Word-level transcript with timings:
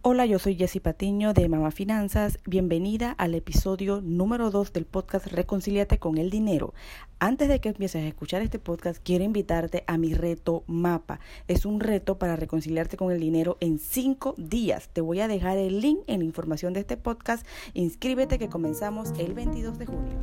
Hola, 0.00 0.26
yo 0.26 0.38
soy 0.38 0.54
Jessy 0.54 0.78
Patiño 0.78 1.34
de 1.34 1.48
Mama 1.48 1.72
Finanzas. 1.72 2.38
Bienvenida 2.46 3.10
al 3.18 3.34
episodio 3.34 4.00
número 4.00 4.52
2 4.52 4.72
del 4.72 4.84
podcast 4.84 5.26
Reconciliate 5.26 5.98
con 5.98 6.18
el 6.18 6.30
Dinero. 6.30 6.72
Antes 7.18 7.48
de 7.48 7.60
que 7.60 7.70
empieces 7.70 8.04
a 8.04 8.06
escuchar 8.06 8.40
este 8.40 8.60
podcast, 8.60 9.02
quiero 9.02 9.24
invitarte 9.24 9.82
a 9.88 9.98
mi 9.98 10.14
reto 10.14 10.62
MAPA. 10.68 11.18
Es 11.48 11.66
un 11.66 11.80
reto 11.80 12.16
para 12.16 12.36
reconciliarte 12.36 12.96
con 12.96 13.10
el 13.10 13.18
dinero 13.18 13.56
en 13.58 13.80
5 13.80 14.36
días. 14.38 14.88
Te 14.92 15.00
voy 15.00 15.18
a 15.18 15.26
dejar 15.26 15.58
el 15.58 15.80
link 15.80 15.98
en 16.06 16.20
la 16.20 16.26
información 16.26 16.74
de 16.74 16.80
este 16.80 16.96
podcast. 16.96 17.44
Inscríbete 17.74 18.38
que 18.38 18.48
comenzamos 18.48 19.10
el 19.18 19.34
22 19.34 19.80
de 19.80 19.86
junio. 19.86 20.16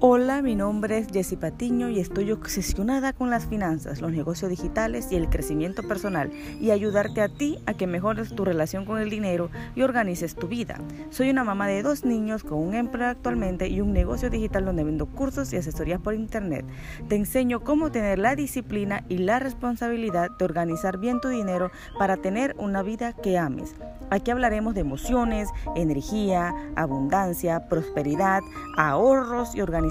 Hola, 0.00 0.42
mi 0.42 0.54
nombre 0.54 0.96
es 0.96 1.08
Jessy 1.08 1.34
Patiño 1.34 1.88
y 1.88 1.98
estoy 1.98 2.30
obsesionada 2.30 3.12
con 3.12 3.30
las 3.30 3.46
finanzas, 3.46 4.00
los 4.00 4.12
negocios 4.12 4.48
digitales 4.48 5.10
y 5.10 5.16
el 5.16 5.28
crecimiento 5.28 5.82
personal 5.82 6.30
y 6.60 6.70
ayudarte 6.70 7.20
a 7.20 7.28
ti 7.28 7.58
a 7.66 7.74
que 7.74 7.88
mejores 7.88 8.32
tu 8.32 8.44
relación 8.44 8.84
con 8.84 9.00
el 9.00 9.10
dinero 9.10 9.50
y 9.74 9.82
organices 9.82 10.36
tu 10.36 10.46
vida. 10.46 10.78
Soy 11.10 11.30
una 11.30 11.42
mamá 11.42 11.66
de 11.66 11.82
dos 11.82 12.04
niños 12.04 12.44
con 12.44 12.60
un 12.60 12.74
empleo 12.74 13.08
actualmente 13.08 13.66
y 13.66 13.80
un 13.80 13.92
negocio 13.92 14.30
digital 14.30 14.66
donde 14.66 14.84
vendo 14.84 15.06
cursos 15.06 15.52
y 15.52 15.56
asesorías 15.56 16.00
por 16.00 16.14
internet. 16.14 16.64
Te 17.08 17.16
enseño 17.16 17.64
cómo 17.64 17.90
tener 17.90 18.20
la 18.20 18.36
disciplina 18.36 19.02
y 19.08 19.18
la 19.18 19.40
responsabilidad 19.40 20.30
de 20.38 20.44
organizar 20.44 20.98
bien 20.98 21.20
tu 21.20 21.26
dinero 21.26 21.72
para 21.98 22.16
tener 22.16 22.54
una 22.56 22.84
vida 22.84 23.14
que 23.14 23.36
ames. 23.36 23.74
Aquí 24.10 24.30
hablaremos 24.30 24.74
de 24.74 24.80
emociones, 24.80 25.50
energía, 25.74 26.54
abundancia, 26.76 27.68
prosperidad, 27.68 28.40
ahorros 28.76 29.54
y 29.54 29.60
organización 29.60 29.87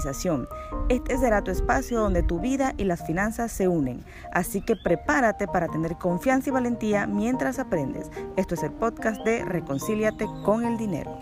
este 0.88 1.18
será 1.18 1.42
tu 1.42 1.50
espacio 1.50 2.00
donde 2.00 2.22
tu 2.22 2.40
vida 2.40 2.74
y 2.76 2.84
las 2.84 3.06
finanzas 3.06 3.50
se 3.52 3.68
unen. 3.68 4.04
Así 4.32 4.60
que 4.60 4.76
prepárate 4.76 5.46
para 5.46 5.68
tener 5.68 5.96
confianza 5.96 6.50
y 6.50 6.52
valentía 6.52 7.06
mientras 7.06 7.58
aprendes. 7.58 8.10
Esto 8.36 8.54
es 8.54 8.62
el 8.62 8.72
podcast 8.72 9.24
de 9.24 9.44
Reconcíliate 9.44 10.26
con 10.44 10.64
el 10.64 10.76
dinero. 10.76 11.18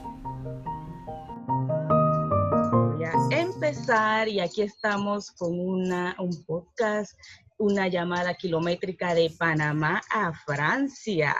Voy 2.72 3.04
a 3.04 3.40
empezar 3.40 4.28
y 4.28 4.40
aquí 4.40 4.62
estamos 4.62 5.30
con 5.32 5.58
una, 5.58 6.14
un 6.18 6.44
podcast, 6.44 7.18
una 7.58 7.88
llamada 7.88 8.34
kilométrica 8.34 9.14
de 9.14 9.30
Panamá 9.38 10.02
a 10.10 10.32
Francia. 10.32 11.34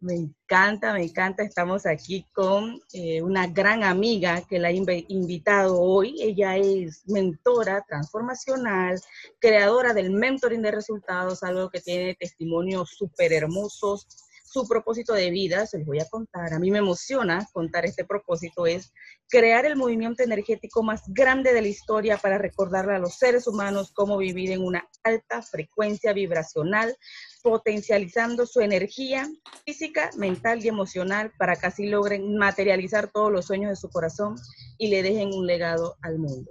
Me 0.00 0.14
encanta, 0.14 0.92
me 0.92 1.04
encanta. 1.04 1.42
Estamos 1.42 1.86
aquí 1.86 2.26
con 2.32 2.80
eh, 2.92 3.22
una 3.22 3.46
gran 3.46 3.84
amiga 3.84 4.42
que 4.48 4.58
la 4.58 4.70
he 4.70 5.04
invitado 5.08 5.80
hoy. 5.80 6.20
Ella 6.20 6.56
es 6.56 7.02
mentora 7.06 7.84
transformacional, 7.88 9.00
creadora 9.38 9.94
del 9.94 10.10
mentoring 10.10 10.62
de 10.62 10.70
resultados, 10.70 11.42
algo 11.42 11.70
que 11.70 11.80
tiene 11.80 12.14
testimonios 12.14 12.90
súper 12.90 13.32
hermosos 13.32 14.06
su 14.54 14.68
propósito 14.68 15.14
de 15.14 15.32
vida, 15.32 15.66
se 15.66 15.78
los 15.78 15.86
voy 15.88 15.98
a 15.98 16.08
contar, 16.08 16.54
a 16.54 16.60
mí 16.60 16.70
me 16.70 16.78
emociona 16.78 17.44
contar 17.52 17.84
este 17.86 18.04
propósito, 18.04 18.66
es 18.66 18.92
crear 19.28 19.66
el 19.66 19.74
movimiento 19.74 20.22
energético 20.22 20.84
más 20.84 21.02
grande 21.08 21.52
de 21.52 21.60
la 21.60 21.66
historia 21.66 22.18
para 22.18 22.38
recordarle 22.38 22.94
a 22.94 23.00
los 23.00 23.16
seres 23.16 23.48
humanos 23.48 23.90
cómo 23.92 24.16
vivir 24.16 24.52
en 24.52 24.62
una 24.62 24.88
alta 25.02 25.42
frecuencia 25.42 26.12
vibracional, 26.12 26.96
potencializando 27.44 28.46
su 28.46 28.60
energía 28.60 29.28
física, 29.66 30.10
mental 30.16 30.64
y 30.64 30.68
emocional 30.68 31.30
para 31.38 31.56
que 31.56 31.66
así 31.66 31.86
logren 31.86 32.38
materializar 32.38 33.12
todos 33.12 33.30
los 33.30 33.44
sueños 33.44 33.68
de 33.68 33.76
su 33.76 33.90
corazón 33.90 34.36
y 34.78 34.88
le 34.88 35.02
dejen 35.02 35.28
un 35.34 35.46
legado 35.46 35.94
al 36.00 36.18
mundo. 36.18 36.50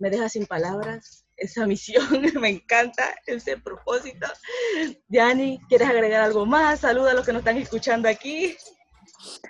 Me 0.00 0.10
deja 0.10 0.28
sin 0.28 0.44
palabras, 0.46 1.24
esa 1.36 1.66
misión, 1.68 2.04
me 2.40 2.48
encanta 2.48 3.14
ese 3.26 3.58
propósito. 3.58 4.26
Yani, 5.06 5.60
¿quieres 5.68 5.88
agregar 5.88 6.22
algo 6.22 6.44
más? 6.44 6.80
Saluda 6.80 7.12
a 7.12 7.14
los 7.14 7.24
que 7.24 7.32
nos 7.32 7.40
están 7.40 7.58
escuchando 7.58 8.08
aquí. 8.08 8.56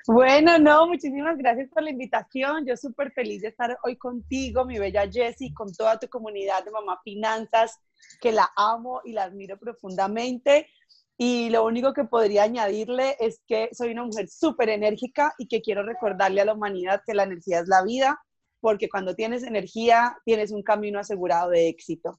Bueno, 0.06 0.58
no, 0.58 0.86
muchísimas 0.86 1.36
gracias 1.36 1.68
por 1.70 1.82
la 1.82 1.90
invitación. 1.90 2.66
Yo 2.66 2.76
súper 2.76 3.12
feliz 3.12 3.42
de 3.42 3.48
estar 3.48 3.76
hoy 3.84 3.96
contigo, 3.96 4.64
mi 4.64 4.78
bella 4.78 5.10
Jessie, 5.10 5.54
con 5.54 5.72
toda 5.72 5.98
tu 5.98 6.08
comunidad 6.08 6.64
de 6.64 6.70
Mamá 6.70 7.00
Finanzas, 7.02 7.78
que 8.20 8.32
la 8.32 8.50
amo 8.56 9.00
y 9.04 9.12
la 9.12 9.24
admiro 9.24 9.58
profundamente. 9.58 10.68
Y 11.16 11.50
lo 11.50 11.64
único 11.64 11.92
que 11.92 12.04
podría 12.04 12.42
añadirle 12.42 13.16
es 13.20 13.40
que 13.46 13.70
soy 13.72 13.92
una 13.92 14.04
mujer 14.04 14.28
súper 14.28 14.68
enérgica 14.68 15.32
y 15.38 15.46
que 15.46 15.62
quiero 15.62 15.84
recordarle 15.84 16.40
a 16.40 16.44
la 16.44 16.54
humanidad 16.54 17.02
que 17.06 17.14
la 17.14 17.22
energía 17.22 17.60
es 17.60 17.68
la 17.68 17.84
vida 17.84 18.20
porque 18.64 18.88
cuando 18.88 19.14
tienes 19.14 19.42
energía 19.42 20.16
tienes 20.24 20.50
un 20.50 20.62
camino 20.62 20.98
asegurado 20.98 21.50
de 21.50 21.68
éxito. 21.68 22.18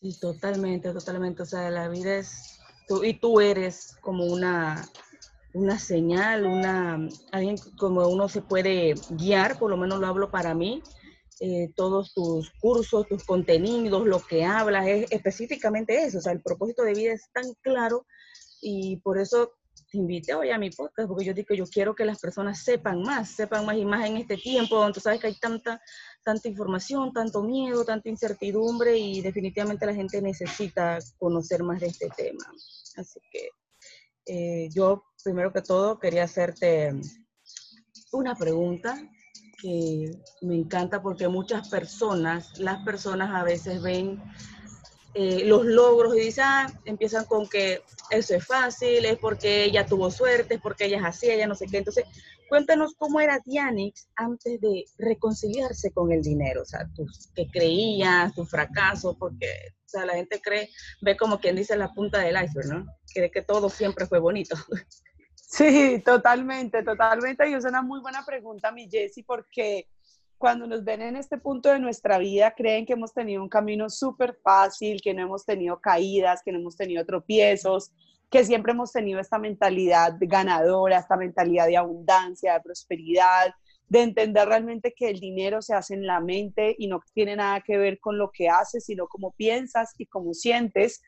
Sí, 0.00 0.18
totalmente, 0.18 0.92
totalmente. 0.92 1.42
O 1.42 1.46
sea, 1.46 1.70
la 1.70 1.88
vida 1.88 2.16
es, 2.16 2.58
tú, 2.88 3.04
y 3.04 3.14
tú 3.14 3.40
eres 3.40 3.96
como 4.00 4.24
una, 4.24 4.84
una 5.52 5.78
señal, 5.78 6.46
una, 6.46 7.08
alguien 7.32 7.56
como 7.78 8.06
uno 8.08 8.28
se 8.28 8.42
puede 8.42 8.94
guiar, 9.10 9.58
por 9.58 9.70
lo 9.70 9.76
menos 9.76 10.00
lo 10.00 10.06
hablo 10.06 10.30
para 10.30 10.54
mí, 10.54 10.82
eh, 11.40 11.72
todos 11.74 12.12
tus 12.12 12.50
cursos, 12.60 13.08
tus 13.08 13.24
contenidos, 13.24 14.06
lo 14.06 14.20
que 14.20 14.44
hablas, 14.44 14.86
es 14.86 15.10
específicamente 15.10 16.02
eso. 16.02 16.18
O 16.18 16.20
sea, 16.20 16.32
el 16.32 16.42
propósito 16.42 16.82
de 16.82 16.94
vida 16.94 17.12
es 17.12 17.30
tan 17.32 17.54
claro 17.62 18.06
y 18.60 18.98
por 18.98 19.18
eso 19.18 19.52
te 19.90 19.98
invité 19.98 20.34
hoy 20.34 20.50
a 20.50 20.58
mi 20.58 20.70
podcast 20.70 21.08
porque 21.08 21.24
yo 21.24 21.34
digo, 21.34 21.54
yo 21.54 21.66
quiero 21.66 21.94
que 21.94 22.04
las 22.04 22.20
personas 22.20 22.62
sepan 22.62 23.02
más, 23.02 23.30
sepan 23.30 23.66
más 23.66 23.76
y 23.76 23.84
más 23.84 24.06
en 24.06 24.18
este 24.18 24.36
tiempo 24.36 24.76
donde 24.76 24.94
tú 24.94 25.00
sabes 25.00 25.20
que 25.20 25.28
hay 25.28 25.38
tanta, 25.38 25.80
tanta 26.22 26.48
información, 26.48 27.12
tanto 27.12 27.42
miedo, 27.42 27.84
tanta 27.84 28.08
incertidumbre 28.08 28.96
y 28.96 29.20
definitivamente 29.20 29.86
la 29.86 29.94
gente 29.94 30.22
necesita 30.22 30.98
conocer 31.18 31.62
más 31.62 31.80
de 31.80 31.88
este 31.88 32.08
tema. 32.16 32.44
Así 32.96 33.18
que 33.32 33.48
eh, 34.26 34.68
yo, 34.72 35.02
primero 35.22 35.52
que 35.52 35.62
todo, 35.62 35.98
quería 35.98 36.24
hacerte 36.24 36.94
una 38.12 38.34
pregunta 38.34 38.96
que 39.60 40.12
me 40.42 40.56
encanta 40.56 41.02
porque 41.02 41.28
muchas 41.28 41.68
personas, 41.68 42.58
las 42.58 42.82
personas 42.84 43.30
a 43.34 43.44
veces 43.44 43.82
ven 43.82 44.22
eh, 45.14 45.44
los 45.44 45.64
logros 45.64 46.16
y 46.16 46.20
dicen, 46.20 46.44
ah, 46.46 46.72
empiezan 46.84 47.24
con 47.24 47.48
que 47.48 47.82
eso 48.10 48.34
es 48.34 48.46
fácil, 48.46 49.04
es 49.04 49.18
porque 49.18 49.64
ella 49.64 49.84
tuvo 49.84 50.10
suerte, 50.10 50.54
es 50.54 50.60
porque 50.60 50.86
ella 50.86 50.98
es 50.98 51.04
así, 51.04 51.30
ella 51.30 51.46
no 51.46 51.54
sé 51.54 51.66
qué. 51.66 51.78
Entonces, 51.78 52.04
cuéntanos 52.48 52.94
cómo 52.96 53.20
era 53.20 53.40
Dianix 53.44 54.08
antes 54.14 54.60
de 54.60 54.84
reconciliarse 54.98 55.90
con 55.92 56.12
el 56.12 56.22
dinero, 56.22 56.62
o 56.62 56.64
sea, 56.64 56.88
tus, 56.94 57.28
que 57.34 57.48
creías, 57.48 58.32
tus 58.34 58.48
fracasos, 58.48 59.16
porque 59.18 59.46
o 59.84 59.88
sea, 59.88 60.06
la 60.06 60.14
gente 60.14 60.40
cree, 60.40 60.70
ve 61.02 61.16
como 61.16 61.40
quien 61.40 61.56
dice 61.56 61.76
la 61.76 61.92
punta 61.92 62.20
del 62.20 62.36
iceberg, 62.42 62.68
¿no? 62.68 62.86
Cree 63.12 63.30
que 63.32 63.42
todo 63.42 63.68
siempre 63.68 64.06
fue 64.06 64.20
bonito. 64.20 64.54
Sí, 65.50 66.00
totalmente, 66.04 66.84
totalmente. 66.84 67.50
Y 67.50 67.54
es 67.54 67.64
una 67.64 67.82
muy 67.82 68.00
buena 68.00 68.24
pregunta, 68.24 68.70
mi 68.70 68.88
Jessie, 68.88 69.24
porque 69.24 69.88
cuando 70.38 70.64
nos 70.68 70.84
ven 70.84 71.02
en 71.02 71.16
este 71.16 71.38
punto 71.38 71.70
de 71.70 71.80
nuestra 71.80 72.18
vida, 72.18 72.54
creen 72.56 72.86
que 72.86 72.92
hemos 72.92 73.12
tenido 73.12 73.42
un 73.42 73.48
camino 73.48 73.90
súper 73.90 74.38
fácil, 74.44 75.00
que 75.02 75.12
no 75.12 75.22
hemos 75.22 75.44
tenido 75.44 75.80
caídas, 75.80 76.42
que 76.44 76.52
no 76.52 76.60
hemos 76.60 76.76
tenido 76.76 77.04
tropiezos, 77.04 77.90
que 78.30 78.44
siempre 78.44 78.72
hemos 78.72 78.92
tenido 78.92 79.18
esta 79.18 79.40
mentalidad 79.40 80.14
ganadora, 80.20 80.98
esta 80.98 81.16
mentalidad 81.16 81.66
de 81.66 81.76
abundancia, 81.76 82.52
de 82.54 82.60
prosperidad, 82.60 83.52
de 83.88 84.02
entender 84.02 84.46
realmente 84.46 84.94
que 84.96 85.10
el 85.10 85.18
dinero 85.18 85.62
se 85.62 85.74
hace 85.74 85.94
en 85.94 86.06
la 86.06 86.20
mente 86.20 86.76
y 86.78 86.86
no 86.86 87.02
tiene 87.12 87.34
nada 87.34 87.60
que 87.60 87.76
ver 87.76 87.98
con 87.98 88.18
lo 88.18 88.30
que 88.30 88.48
haces, 88.48 88.84
sino 88.84 89.08
cómo 89.08 89.32
piensas 89.32 89.94
y 89.98 90.06
cómo 90.06 90.32
sientes. 90.32 91.02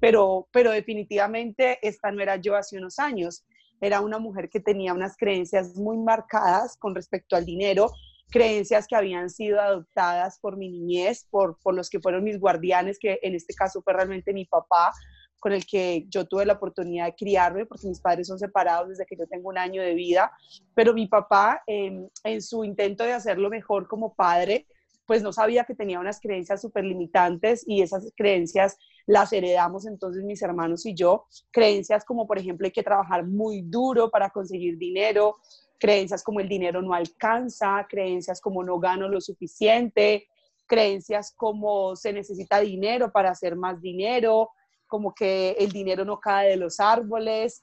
Pero, 0.00 0.48
pero 0.52 0.70
definitivamente 0.70 1.78
esta 1.80 2.12
no 2.12 2.20
era 2.20 2.36
yo 2.36 2.56
hace 2.56 2.76
unos 2.76 2.98
años. 2.98 3.46
Era 3.80 4.00
una 4.00 4.18
mujer 4.18 4.48
que 4.48 4.60
tenía 4.60 4.94
unas 4.94 5.16
creencias 5.16 5.76
muy 5.76 5.98
marcadas 5.98 6.76
con 6.76 6.94
respecto 6.94 7.36
al 7.36 7.44
dinero 7.44 7.90
creencias 8.30 8.86
que 8.86 8.96
habían 8.96 9.30
sido 9.30 9.60
adoptadas 9.60 10.38
por 10.40 10.56
mi 10.56 10.68
niñez, 10.68 11.26
por, 11.30 11.58
por 11.62 11.74
los 11.74 11.88
que 11.88 12.00
fueron 12.00 12.24
mis 12.24 12.38
guardianes, 12.38 12.98
que 12.98 13.18
en 13.22 13.34
este 13.34 13.54
caso 13.54 13.82
fue 13.82 13.92
realmente 13.92 14.32
mi 14.32 14.44
papá, 14.44 14.92
con 15.38 15.52
el 15.52 15.64
que 15.64 16.06
yo 16.08 16.26
tuve 16.26 16.44
la 16.44 16.54
oportunidad 16.54 17.06
de 17.06 17.14
criarme, 17.14 17.66
porque 17.66 17.86
mis 17.86 18.00
padres 18.00 18.26
son 18.26 18.38
separados 18.38 18.88
desde 18.88 19.06
que 19.06 19.16
yo 19.16 19.26
tengo 19.26 19.48
un 19.48 19.58
año 19.58 19.82
de 19.82 19.94
vida, 19.94 20.32
pero 20.74 20.92
mi 20.92 21.06
papá 21.06 21.62
en 21.66 22.42
su 22.42 22.64
intento 22.64 23.04
de 23.04 23.12
hacerlo 23.12 23.48
mejor 23.48 23.86
como 23.86 24.14
padre, 24.14 24.66
pues 25.06 25.22
no 25.22 25.32
sabía 25.32 25.64
que 25.64 25.74
tenía 25.74 26.00
unas 26.00 26.20
creencias 26.20 26.60
súper 26.60 26.84
limitantes 26.84 27.62
y 27.66 27.82
esas 27.82 28.12
creencias 28.16 28.76
las 29.06 29.32
heredamos 29.32 29.86
entonces 29.86 30.24
mis 30.24 30.42
hermanos 30.42 30.84
y 30.84 30.94
yo. 30.94 31.26
Creencias 31.50 32.04
como, 32.04 32.26
por 32.26 32.38
ejemplo, 32.38 32.66
hay 32.66 32.72
que 32.72 32.82
trabajar 32.82 33.24
muy 33.24 33.62
duro 33.62 34.10
para 34.10 34.30
conseguir 34.30 34.76
dinero, 34.76 35.36
creencias 35.78 36.22
como 36.22 36.40
el 36.40 36.48
dinero 36.48 36.82
no 36.82 36.92
alcanza, 36.92 37.86
creencias 37.88 38.40
como 38.40 38.64
no 38.64 38.78
gano 38.78 39.08
lo 39.08 39.20
suficiente, 39.20 40.26
creencias 40.66 41.32
como 41.36 41.94
se 41.94 42.12
necesita 42.12 42.60
dinero 42.60 43.12
para 43.12 43.30
hacer 43.30 43.56
más 43.56 43.80
dinero, 43.80 44.50
como 44.86 45.14
que 45.14 45.52
el 45.58 45.70
dinero 45.70 46.04
no 46.04 46.18
cae 46.18 46.50
de 46.50 46.56
los 46.56 46.80
árboles. 46.80 47.62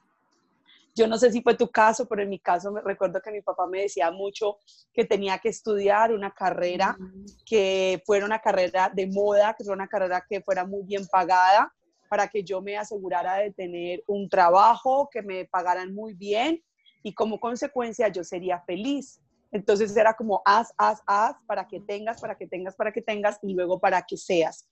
Yo 0.95 1.07
no 1.07 1.17
sé 1.17 1.31
si 1.31 1.41
fue 1.41 1.55
tu 1.55 1.69
caso, 1.69 2.07
pero 2.07 2.21
en 2.21 2.29
mi 2.29 2.39
caso 2.39 2.71
me 2.71 2.81
recuerdo 2.81 3.19
que 3.21 3.31
mi 3.31 3.41
papá 3.41 3.65
me 3.65 3.81
decía 3.81 4.11
mucho 4.11 4.57
que 4.93 5.05
tenía 5.05 5.39
que 5.39 5.49
estudiar 5.49 6.13
una 6.13 6.31
carrera 6.31 6.97
que 7.45 8.01
fuera 8.05 8.25
una 8.25 8.39
carrera 8.39 8.91
de 8.93 9.07
moda, 9.07 9.55
que 9.57 9.63
fuera 9.63 9.75
una 9.75 9.87
carrera 9.87 10.23
que 10.27 10.41
fuera 10.41 10.65
muy 10.65 10.83
bien 10.83 11.07
pagada, 11.07 11.73
para 12.09 12.27
que 12.27 12.43
yo 12.43 12.61
me 12.61 12.77
asegurara 12.77 13.37
de 13.37 13.51
tener 13.51 14.03
un 14.05 14.29
trabajo, 14.29 15.09
que 15.11 15.23
me 15.23 15.45
pagaran 15.45 15.95
muy 15.95 16.13
bien 16.13 16.63
y 17.01 17.13
como 17.13 17.39
consecuencia 17.39 18.07
yo 18.09 18.23
sería 18.23 18.61
feliz. 18.61 19.19
Entonces 19.51 19.95
era 19.97 20.13
como 20.13 20.43
haz, 20.45 20.73
haz, 20.77 21.01
haz 21.07 21.35
para 21.47 21.67
que 21.67 21.79
tengas, 21.79 22.21
para 22.21 22.35
que 22.35 22.45
tengas, 22.47 22.75
para 22.75 22.91
que 22.91 23.01
tengas 23.01 23.39
y 23.41 23.53
luego 23.53 23.79
para 23.79 24.03
que 24.03 24.17
seas. 24.17 24.67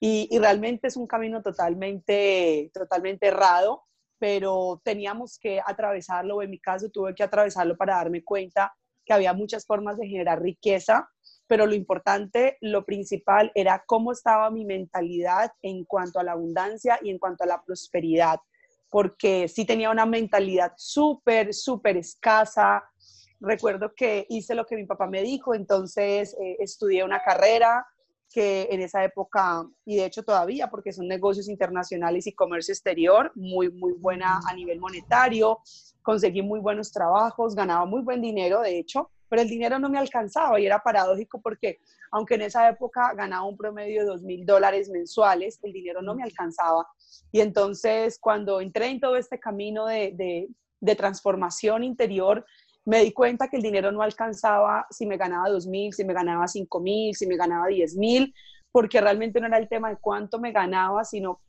Y, 0.00 0.28
y 0.30 0.38
realmente 0.38 0.88
es 0.88 0.96
un 0.96 1.06
camino 1.06 1.42
totalmente, 1.42 2.70
totalmente 2.74 3.26
errado, 3.26 3.84
pero 4.22 4.80
teníamos 4.84 5.36
que 5.36 5.60
atravesarlo, 5.66 6.42
en 6.42 6.50
mi 6.50 6.60
caso 6.60 6.88
tuve 6.90 7.12
que 7.12 7.24
atravesarlo 7.24 7.76
para 7.76 7.96
darme 7.96 8.22
cuenta 8.22 8.72
que 9.04 9.12
había 9.12 9.32
muchas 9.32 9.66
formas 9.66 9.98
de 9.98 10.06
generar 10.06 10.40
riqueza, 10.40 11.10
pero 11.48 11.66
lo 11.66 11.74
importante, 11.74 12.56
lo 12.60 12.84
principal 12.84 13.50
era 13.56 13.82
cómo 13.84 14.12
estaba 14.12 14.48
mi 14.52 14.64
mentalidad 14.64 15.50
en 15.60 15.84
cuanto 15.84 16.20
a 16.20 16.22
la 16.22 16.32
abundancia 16.32 17.00
y 17.02 17.10
en 17.10 17.18
cuanto 17.18 17.42
a 17.42 17.48
la 17.48 17.64
prosperidad, 17.64 18.38
porque 18.90 19.48
sí 19.48 19.64
tenía 19.64 19.90
una 19.90 20.06
mentalidad 20.06 20.72
súper, 20.76 21.52
súper 21.52 21.96
escasa, 21.96 22.84
recuerdo 23.40 23.92
que 23.92 24.26
hice 24.28 24.54
lo 24.54 24.66
que 24.66 24.76
mi 24.76 24.86
papá 24.86 25.08
me 25.08 25.22
dijo, 25.22 25.52
entonces 25.52 26.36
eh, 26.40 26.58
estudié 26.60 27.02
una 27.02 27.24
carrera 27.24 27.84
que 28.32 28.68
en 28.70 28.80
esa 28.80 29.04
época, 29.04 29.64
y 29.84 29.96
de 29.96 30.06
hecho 30.06 30.22
todavía, 30.22 30.68
porque 30.68 30.92
son 30.92 31.06
negocios 31.06 31.48
internacionales 31.48 32.26
y 32.26 32.32
comercio 32.32 32.72
exterior, 32.72 33.30
muy, 33.34 33.70
muy 33.70 33.92
buena 33.92 34.40
a 34.48 34.54
nivel 34.54 34.80
monetario, 34.80 35.58
conseguí 36.02 36.42
muy 36.42 36.60
buenos 36.60 36.90
trabajos, 36.90 37.54
ganaba 37.54 37.84
muy 37.84 38.02
buen 38.02 38.20
dinero, 38.20 38.60
de 38.60 38.78
hecho, 38.78 39.10
pero 39.28 39.42
el 39.42 39.48
dinero 39.48 39.78
no 39.78 39.88
me 39.88 39.98
alcanzaba 39.98 40.60
y 40.60 40.66
era 40.66 40.82
paradójico 40.82 41.40
porque 41.40 41.78
aunque 42.10 42.34
en 42.34 42.42
esa 42.42 42.68
época 42.68 43.14
ganaba 43.14 43.44
un 43.44 43.56
promedio 43.56 44.02
de 44.02 44.06
dos 44.06 44.22
mil 44.22 44.44
dólares 44.44 44.90
mensuales, 44.90 45.58
el 45.62 45.72
dinero 45.72 46.02
no 46.02 46.14
me 46.14 46.22
alcanzaba. 46.22 46.86
Y 47.30 47.40
entonces 47.40 48.18
cuando 48.20 48.60
entré 48.60 48.88
en 48.88 49.00
todo 49.00 49.16
este 49.16 49.40
camino 49.40 49.86
de, 49.86 50.12
de, 50.12 50.48
de 50.80 50.96
transformación 50.96 51.82
interior, 51.82 52.44
me 52.84 53.02
di 53.02 53.12
cuenta 53.12 53.48
que 53.48 53.56
el 53.56 53.62
dinero 53.62 53.92
no 53.92 54.02
alcanzaba 54.02 54.86
si 54.90 55.06
me 55.06 55.16
ganaba 55.16 55.48
dos 55.48 55.66
mil, 55.66 55.92
si 55.92 56.04
me 56.04 56.14
ganaba 56.14 56.48
cinco 56.48 56.80
mil, 56.80 57.14
si 57.14 57.26
me 57.26 57.36
ganaba 57.36 57.68
diez 57.68 57.96
mil, 57.96 58.34
porque 58.70 59.00
realmente 59.00 59.40
no 59.40 59.46
era 59.46 59.58
el 59.58 59.68
tema 59.68 59.90
de 59.90 59.98
cuánto 59.98 60.40
me 60.40 60.52
ganaba, 60.52 61.04
sino 61.04 61.40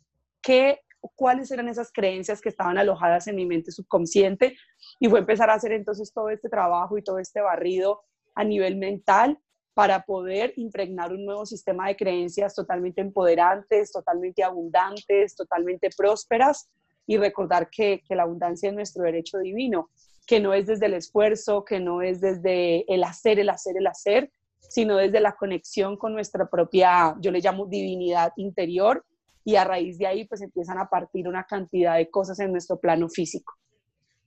qué, 0.42 0.82
cuáles 1.16 1.50
eran 1.52 1.70
esas 1.70 1.92
creencias 1.92 2.42
que 2.42 2.50
estaban 2.50 2.78
alojadas 2.78 3.28
en 3.28 3.36
mi 3.36 3.46
mente 3.46 3.72
subconsciente. 3.72 4.56
Y 5.00 5.10
fue 5.10 5.20
empezar 5.20 5.50
a 5.50 5.56
hacer 5.56 5.72
entonces 5.72 6.14
todo 6.14 6.30
este 6.30 6.50
trabajo 6.50 6.98
y 6.98 7.04
todo 7.04 7.18
este 7.20 7.42
barrido 7.42 8.02
a 8.36 8.44
nivel 8.44 8.76
mental 8.76 9.40
para 9.74 10.04
poder 10.04 10.54
impregnar 10.58 11.12
un 11.12 11.26
nuevo 11.26 11.48
sistema 11.48 11.88
de 11.88 11.96
creencias 11.96 12.54
totalmente 12.54 13.02
empoderantes, 13.02 13.92
totalmente 13.92 14.44
abundantes, 14.44 15.36
totalmente 15.36 15.90
prósperas 15.98 16.70
y 17.08 17.18
recordar 17.18 17.70
que, 17.72 18.04
que 18.08 18.16
la 18.16 18.24
abundancia 18.24 18.70
es 18.70 18.76
nuestro 18.76 19.04
derecho 19.04 19.40
divino 19.40 19.90
que 20.26 20.40
no 20.40 20.54
es 20.54 20.68
desde 20.68 20.86
el 20.86 20.94
esfuerzo, 20.94 21.66
que 21.66 21.80
no 21.80 22.02
es 22.02 22.22
desde 22.22 22.92
el 22.94 23.04
hacer, 23.04 23.40
el 23.40 23.50
hacer, 23.50 23.78
el 23.78 23.88
hacer, 23.88 24.32
sino 24.60 24.98
desde 24.98 25.20
la 25.20 25.36
conexión 25.36 25.98
con 25.98 26.14
nuestra 26.14 26.50
propia, 26.50 27.16
yo 27.20 27.32
le 27.32 27.42
llamo 27.42 27.66
divinidad 27.66 28.32
interior, 28.38 29.06
y 29.46 29.56
a 29.56 29.64
raíz 29.64 29.98
de 29.98 30.08
ahí 30.08 30.26
pues 30.26 30.42
empiezan 30.42 30.78
a 30.78 30.90
partir 30.90 31.28
una 31.28 31.44
cantidad 31.44 31.98
de 31.98 32.10
cosas 32.10 32.40
en 32.40 32.52
nuestro 32.52 32.80
plano 32.80 33.10
físico. 33.10 33.54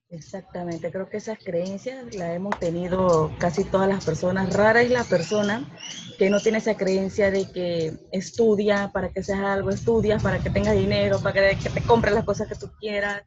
Exactamente, 0.08 0.92
creo 0.92 1.08
que 1.08 1.16
esas 1.16 1.38
creencias 1.38 2.14
las 2.14 2.36
hemos 2.36 2.56
tenido 2.60 3.32
casi 3.40 3.64
todas 3.64 3.88
las 3.88 4.04
personas. 4.04 4.54
Rara 4.54 4.82
es 4.82 4.90
la 4.90 5.02
persona 5.02 5.68
que 6.16 6.30
no 6.30 6.40
tiene 6.40 6.58
esa 6.58 6.76
creencia 6.76 7.32
de 7.32 7.50
que 7.50 7.92
estudia 8.12 8.90
para 8.92 9.10
que 9.10 9.24
seas 9.24 9.40
algo, 9.40 9.70
estudias 9.70 10.22
para 10.22 10.38
que 10.38 10.50
tengas 10.50 10.76
dinero, 10.76 11.20
para 11.20 11.56
que, 11.56 11.70
te 11.70 11.82
compres 11.82 12.14
las 12.14 12.24
cosas 12.24 12.46
que 12.46 12.54
tú 12.54 12.70
quieras, 12.78 13.22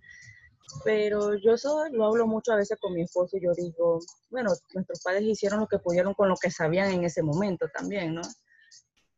pero 0.83 1.35
yo 1.35 1.53
eso 1.53 1.85
lo 1.91 2.05
hablo 2.05 2.27
mucho 2.27 2.51
a 2.51 2.57
veces 2.57 2.77
con 2.79 2.93
mi 2.93 3.03
esposo 3.03 3.37
y 3.37 3.43
yo 3.43 3.51
digo, 3.53 3.99
bueno, 4.29 4.51
nuestros 4.73 5.01
padres 5.01 5.23
hicieron 5.23 5.59
lo 5.59 5.67
que 5.67 5.79
pudieron 5.79 6.13
con 6.13 6.29
lo 6.29 6.35
que 6.35 6.51
sabían 6.51 6.91
en 6.91 7.03
ese 7.03 7.23
momento 7.23 7.67
también, 7.73 8.15
¿no? 8.15 8.21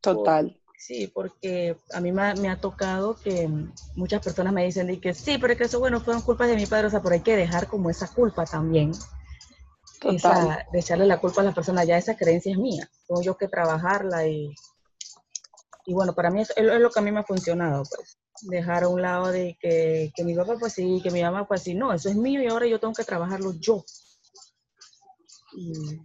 Total. 0.02 0.58
sí, 0.78 1.08
porque 1.08 1.78
a 1.94 2.00
mí 2.00 2.12
me, 2.12 2.50
ha 2.50 2.60
tocado 2.60 3.16
que 3.16 3.48
muchas 3.96 4.24
personas 4.24 4.52
me 4.54 4.66
dicen 4.66 5.00
que 5.00 5.14
sí, 5.14 5.38
pero 5.38 5.54
es 5.54 5.60
que 5.60 5.66
eso, 5.66 5.80
bueno, 5.80 6.02
fueron 6.02 6.24
culpas 6.24 6.48
de 6.48 6.56
mi 6.56 6.66
padre, 6.66 6.88
o 6.88 6.90
sea, 6.90 7.02
pero 7.02 7.14
hay 7.14 7.22
que 7.22 7.36
dejar 7.36 7.68
como 7.68 7.90
esa 7.90 8.08
culpa 8.08 8.46
también. 8.46 8.92
Total. 10.00 10.66
de 10.72 10.80
echarle 10.80 11.06
la 11.06 11.20
culpa 11.20 11.42
a 11.42 11.44
la 11.44 11.54
persona, 11.54 11.84
ya 11.84 11.96
esa 11.96 12.18
creencia 12.18 12.52
es 12.52 12.58
mía, 12.58 12.90
tengo 13.08 13.22
yo 13.22 13.38
que 13.38 13.48
trabajarla 13.48 14.26
y, 14.26 14.52
y 15.86 15.94
bueno, 15.94 16.16
para 16.16 16.32
mí 16.32 16.42
es, 16.42 16.52
es 16.56 16.82
lo 16.82 16.90
que 16.90 17.00
a 17.00 17.04
mí 17.04 17.12
me 17.12 17.20
ha 17.20 17.24
funcionado, 17.24 17.84
pues 17.84 18.18
dejar 18.44 18.84
a 18.84 18.90
un 18.90 19.02
lado 19.02 19.28
de 19.28 19.58
que, 19.60 20.12
que 20.16 20.24
mi 20.24 20.36
papá 20.36 20.56
pues 20.60 20.74
sí, 20.74 21.00
que 21.04 21.12
mi 21.12 21.22
mamá 21.22 21.48
pues 21.48 21.64
sí, 21.64 21.74
no, 21.74 21.94
eso 21.94 22.10
es 22.10 22.16
mío 22.16 22.42
y 22.42 22.48
ahora 22.48 22.68
yo 22.68 22.80
tengo 22.80 22.94
que 22.94 23.04
trabajarlo 23.04 23.54
yo. 23.60 23.84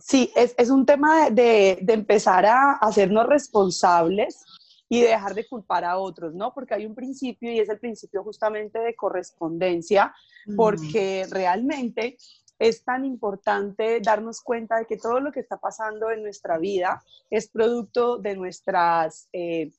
Sí, 0.00 0.32
es, 0.34 0.54
es 0.58 0.70
un 0.70 0.84
tema 0.84 1.30
de, 1.30 1.78
de, 1.80 1.92
empezar 1.92 2.44
a 2.46 2.72
hacernos 2.72 3.26
responsables 3.26 4.44
y 4.88 5.00
dejar 5.00 5.34
de 5.34 5.46
culpar 5.46 5.84
a 5.84 5.98
otros, 5.98 6.34
¿no? 6.34 6.52
Porque 6.52 6.74
hay 6.74 6.86
un 6.86 6.94
principio 6.94 7.52
y 7.52 7.60
es 7.60 7.68
el 7.68 7.78
principio 7.78 8.24
justamente 8.24 8.78
de 8.78 8.94
correspondencia, 8.94 10.14
porque 10.56 11.26
realmente 11.30 12.16
es 12.58 12.84
tan 12.84 13.04
importante 13.04 14.00
darnos 14.00 14.40
cuenta 14.40 14.78
de 14.78 14.86
que 14.86 14.96
todo 14.96 15.20
lo 15.20 15.32
que 15.32 15.40
está 15.40 15.58
pasando 15.58 16.10
en 16.10 16.22
nuestra 16.22 16.58
vida 16.58 17.02
es 17.30 17.48
producto 17.48 18.18
de 18.18 18.36
nuestras... 18.36 19.28
Eh, 19.32 19.70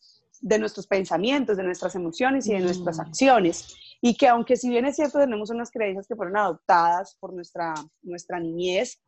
de 0.41 0.59
nuestros 0.59 0.87
pensamientos, 0.87 1.57
de 1.57 1.63
nuestras 1.63 1.95
emociones 1.95 2.47
y 2.47 2.53
de 2.53 2.59
nuestras 2.59 2.97
mm. 2.97 3.01
acciones. 3.01 3.75
Y 4.01 4.15
que 4.15 4.27
aunque 4.27 4.55
si 4.55 4.69
bien 4.69 4.85
es 4.85 4.95
cierto 4.95 5.19
tenemos 5.19 5.49
unas 5.49 5.71
creencias 5.71 6.07
que 6.07 6.15
fueron 6.15 6.37
adoptadas 6.37 7.15
por 7.19 7.33
nuestra, 7.33 7.73
nuestra 8.03 8.39
niñez, 8.39 8.99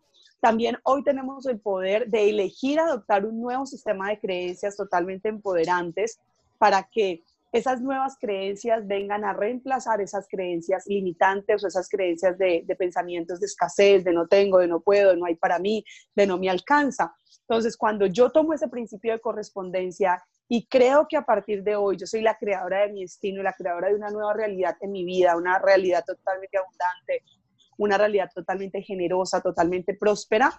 también 0.42 0.78
hoy 0.84 1.04
tenemos 1.04 1.46
el 1.48 1.60
poder 1.60 2.10
de 2.10 2.30
elegir 2.30 2.80
adoptar 2.80 3.26
un 3.26 3.42
nuevo 3.42 3.66
sistema 3.66 4.10
de 4.10 4.20
creencias 4.20 4.78
totalmente 4.78 5.30
empoderantes 5.30 6.20
para 6.58 6.84
que 6.84 7.24
esas 7.52 7.82
nuevas 7.82 8.16
creencias 8.20 8.86
vengan 8.88 9.26
a 9.26 9.34
reemplazar 9.34 10.02
esas 10.02 10.28
creencias 10.30 10.86
limitantes 10.86 11.64
o 11.64 11.68
esas 11.68 11.90
creencias 11.90 12.38
de, 12.38 12.64
de, 12.66 12.76
pensamientos 12.76 13.40
de 13.40 13.48
escasez, 13.48 14.04
de 14.04 14.14
no 14.14 14.28
tengo, 14.28 14.60
de 14.60 14.68
no 14.68 14.82
puedo, 14.82 15.12
de 15.12 15.18
no 15.18 15.26
hay 15.26 15.36
para 15.36 15.58
mí, 15.58 15.84
de 16.16 16.28
no 16.28 16.38
me 16.38 16.50
alcanza. 16.50 17.14
Entonces, 17.48 17.76
cuando 17.76 18.06
yo 18.06 18.30
tomo 18.30 18.54
ese 18.54 18.68
principio 18.68 19.14
de 19.14 19.20
correspondencia 19.20 20.24
y 20.52 20.66
creo 20.66 21.08
que 21.08 21.16
a 21.16 21.26
partir 21.26 21.64
de 21.64 21.76
hoy 21.76 21.96
yo 21.96 22.08
soy 22.08 22.22
la 22.22 22.36
creadora 22.36 22.82
de 22.82 22.92
mi 22.92 23.02
destino 23.02 23.44
la 23.44 23.54
creadora 23.54 23.90
de 23.90 23.96
una 23.96 24.10
nueva 24.10 24.34
realidad 24.34 24.76
en 24.82 24.92
mi 24.92 25.06
vida, 25.06 25.38
una 25.38 25.60
realidad 25.60 26.04
totalmente 26.04 26.58
abundante, 26.58 27.24
una 27.78 28.00
realidad 28.00 28.32
totalmente 28.34 28.82
generosa, 28.82 29.42
totalmente 29.42 29.94
próspera. 29.94 30.52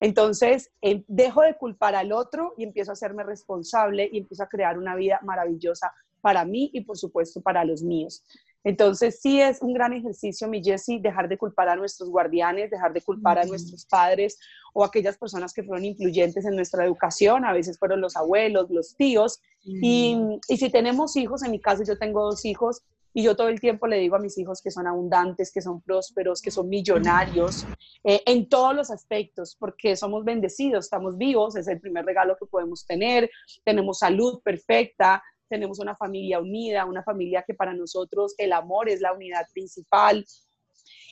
Entonces, 0.00 0.70
em, 0.80 1.04
dejo 1.06 1.42
de 1.42 1.54
culpar 1.54 1.94
al 1.94 2.12
otro 2.12 2.54
y 2.56 2.64
empiezo 2.64 2.92
a 2.92 2.94
hacerme 2.94 3.24
responsable 3.24 4.08
y 4.10 4.18
empiezo 4.18 4.42
a 4.42 4.48
crear 4.48 4.78
una 4.78 4.96
vida 4.96 5.20
maravillosa 5.22 5.92
para 6.22 6.44
mí 6.46 6.70
y 6.72 6.80
por 6.80 6.96
supuesto 6.96 7.42
para 7.42 7.62
los 7.64 7.82
míos. 7.82 8.24
Entonces, 8.66 9.20
sí 9.20 9.40
es 9.40 9.62
un 9.62 9.72
gran 9.72 9.92
ejercicio, 9.92 10.48
mi 10.48 10.60
Jessie, 10.60 10.98
dejar 10.98 11.28
de 11.28 11.38
culpar 11.38 11.68
a 11.68 11.76
nuestros 11.76 12.10
guardianes, 12.10 12.68
dejar 12.68 12.92
de 12.92 13.00
culpar 13.00 13.38
a 13.38 13.44
nuestros 13.44 13.86
padres 13.86 14.40
o 14.74 14.82
aquellas 14.82 15.16
personas 15.16 15.52
que 15.52 15.62
fueron 15.62 15.84
influyentes 15.84 16.44
en 16.44 16.56
nuestra 16.56 16.84
educación, 16.84 17.44
a 17.44 17.52
veces 17.52 17.78
fueron 17.78 18.00
los 18.00 18.16
abuelos, 18.16 18.68
los 18.68 18.96
tíos. 18.96 19.40
y, 19.62 20.18
y, 20.48 20.56
si 20.56 20.68
tenemos 20.68 21.14
hijos, 21.16 21.44
en 21.44 21.52
mi 21.52 21.60
caso 21.60 21.84
yo 21.84 21.96
tengo 21.96 22.24
dos 22.24 22.44
hijos, 22.44 22.82
y 23.14 23.22
yo 23.22 23.36
todo 23.36 23.48
el 23.48 23.60
tiempo 23.60 23.86
le 23.86 23.98
digo 23.98 24.16
a 24.16 24.18
mis 24.18 24.36
hijos 24.36 24.60
que 24.60 24.72
son 24.72 24.88
abundantes, 24.88 25.50
que 25.50 25.62
son 25.62 25.80
prósperos, 25.80 26.42
que 26.42 26.50
son 26.50 26.68
millonarios, 26.68 27.70
eh, 28.04 28.20
en 28.26 28.48
todos 28.48 28.74
los 28.74 28.90
aspectos, 28.90 29.56
porque 29.58 29.94
somos 29.96 30.22
bendecidos, 30.24 30.84
estamos 30.84 31.16
vivos, 31.16 31.56
es 31.56 31.66
el 31.68 31.80
primer 31.80 32.04
regalo 32.04 32.36
que 32.36 32.44
podemos 32.44 32.84
tener, 32.84 33.30
tenemos 33.64 34.00
salud 34.00 34.40
perfecta, 34.42 35.22
tenemos 35.48 35.78
una 35.78 35.96
familia 35.96 36.40
unida, 36.40 36.84
una 36.84 37.02
familia 37.02 37.44
que 37.46 37.54
para 37.54 37.74
nosotros 37.74 38.34
el 38.38 38.52
amor 38.52 38.88
es 38.88 39.00
la 39.00 39.12
unidad 39.12 39.46
principal. 39.52 40.24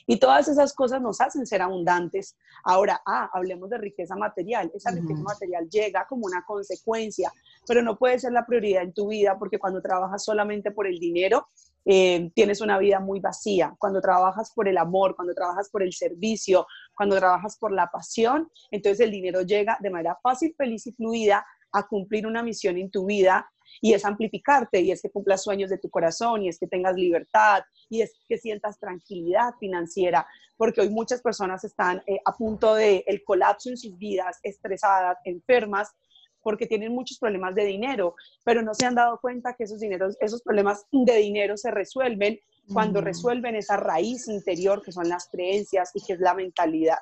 Y 0.07 0.17
todas 0.17 0.47
esas 0.47 0.73
cosas 0.73 1.01
nos 1.01 1.19
hacen 1.19 1.47
ser 1.47 1.61
abundantes. 1.61 2.37
Ahora, 2.63 3.01
ah, 3.05 3.29
hablemos 3.33 3.69
de 3.69 3.79
riqueza 3.79 4.15
material. 4.15 4.71
Esa 4.73 4.91
riqueza 4.91 5.21
material 5.21 5.67
llega 5.69 6.05
como 6.07 6.25
una 6.25 6.43
consecuencia, 6.45 7.31
pero 7.67 7.81
no 7.81 7.97
puede 7.97 8.19
ser 8.19 8.31
la 8.31 8.45
prioridad 8.45 8.83
en 8.83 8.93
tu 8.93 9.07
vida 9.07 9.37
porque 9.39 9.57
cuando 9.57 9.81
trabajas 9.81 10.23
solamente 10.23 10.71
por 10.71 10.85
el 10.85 10.99
dinero, 10.99 11.47
eh, 11.85 12.31
tienes 12.35 12.61
una 12.61 12.77
vida 12.77 12.99
muy 12.99 13.19
vacía. 13.19 13.75
Cuando 13.79 13.99
trabajas 13.99 14.51
por 14.53 14.67
el 14.67 14.77
amor, 14.77 15.15
cuando 15.15 15.33
trabajas 15.33 15.69
por 15.69 15.81
el 15.81 15.93
servicio, 15.93 16.67
cuando 16.95 17.17
trabajas 17.17 17.57
por 17.57 17.71
la 17.71 17.87
pasión, 17.87 18.49
entonces 18.71 18.99
el 19.01 19.11
dinero 19.11 19.41
llega 19.41 19.77
de 19.81 19.89
manera 19.89 20.17
fácil, 20.21 20.53
feliz 20.57 20.85
y 20.87 20.93
fluida 20.93 21.45
a 21.71 21.87
cumplir 21.87 22.25
una 22.25 22.41
misión 22.41 22.77
en 22.77 22.89
tu 22.89 23.05
vida 23.05 23.51
y 23.81 23.93
es 23.93 24.05
amplificarte 24.05 24.81
y 24.81 24.91
es 24.91 25.01
que 25.01 25.09
cumplas 25.09 25.43
sueños 25.43 25.69
de 25.69 25.77
tu 25.77 25.89
corazón 25.89 26.43
y 26.43 26.49
es 26.49 26.59
que 26.59 26.67
tengas 26.67 26.95
libertad 26.95 27.63
y 27.89 28.01
es 28.01 28.13
que 28.27 28.37
sientas 28.37 28.79
tranquilidad 28.79 29.53
financiera, 29.59 30.27
porque 30.57 30.81
hoy 30.81 30.89
muchas 30.89 31.21
personas 31.21 31.63
están 31.63 32.01
eh, 32.07 32.19
a 32.25 32.35
punto 32.35 32.75
de 32.75 33.03
el 33.07 33.23
colapso 33.23 33.69
en 33.69 33.77
sus 33.77 33.97
vidas, 33.97 34.39
estresadas, 34.43 35.17
enfermas, 35.25 35.93
porque 36.41 36.67
tienen 36.67 36.93
muchos 36.93 37.17
problemas 37.17 37.55
de 37.55 37.65
dinero, 37.65 38.13
pero 38.43 38.61
no 38.61 38.75
se 38.75 38.85
han 38.85 38.93
dado 38.93 39.19
cuenta 39.19 39.55
que 39.55 39.63
esos, 39.63 39.79
dineros, 39.79 40.15
esos 40.19 40.43
problemas 40.43 40.85
de 40.91 41.15
dinero 41.15 41.57
se 41.57 41.71
resuelven 41.71 42.39
cuando 42.71 43.01
resuelven 43.01 43.55
esa 43.55 43.77
raíz 43.77 44.27
interior 44.27 44.83
que 44.83 44.91
son 44.91 45.09
las 45.09 45.27
creencias 45.27 45.89
y 45.95 46.05
que 46.05 46.13
es 46.13 46.19
la 46.19 46.35
mentalidad. 46.35 46.99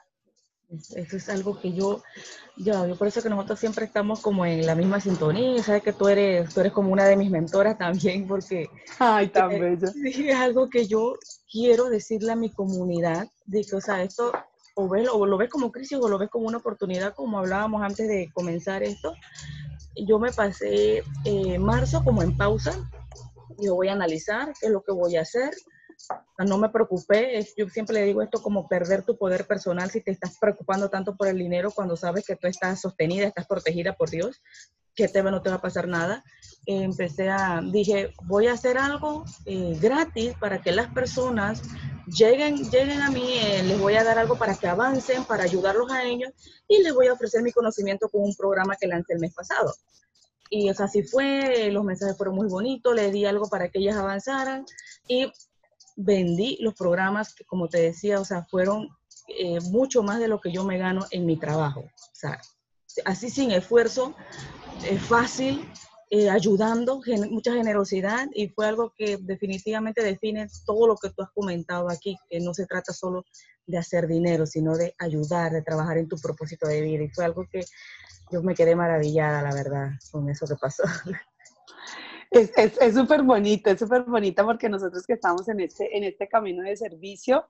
Eso 0.96 1.18
es 1.18 1.30
algo 1.30 1.60
que 1.60 1.74
yo, 1.74 2.02
yo, 2.58 2.88
yo 2.88 2.96
por 2.96 3.08
eso 3.08 3.22
que 3.22 3.30
nosotros 3.30 3.60
siempre 3.60 3.86
estamos 3.86 4.22
como 4.22 4.46
en 4.46 4.66
la 4.66 4.76
misma 4.76 5.00
sintonía, 5.00 5.62
sabes 5.62 5.84
que 5.84 5.94
tú 5.94 6.08
eres, 6.08 6.54
tú 6.54 6.62
eres 6.62 6.72
como 6.72 6.92
una 6.92 7.06
de 7.06 7.16
mis 7.16 7.30
mentoras 7.30 7.78
también, 7.78 8.28
porque 8.28 8.70
Ay, 9.00 9.28
tan 9.28 9.52
eh, 9.52 9.78
es 10.06 10.36
algo 10.36 10.70
que 10.70 10.88
yo 10.88 11.14
quiero 11.52 11.90
decirle 11.90 12.32
a 12.32 12.36
mi 12.36 12.50
comunidad, 12.50 13.28
de 13.46 13.64
que, 13.64 13.76
o 13.76 13.82
sea, 13.82 14.02
esto 14.02 14.32
o, 14.76 14.90
ves, 14.90 15.08
o 15.12 15.26
lo 15.26 15.38
ves 15.38 15.50
como 15.50 15.72
crisis 15.72 16.00
o 16.02 16.10
lo 16.10 16.18
ves 16.18 16.30
como 16.30 16.48
una 16.48 16.58
oportunidad, 16.58 17.14
como 17.14 17.38
hablábamos 17.38 17.84
antes 17.84 18.08
de 18.08 18.32
comenzar 18.34 18.84
esto. 18.84 19.14
Yo 19.96 20.18
me 20.18 20.32
pasé 20.32 21.04
eh, 21.26 21.60
marzo 21.60 22.04
como 22.04 22.24
en 22.24 22.36
pausa, 22.36 22.74
yo 23.60 23.76
voy 23.76 23.90
a 23.90 23.94
analizar 23.94 24.54
qué 24.60 24.68
es 24.68 24.72
lo 24.72 24.82
que 24.82 24.92
voy 24.92 25.18
a 25.18 25.22
hacer, 25.22 25.54
no 26.46 26.58
me 26.58 26.70
preocupé, 26.70 27.46
yo 27.58 27.70
siempre 27.70 27.96
le 27.96 28.06
digo 28.06 28.22
esto 28.22 28.42
como 28.42 28.68
perder 28.68 29.04
tu 29.04 29.18
poder 29.18 29.46
personal 29.46 29.90
si 29.90 30.02
te 30.02 30.12
estás 30.12 30.38
preocupando 30.40 30.90
tanto 30.90 31.16
por 31.16 31.28
el 31.28 31.38
dinero 31.38 31.72
cuando 31.72 31.96
sabes 31.96 32.26
que 32.26 32.36
tú 32.36 32.48
estás 32.48 32.82
sostenida, 32.82 33.28
estás 33.28 33.48
protegida 33.48 33.94
por 33.94 34.10
Dios, 34.10 34.42
que 34.96 35.08
te, 35.08 35.24
no 35.24 35.42
te 35.42 35.50
va 35.50 35.56
a 35.56 35.62
pasar 35.62 35.88
nada. 35.88 36.24
empecé 36.66 37.30
a, 37.30 37.62
dije, 37.62 38.14
voy 38.24 38.48
a 38.48 38.54
hacer 38.54 38.78
algo 38.78 39.26
eh, 39.46 39.78
gratis 39.82 40.34
para 40.40 40.62
que 40.62 40.72
las 40.72 40.92
personas 40.94 41.62
lleguen, 42.08 42.58
lleguen 42.70 43.02
a 43.02 43.10
mí, 43.10 43.38
eh, 43.40 43.64
les 43.64 43.80
voy 43.80 43.96
a 43.96 44.04
dar 44.04 44.20
algo 44.20 44.38
para 44.38 44.56
que 44.56 44.68
avancen, 44.68 45.26
para 45.26 45.44
ayudarlos 45.44 45.92
a 45.92 46.04
ellos 46.04 46.32
y 46.68 46.82
les 46.84 46.94
voy 46.94 47.08
a 47.08 47.14
ofrecer 47.14 47.42
mi 47.42 47.52
conocimiento 47.52 48.10
con 48.10 48.22
un 48.22 48.36
programa 48.36 48.76
que 48.80 48.88
lancé 48.88 49.14
el 49.14 49.20
mes 49.20 49.34
pasado. 49.34 49.74
Y 50.50 50.70
así 50.70 51.02
fue, 51.04 51.72
los 51.72 51.84
mensajes 51.84 52.16
fueron 52.16 52.36
muy 52.36 52.48
bonitos, 52.48 52.94
le 52.94 53.12
di 53.12 53.26
algo 53.26 53.50
para 53.50 53.70
que 53.70 53.80
ellas 53.80 53.96
avanzaran 53.96 54.66
y 55.08 55.32
vendí 55.96 56.58
los 56.60 56.74
programas 56.74 57.34
que, 57.34 57.46
como 57.46 57.68
te 57.68 57.80
decía, 57.80 58.20
o 58.20 58.26
sea, 58.26 58.44
fueron 58.44 58.90
eh, 59.28 59.60
mucho 59.62 60.04
más 60.04 60.20
de 60.20 60.28
lo 60.28 60.40
que 60.42 60.52
yo 60.52 60.64
me 60.64 60.78
gano 60.78 61.06
en 61.12 61.26
mi 61.26 61.38
trabajo. 61.38 61.82
O 61.82 62.16
sea, 62.16 62.40
así 63.06 63.30
sin 63.30 63.52
esfuerzo, 63.52 64.16
es 64.86 65.02
fácil, 65.02 65.70
eh, 66.10 66.30
ayudando, 66.30 67.02
mucha 67.32 67.54
generosidad 67.54 68.28
y 68.36 68.50
fue 68.50 68.68
algo 68.68 68.94
que 68.96 69.18
definitivamente 69.18 70.04
define 70.04 70.48
todo 70.66 70.86
lo 70.86 70.96
que 70.96 71.10
tú 71.10 71.24
has 71.24 71.32
comentado 71.32 71.90
aquí, 71.90 72.18
que 72.30 72.40
no 72.40 72.54
se 72.54 72.68
trata 72.68 72.94
solo 72.94 73.26
de 73.66 73.78
hacer 73.78 74.08
dinero, 74.08 74.46
sino 74.46 74.78
de 74.78 74.94
ayudar, 75.00 75.52
de 75.54 75.64
trabajar 75.64 75.98
en 75.98 76.08
tu 76.08 76.18
propósito 76.18 76.68
de 76.68 76.82
vida 76.82 77.04
y 77.04 77.10
fue 77.10 77.26
algo 77.26 77.48
que 77.52 77.66
yo 78.32 78.44
me 78.44 78.54
quedé 78.54 78.76
maravillada, 78.76 79.42
la 79.42 79.54
verdad, 79.54 79.90
con 80.12 80.30
eso 80.30 80.46
que 80.46 80.56
pasó. 80.56 80.84
Es 82.34 82.96
súper 82.96 83.22
bonito, 83.22 83.70
es 83.70 83.80
súper 83.80 84.04
bonita 84.04 84.44
porque 84.44 84.68
nosotros 84.68 85.06
que 85.06 85.14
estamos 85.14 85.48
en 85.50 85.60
este, 85.60 85.96
en 85.96 86.04
este 86.04 86.28
camino 86.28 86.64
de 86.64 86.76
servicio, 86.76 87.46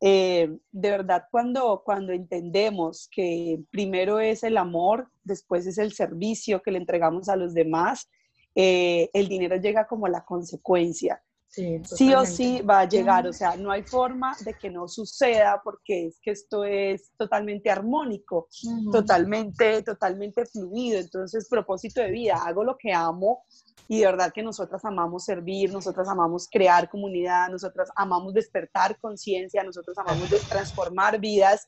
eh, 0.00 0.56
de 0.70 0.90
verdad 0.90 1.24
cuando, 1.30 1.82
cuando 1.84 2.12
entendemos 2.12 3.08
que 3.10 3.60
primero 3.70 4.20
es 4.20 4.44
el 4.44 4.56
amor, 4.56 5.08
después 5.24 5.66
es 5.66 5.76
el 5.78 5.92
servicio 5.92 6.62
que 6.62 6.70
le 6.70 6.78
entregamos 6.78 7.28
a 7.28 7.34
los 7.34 7.52
demás, 7.52 8.08
eh, 8.54 9.10
el 9.12 9.28
dinero 9.28 9.56
llega 9.56 9.88
como 9.88 10.06
la 10.06 10.24
consecuencia. 10.24 11.20
Sí, 11.50 12.12
o 12.14 12.26
sí 12.26 12.60
va 12.60 12.80
a 12.80 12.88
llegar, 12.88 13.26
o 13.26 13.32
sea, 13.32 13.56
no 13.56 13.70
hay 13.70 13.82
forma 13.82 14.36
de 14.44 14.52
que 14.54 14.70
no 14.70 14.86
suceda 14.86 15.60
porque 15.64 16.06
es 16.06 16.20
que 16.20 16.30
esto 16.32 16.64
es 16.64 17.10
totalmente 17.16 17.70
armónico, 17.70 18.48
totalmente, 18.92 19.82
totalmente 19.82 20.44
fluido. 20.44 21.00
Entonces, 21.00 21.48
propósito 21.48 22.02
de 22.02 22.10
vida, 22.10 22.36
hago 22.44 22.64
lo 22.64 22.76
que 22.76 22.92
amo 22.92 23.44
y 23.88 24.00
de 24.00 24.06
verdad 24.06 24.30
que 24.32 24.42
nosotras 24.42 24.84
amamos 24.84 25.24
servir, 25.24 25.72
nosotras 25.72 26.06
amamos 26.08 26.48
crear 26.50 26.90
comunidad, 26.90 27.48
nosotras 27.48 27.88
amamos 27.96 28.34
despertar 28.34 29.00
conciencia, 29.00 29.64
nosotros 29.64 29.96
amamos 29.98 30.28
transformar 30.48 31.18
vidas. 31.18 31.66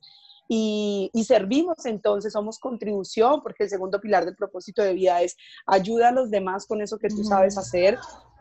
Y, 0.52 1.10
y, 1.12 1.22
servimos. 1.22 1.86
Entonces, 1.86 2.32
somos 2.32 2.58
contribución, 2.58 3.40
porque 3.40 3.62
el 3.62 3.70
segundo 3.70 4.00
pilar 4.00 4.24
del 4.24 4.34
propósito 4.34 4.82
de 4.82 4.94
vida 4.94 5.22
es 5.22 5.36
ayuda 5.64 6.08
a 6.08 6.12
los 6.12 6.28
demás 6.28 6.66
con 6.66 6.82
eso 6.82 6.98
que 6.98 7.06
tú 7.06 7.22
sabes 7.22 7.56
hacer, 7.56 7.96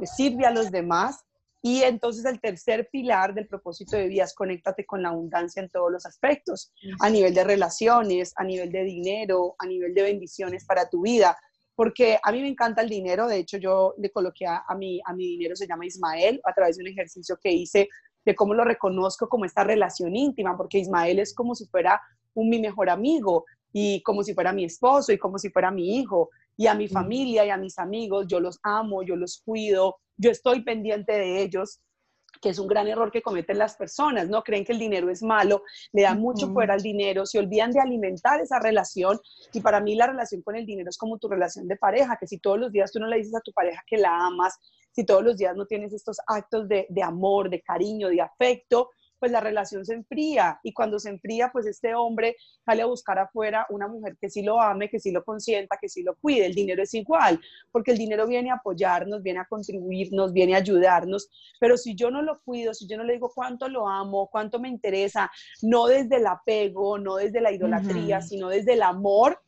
sirve 0.07 0.47
a 0.47 0.51
los 0.51 0.71
demás 0.71 1.23
y 1.61 1.83
entonces 1.83 2.25
el 2.25 2.39
tercer 2.39 2.87
pilar 2.89 3.33
del 3.33 3.47
propósito 3.47 3.97
de 3.97 4.07
vida 4.07 4.23
es 4.23 4.33
conéctate 4.33 4.85
con 4.85 5.01
la 5.03 5.09
abundancia 5.09 5.61
en 5.61 5.69
todos 5.69 5.91
los 5.91 6.05
aspectos, 6.05 6.71
a 7.01 7.09
nivel 7.09 7.33
de 7.33 7.43
relaciones, 7.43 8.33
a 8.37 8.43
nivel 8.43 8.71
de 8.71 8.83
dinero, 8.83 9.55
a 9.59 9.65
nivel 9.65 9.93
de 9.93 10.03
bendiciones 10.03 10.65
para 10.65 10.89
tu 10.89 11.01
vida. 11.01 11.37
Porque 11.75 12.17
a 12.21 12.31
mí 12.31 12.41
me 12.41 12.49
encanta 12.49 12.81
el 12.81 12.89
dinero, 12.89 13.27
de 13.27 13.37
hecho 13.37 13.57
yo 13.57 13.93
le 13.97 14.09
coloqué 14.09 14.45
a, 14.45 14.63
mi, 14.77 15.01
a 15.05 15.13
mi 15.13 15.27
dinero, 15.27 15.55
se 15.55 15.67
llama 15.67 15.85
Ismael, 15.85 16.41
a 16.43 16.53
través 16.53 16.77
de 16.77 16.83
un 16.83 16.89
ejercicio 16.89 17.37
que 17.41 17.51
hice 17.51 17.89
de 18.25 18.35
cómo 18.35 18.53
lo 18.53 18.63
reconozco 18.63 19.27
como 19.27 19.45
esta 19.45 19.63
relación 19.63 20.15
íntima, 20.15 20.57
porque 20.57 20.77
Ismael 20.77 21.19
es 21.19 21.33
como 21.33 21.55
si 21.55 21.65
fuera 21.67 22.01
un 22.33 22.49
mi 22.49 22.59
mejor 22.59 22.89
amigo 22.89 23.45
y 23.71 24.01
como 24.03 24.23
si 24.23 24.33
fuera 24.33 24.53
mi 24.53 24.65
esposo 24.65 25.11
y 25.11 25.17
como 25.17 25.37
si 25.37 25.49
fuera 25.49 25.71
mi 25.71 25.97
hijo 25.97 26.29
y 26.57 26.67
a 26.67 26.73
mi 26.73 26.87
familia 26.87 27.45
y 27.45 27.49
a 27.49 27.57
mis 27.57 27.77
amigos, 27.79 28.27
yo 28.27 28.39
los 28.39 28.59
amo, 28.63 29.03
yo 29.03 29.15
los 29.15 29.41
cuido, 29.45 29.97
yo 30.17 30.31
estoy 30.31 30.63
pendiente 30.63 31.13
de 31.13 31.41
ellos, 31.41 31.79
que 32.41 32.49
es 32.49 32.59
un 32.59 32.67
gran 32.67 32.87
error 32.87 33.11
que 33.11 33.21
cometen 33.21 33.57
las 33.57 33.75
personas, 33.75 34.29
¿no? 34.29 34.43
Creen 34.43 34.63
que 34.63 34.71
el 34.71 34.79
dinero 34.79 35.09
es 35.09 35.21
malo, 35.21 35.63
le 35.91 36.03
dan 36.03 36.19
mucho 36.19 36.51
fuera 36.51 36.73
al 36.73 36.81
dinero, 36.81 37.25
se 37.25 37.39
olvidan 37.39 37.71
de 37.71 37.79
alimentar 37.79 38.39
esa 38.39 38.59
relación 38.59 39.19
y 39.53 39.61
para 39.61 39.81
mí 39.81 39.95
la 39.95 40.07
relación 40.07 40.41
con 40.41 40.55
el 40.55 40.65
dinero 40.65 40.89
es 40.89 40.97
como 40.97 41.17
tu 41.17 41.27
relación 41.27 41.67
de 41.67 41.75
pareja, 41.75 42.17
que 42.19 42.27
si 42.27 42.39
todos 42.39 42.59
los 42.59 42.71
días 42.71 42.91
tú 42.91 42.99
no 42.99 43.07
le 43.07 43.17
dices 43.17 43.35
a 43.35 43.41
tu 43.41 43.51
pareja 43.51 43.81
que 43.87 43.97
la 43.97 44.25
amas, 44.25 44.57
si 44.91 45.05
todos 45.05 45.23
los 45.23 45.37
días 45.37 45.55
no 45.55 45.65
tienes 45.65 45.93
estos 45.93 46.17
actos 46.27 46.67
de, 46.67 46.87
de 46.89 47.03
amor, 47.03 47.49
de 47.49 47.61
cariño, 47.61 48.09
de 48.09 48.21
afecto, 48.21 48.89
pues 49.19 49.31
la 49.31 49.39
relación 49.39 49.85
se 49.85 49.93
enfría 49.93 50.59
y 50.63 50.73
cuando 50.73 50.99
se 50.99 51.09
enfría, 51.09 51.51
pues 51.51 51.65
este 51.65 51.93
hombre 51.93 52.35
sale 52.65 52.81
a 52.81 52.85
buscar 52.85 53.19
afuera 53.19 53.65
una 53.69 53.87
mujer 53.87 54.17
que 54.19 54.29
sí 54.29 54.41
lo 54.41 54.61
ame, 54.61 54.89
que 54.89 54.99
sí 54.99 55.11
lo 55.11 55.23
consienta, 55.23 55.77
que 55.79 55.89
sí 55.89 56.03
lo 56.03 56.15
cuide. 56.15 56.45
El 56.45 56.55
dinero 56.55 56.83
es 56.83 56.93
igual, 56.93 57.39
porque 57.71 57.91
el 57.91 57.97
dinero 57.97 58.27
viene 58.27 58.51
a 58.51 58.55
apoyarnos, 58.55 59.21
viene 59.21 59.39
a 59.39 59.45
contribuirnos, 59.45 60.33
viene 60.33 60.55
a 60.55 60.59
ayudarnos, 60.59 61.29
pero 61.59 61.77
si 61.77 61.95
yo 61.95 62.11
no 62.11 62.21
lo 62.21 62.39
cuido, 62.41 62.73
si 62.73 62.87
yo 62.87 62.97
no 62.97 63.03
le 63.03 63.13
digo 63.13 63.31
cuánto 63.33 63.67
lo 63.67 63.87
amo, 63.87 64.29
cuánto 64.31 64.59
me 64.59 64.69
interesa, 64.69 65.29
no 65.61 65.87
desde 65.87 66.17
el 66.17 66.27
apego, 66.27 66.97
no 66.97 67.17
desde 67.17 67.41
la 67.41 67.51
idolatría, 67.51 68.21
sino 68.21 68.49
desde 68.49 68.73
el 68.73 68.83
amor, 68.83 69.39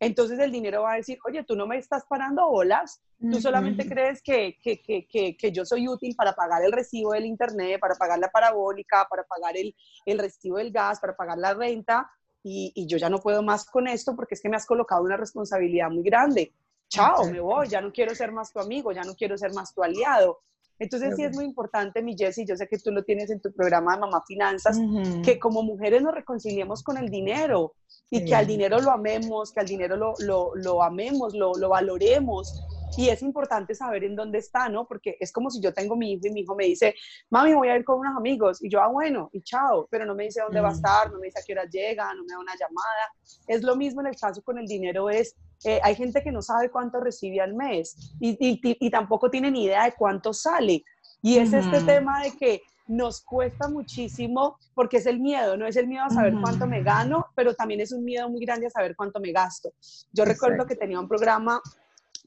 entonces 0.00 0.38
el 0.38 0.52
dinero 0.52 0.82
va 0.82 0.92
a 0.92 0.96
decir, 0.96 1.18
oye, 1.26 1.42
tú 1.44 1.56
no 1.56 1.66
me 1.66 1.76
estás 1.76 2.04
parando 2.08 2.48
bolas, 2.48 3.00
tú 3.30 3.40
solamente 3.40 3.88
crees 3.88 4.22
que, 4.22 4.56
que, 4.62 4.80
que, 4.80 5.36
que, 5.36 5.52
yo 5.52 5.64
soy 5.64 5.88
útil 5.88 6.14
para 6.14 6.34
pagar 6.34 6.62
el 6.64 6.72
recibo 6.72 7.12
del 7.12 7.26
internet, 7.26 7.80
para 7.80 7.96
pagar 7.96 8.18
la 8.18 8.28
parabólica, 8.28 9.06
para 9.10 9.24
pagar 9.24 9.56
el, 9.56 9.74
el 10.06 10.18
recibo 10.18 10.58
del 10.58 10.70
gas, 10.70 11.00
para 11.00 11.16
pagar 11.16 11.38
la 11.38 11.54
renta, 11.54 12.08
y, 12.42 12.72
y, 12.74 12.86
yo 12.86 12.96
ya 12.96 13.10
no 13.10 13.18
puedo 13.18 13.42
más 13.42 13.64
con 13.64 13.88
esto 13.88 14.14
porque 14.14 14.34
es 14.36 14.40
que 14.40 14.48
me 14.48 14.56
has 14.56 14.66
colocado 14.66 15.02
una 15.02 15.16
responsabilidad 15.16 15.90
muy 15.90 16.04
grande. 16.04 16.54
Chao, 16.88 17.26
me 17.26 17.40
voy, 17.40 17.68
ya 17.68 17.80
no 17.80 17.92
quiero 17.92 18.14
ser 18.14 18.32
más 18.32 18.52
tu 18.52 18.60
amigo, 18.60 18.92
ya 18.92 19.02
no 19.02 19.14
quiero 19.14 19.36
ser 19.36 19.52
más 19.52 19.74
tu 19.74 19.82
aliado. 19.82 20.40
Entonces 20.78 21.16
sí 21.16 21.24
es 21.24 21.34
muy 21.34 21.44
importante, 21.44 22.02
mi 22.02 22.16
Jessie, 22.16 22.46
yo 22.46 22.56
sé 22.56 22.68
que 22.68 22.78
tú 22.78 22.92
lo 22.92 23.02
tienes 23.02 23.30
en 23.30 23.40
tu 23.40 23.52
programa 23.52 23.94
de 23.94 24.00
Mamá 24.00 24.22
Finanzas, 24.26 24.78
que 25.24 25.38
como 25.38 25.62
mujeres 25.62 26.02
nos 26.02 26.14
reconciliemos 26.14 26.82
con 26.82 26.96
el 26.98 27.08
dinero 27.08 27.74
y 28.10 28.24
que 28.24 28.34
al 28.34 28.46
dinero 28.46 28.80
lo 28.80 28.90
amemos, 28.90 29.52
que 29.52 29.60
al 29.60 29.66
dinero 29.66 29.96
lo, 29.96 30.14
lo, 30.20 30.54
lo 30.54 30.82
amemos, 30.82 31.34
lo, 31.34 31.54
lo, 31.54 31.68
valoremos. 31.68 32.64
Y 32.96 33.08
es 33.08 33.22
importante 33.22 33.74
saber 33.74 34.04
en 34.04 34.16
dónde 34.16 34.38
está, 34.38 34.68
¿no? 34.68 34.86
Porque 34.86 35.16
es 35.20 35.32
como 35.32 35.50
si 35.50 35.60
yo 35.60 35.72
tengo 35.72 35.96
mi 35.96 36.12
hijo 36.12 36.26
y 36.26 36.30
mi 36.30 36.40
hijo 36.40 36.54
me 36.54 36.64
dice, 36.64 36.94
mami, 37.30 37.54
voy 37.54 37.68
a 37.68 37.76
ir 37.76 37.84
con 37.84 38.00
unos 38.00 38.16
amigos. 38.16 38.62
Y 38.62 38.68
yo, 38.68 38.80
ah, 38.80 38.88
bueno, 38.88 39.30
y 39.32 39.42
chao, 39.42 39.86
pero 39.90 40.04
no 40.04 40.14
me 40.14 40.24
dice 40.24 40.40
dónde 40.40 40.60
va 40.60 40.70
a 40.70 40.72
estar, 40.72 41.12
no 41.12 41.18
me 41.18 41.26
dice 41.26 41.40
a 41.40 41.42
qué 41.46 41.52
hora 41.52 41.64
llega, 41.64 42.12
no 42.14 42.22
me 42.24 42.32
da 42.32 42.38
una 42.38 42.54
llamada. 42.54 43.12
Es 43.46 43.62
lo 43.62 43.76
mismo 43.76 44.00
en 44.00 44.08
el 44.08 44.16
caso 44.16 44.42
con 44.42 44.58
el 44.58 44.66
dinero, 44.66 45.10
es 45.10 45.36
eh, 45.64 45.80
hay 45.82 45.94
gente 45.94 46.22
que 46.22 46.30
no 46.30 46.40
sabe 46.40 46.70
cuánto 46.70 47.00
recibe 47.00 47.40
al 47.40 47.54
mes 47.54 48.14
y, 48.20 48.36
y, 48.40 48.90
tampoco 48.90 49.28
tiene 49.28 49.50
ni 49.50 49.64
idea 49.64 49.84
de 49.84 49.92
cuánto 49.92 50.32
sale. 50.32 50.84
Y 51.20 51.38
es 51.38 51.52
este 51.52 51.80
tema 51.80 52.22
de 52.22 52.30
que 52.36 52.62
nos 52.86 53.20
cuesta 53.20 53.68
muchísimo 53.68 54.56
porque 54.74 54.98
es 54.98 55.06
el 55.06 55.18
miedo, 55.18 55.56
no 55.56 55.66
es 55.66 55.76
el 55.76 55.88
miedo 55.88 56.04
a 56.04 56.10
saber 56.10 56.34
cuánto 56.40 56.66
me 56.66 56.82
gano, 56.82 57.26
pero 57.34 57.54
también 57.54 57.80
es 57.80 57.92
un 57.92 58.04
miedo 58.04 58.28
muy 58.30 58.40
grande 58.40 58.66
a 58.66 58.70
saber 58.70 58.94
cuánto 58.94 59.20
me 59.20 59.32
gasto. 59.32 59.72
Yo 60.12 60.24
recuerdo 60.24 60.64
que 60.64 60.76
tenía 60.76 61.00
un 61.00 61.08
programa, 61.08 61.60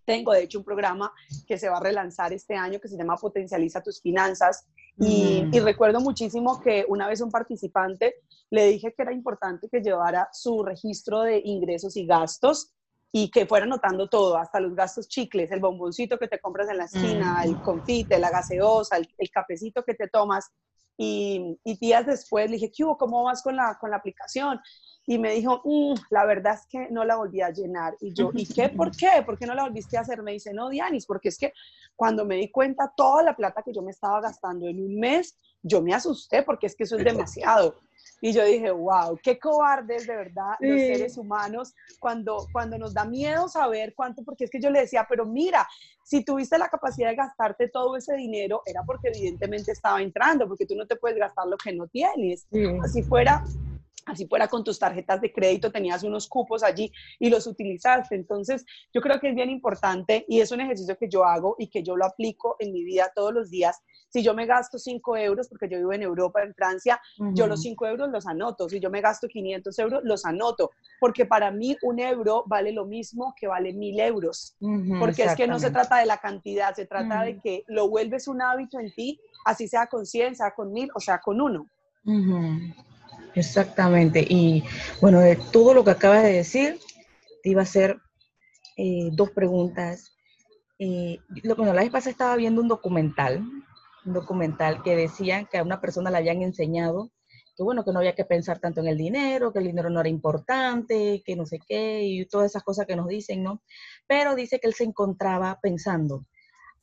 tengo 0.06 0.34
de 0.34 0.44
hecho 0.44 0.60
un 0.60 0.66
programa 0.66 1.12
que 1.48 1.58
se 1.58 1.70
va 1.70 1.78
a 1.78 1.82
relanzar 1.82 2.34
este 2.34 2.56
año 2.56 2.80
que 2.80 2.88
se 2.88 2.98
llama 2.98 3.18
Potencializa 3.18 3.82
tus 3.82 4.02
finanzas. 4.02 4.68
Y, 4.98 5.48
y, 5.52 5.60
recuerdo 5.62 6.00
muchísimo 6.02 6.62
que 6.62 6.86
una 6.88 7.08
vez 7.08 7.22
un 7.22 7.32
participante 7.32 8.16
le 8.50 8.68
dije 8.68 8.94
que 8.94 9.02
era 9.02 9.14
importante 9.14 9.70
que 9.70 9.82
llevara 9.82 10.28
su 10.34 10.64
registro 10.64 11.22
de 11.22 11.42
ingresos 11.44 11.96
y 11.96 12.06
gastos 12.06 12.74
y 13.12 13.30
que 13.30 13.46
fuera 13.46 13.66
notando 13.66 14.08
todo, 14.08 14.38
hasta 14.38 14.60
los 14.60 14.74
gastos 14.74 15.08
chicles, 15.08 15.52
el 15.52 15.60
bomboncito 15.60 16.18
que 16.18 16.28
te 16.28 16.40
compras 16.40 16.70
en 16.70 16.78
la 16.78 16.86
esquina, 16.86 17.44
el 17.44 17.62
confite, 17.62 18.18
la 18.18 18.30
gaseosa, 18.30 18.98
el, 18.98 19.30
cafecito 19.30 19.84
que 19.84 19.96
te 19.96 20.08
tomas, 20.08 20.50
y, 20.98 21.58
días 21.80 22.06
después 22.06 22.50
le 22.50 22.56
dije, 22.56 22.72
¿qué 22.72 22.86
hubo? 22.86 22.98
¿Cómo 22.98 23.24
vas 23.24 23.42
con 23.42 23.56
la, 23.56 23.78
con 23.80 23.90
la 23.90 23.98
aplicación? 23.98 24.60
Y 25.08 25.18
me 25.18 25.34
dijo, 25.34 25.62
mm, 25.64 25.94
la 26.10 26.26
verdad 26.26 26.54
es 26.54 26.66
que 26.68 26.90
no 26.92 27.04
la 27.04 27.16
volví 27.16 27.42
a 27.42 27.50
llenar. 27.50 27.96
Y 28.00 28.14
yo, 28.14 28.32
¿y 28.34 28.46
qué? 28.46 28.70
¿Por 28.70 28.92
qué? 28.98 29.24
¿Por 29.26 29.38
qué 29.38 29.46
no 29.46 29.56
la 29.56 29.64
volviste 29.64 29.98
a 29.98 30.02
hacer? 30.02 30.22
Me 30.22 30.34
dice, 30.34 30.54
no, 30.54 30.70
Dianis, 30.70 31.06
porque 31.06 31.30
es 31.30 31.38
que 31.38 31.54
cuando 31.96 32.26
me 32.26 32.36
di 32.36 32.50
cuenta 32.50 32.92
toda 32.96 33.24
la 33.24 33.36
plata 33.36 33.64
que 33.64 33.74
yo 33.74 33.82
me 33.82 33.92
estaba 33.92 34.22
gastando 34.22 34.68
en 34.68 34.82
un 34.84 35.00
mes, 35.00 35.38
yo 35.64 35.82
me 35.82 35.94
asusté 35.94 36.44
porque 36.44 36.68
es 36.68 36.76
que 36.76 36.84
eso 36.84 36.98
es 36.98 37.04
demasiado. 37.04 37.76
Y 38.24 38.34
yo 38.34 38.46
dije, 38.46 38.70
wow, 38.70 39.20
qué 39.22 39.40
cobardes 39.40 40.06
de 40.06 40.16
verdad 40.16 40.54
los 40.60 40.80
seres 40.80 41.18
humanos 41.18 41.74
cuando, 42.00 42.48
cuando 42.52 42.78
nos 42.78 42.94
da 42.94 43.04
miedo 43.04 43.48
saber 43.48 43.94
cuánto, 43.96 44.24
porque 44.24 44.44
es 44.44 44.52
que 44.52 44.62
yo 44.62 44.70
le 44.70 44.82
decía, 44.82 45.08
pero 45.10 45.26
mira, 45.26 45.68
si 46.04 46.24
tuviste 46.24 46.58
la 46.60 46.70
capacidad 46.70 47.10
de 47.10 47.16
gastarte 47.16 47.68
todo 47.70 47.96
ese 47.96 48.16
dinero, 48.16 48.62
era 48.66 48.84
porque 48.84 49.08
evidentemente 49.08 49.72
estaba 49.72 50.02
entrando, 50.02 50.48
porque 50.48 50.68
tú 50.68 50.76
no 50.76 50.86
te 50.86 50.98
puedes 50.98 51.18
gastar 51.18 51.48
lo 51.48 51.58
que 51.58 51.74
no 51.74 51.88
tienes. 51.88 52.48
Así 52.84 53.02
fuera, 53.02 53.44
así 54.06 54.28
fuera 54.28 54.48
con 54.48 54.64
tus 54.64 54.80
tarjetas 54.80 55.22
de 55.22 55.32
crédito, 55.32 55.72
tenías 55.72 56.04
unos 56.04 56.28
cupos 56.28 56.64
allí 56.64 56.92
y 57.20 57.30
los 57.30 57.48
utilizaste. 57.48 58.16
Entonces, 58.16 58.66
yo 58.94 59.02
creo 59.02 59.20
que 59.20 59.30
es 59.30 59.36
bien 59.36 59.50
importante 59.50 60.26
y 60.28 60.40
es 60.40 60.52
un 60.52 60.62
ejercicio 60.62 60.98
que 60.98 61.10
yo 61.10 61.24
hago 61.24 61.56
y 61.60 61.68
que 61.68 61.84
yo 61.84 61.96
lo 61.96 62.06
aplico 62.06 62.56
en 62.60 62.72
mi 62.74 62.84
vida 62.84 63.12
todos 63.14 63.34
los 63.34 63.50
días. 63.50 63.82
Si 64.10 64.22
yo 64.22 64.34
me 64.34 64.46
gasto 64.46 64.78
5 64.78 65.18
euros, 65.18 65.48
porque 65.48 65.70
yo 65.70 65.78
vivo 65.78 65.94
en 65.94 66.02
Europa, 66.02 66.44
en 66.44 66.54
Francia, 66.54 67.00
yo 67.34 67.48
los 67.48 67.62
5 67.62 67.88
euros 67.88 68.10
los 68.10 68.28
anoto. 68.28 68.68
Si 68.68 68.80
yo 68.80 68.90
me 68.90 69.00
gasto 69.00 69.28
500 69.28 69.80
euros, 69.80 70.02
los 70.04 70.26
anoto, 70.26 70.72
porque 71.00 71.26
para 71.26 71.50
mí 71.50 71.78
un 71.82 72.00
euro 72.00 72.44
vale 72.46 72.74
lo 72.74 72.86
mismo 72.86 73.34
que 73.40 73.48
vale 73.48 73.72
mil 73.72 74.00
euros. 74.00 74.56
porque 75.00 75.24
es 75.24 75.36
que 75.36 75.48
no 75.48 75.60
se 75.60 75.72
trata 75.72 75.98
de 75.98 76.06
la 76.06 76.18
cantidad, 76.18 76.76
se 76.76 76.86
trata 76.86 77.24
de 77.24 77.40
que 77.40 77.64
lo 77.68 77.88
vuelves 77.90 78.28
un 78.28 78.42
hábito 78.42 78.80
en 78.80 78.94
ti, 78.94 79.20
así 79.46 79.68
sea 79.68 79.88
con 79.88 80.06
100, 80.06 80.36
sea 80.36 80.52
con 80.52 80.74
mil 80.74 80.90
o 80.94 81.00
sea 81.00 81.20
con 81.20 81.40
uno. 81.40 81.68
Exactamente. 83.36 84.26
Y 84.28 84.64
bueno, 85.02 85.20
de 85.20 85.36
todo 85.36 85.74
lo 85.74 85.84
que 85.84 85.92
acabas 85.92 86.24
de 86.24 86.34
decir, 86.34 86.80
te 87.44 87.50
iba 87.50 87.62
a 87.62 87.64
hacer 87.64 88.00
eh, 88.78 89.10
dos 89.12 89.32
preguntas. 89.32 90.16
Eh, 90.80 91.20
bueno, 91.56 91.74
la 91.74 91.82
vez 91.82 91.92
pasada 91.92 92.12
estaba 92.12 92.36
viendo 92.36 92.62
un 92.62 92.68
documental, 92.68 93.44
un 94.06 94.14
documental 94.14 94.82
que 94.84 94.96
decía 94.96 95.46
que 95.46 95.58
a 95.58 95.64
una 95.64 95.80
persona 95.80 96.10
le 96.10 96.18
habían 96.18 96.42
enseñado 96.42 97.12
que 97.56 97.64
bueno, 97.64 97.84
que 97.84 97.92
no 97.92 98.00
había 98.00 98.16
que 98.16 98.26
pensar 98.26 98.60
tanto 98.60 98.82
en 98.82 98.88
el 98.88 98.98
dinero, 98.98 99.52
que 99.52 99.60
el 99.60 99.66
dinero 99.66 99.90
no 99.90 100.00
era 100.00 100.10
importante, 100.10 101.22
que 101.26 101.36
no 101.36 101.46
sé 101.46 101.60
qué, 101.68 102.04
y 102.04 102.26
todas 102.26 102.52
esas 102.52 102.64
cosas 102.64 102.86
que 102.86 102.96
nos 102.96 103.08
dicen, 103.08 103.44
¿no? 103.44 103.62
Pero 104.08 104.36
dice 104.36 104.60
que 104.60 104.68
él 104.68 104.74
se 104.74 104.86
encontraba 104.86 105.60
pensando, 105.62 106.26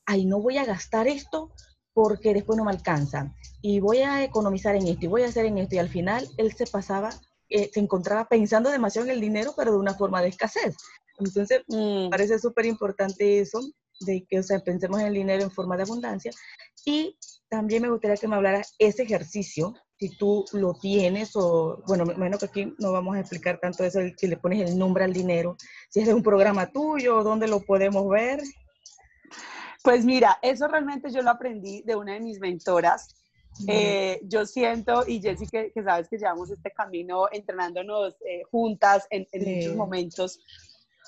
ay, 0.05 0.27
no 0.27 0.41
voy 0.41 0.59
a 0.59 0.65
gastar 0.65 1.09
esto 1.09 1.53
porque 1.99 2.33
después 2.33 2.57
no 2.57 2.65
me 2.65 2.71
alcanza 2.71 3.35
y 3.61 3.81
voy 3.81 3.99
a 3.99 4.23
economizar 4.23 4.77
en 4.77 4.87
esto 4.87 5.05
y 5.05 5.09
voy 5.09 5.23
a 5.25 5.27
hacer 5.27 5.47
en 5.47 5.59
esto 5.59 5.75
y 5.75 5.79
al 5.79 5.89
final 5.89 6.29
él 6.37 6.53
se 6.53 6.65
pasaba, 6.65 7.11
eh, 7.49 7.69
se 7.75 7.81
encontraba 7.81 8.29
pensando 8.29 8.71
demasiado 8.71 9.09
en 9.09 9.15
el 9.15 9.21
dinero 9.21 9.53
pero 9.57 9.73
de 9.73 9.79
una 9.79 9.95
forma 9.95 10.23
de 10.23 10.29
escasez. 10.29 10.77
Entonces, 11.19 11.63
mm. 11.67 12.09
parece 12.09 12.39
súper 12.39 12.67
importante 12.67 13.41
eso, 13.41 13.59
de 13.99 14.25
que, 14.31 14.39
o 14.39 14.45
sea, 14.45 14.61
pensemos 14.61 15.01
en 15.01 15.09
el 15.09 15.15
dinero 15.15 15.43
en 15.43 15.51
forma 15.51 15.77
de 15.77 15.83
abundancia. 15.83 16.31
Y 16.87 17.19
también 17.49 17.83
me 17.83 17.91
gustaría 17.91 18.17
que 18.17 18.29
me 18.29 18.37
hablara 18.37 18.63
ese 18.79 19.03
ejercicio, 19.03 19.75
si 19.99 20.17
tú 20.17 20.45
lo 20.53 20.75
tienes, 20.75 21.35
o, 21.35 21.83
bueno, 21.89 22.05
menos 22.05 22.39
que 22.39 22.47
aquí 22.47 22.75
no 22.79 22.93
vamos 22.93 23.17
a 23.17 23.21
explicar 23.21 23.59
tanto 23.59 23.83
eso, 23.83 23.99
si 24.17 24.29
le 24.29 24.37
pones 24.37 24.71
el 24.71 24.79
nombre 24.79 25.03
al 25.03 25.13
dinero, 25.13 25.57
si 25.91 25.99
es 25.99 26.07
de 26.07 26.15
un 26.15 26.23
programa 26.23 26.71
tuyo, 26.71 27.25
dónde 27.25 27.49
lo 27.49 27.59
podemos 27.59 28.09
ver. 28.09 28.41
Pues 29.83 30.05
mira, 30.05 30.39
eso 30.43 30.67
realmente 30.69 31.11
yo 31.11 31.23
lo 31.23 31.31
aprendí 31.31 31.83
de 31.83 31.97
una 31.97 32.15
de 32.15 32.21
mis 32.21 32.41
mentoras. 32.41 33.15
Eh, 33.67 34.21
yo 34.25 34.47
siento, 34.47 35.05
y 35.07 35.21
Jessy, 35.21 35.47
que, 35.47 35.73
sabes 35.83 36.09
que 36.09 36.19
llevamos 36.19 36.51
este 36.51 36.71
camino 36.71 37.27
entrenándonos 37.33 38.15
eh, 38.21 38.43
juntas 38.51 39.07
en, 39.11 39.27
muchos 39.33 39.75
momentos, 39.75 40.41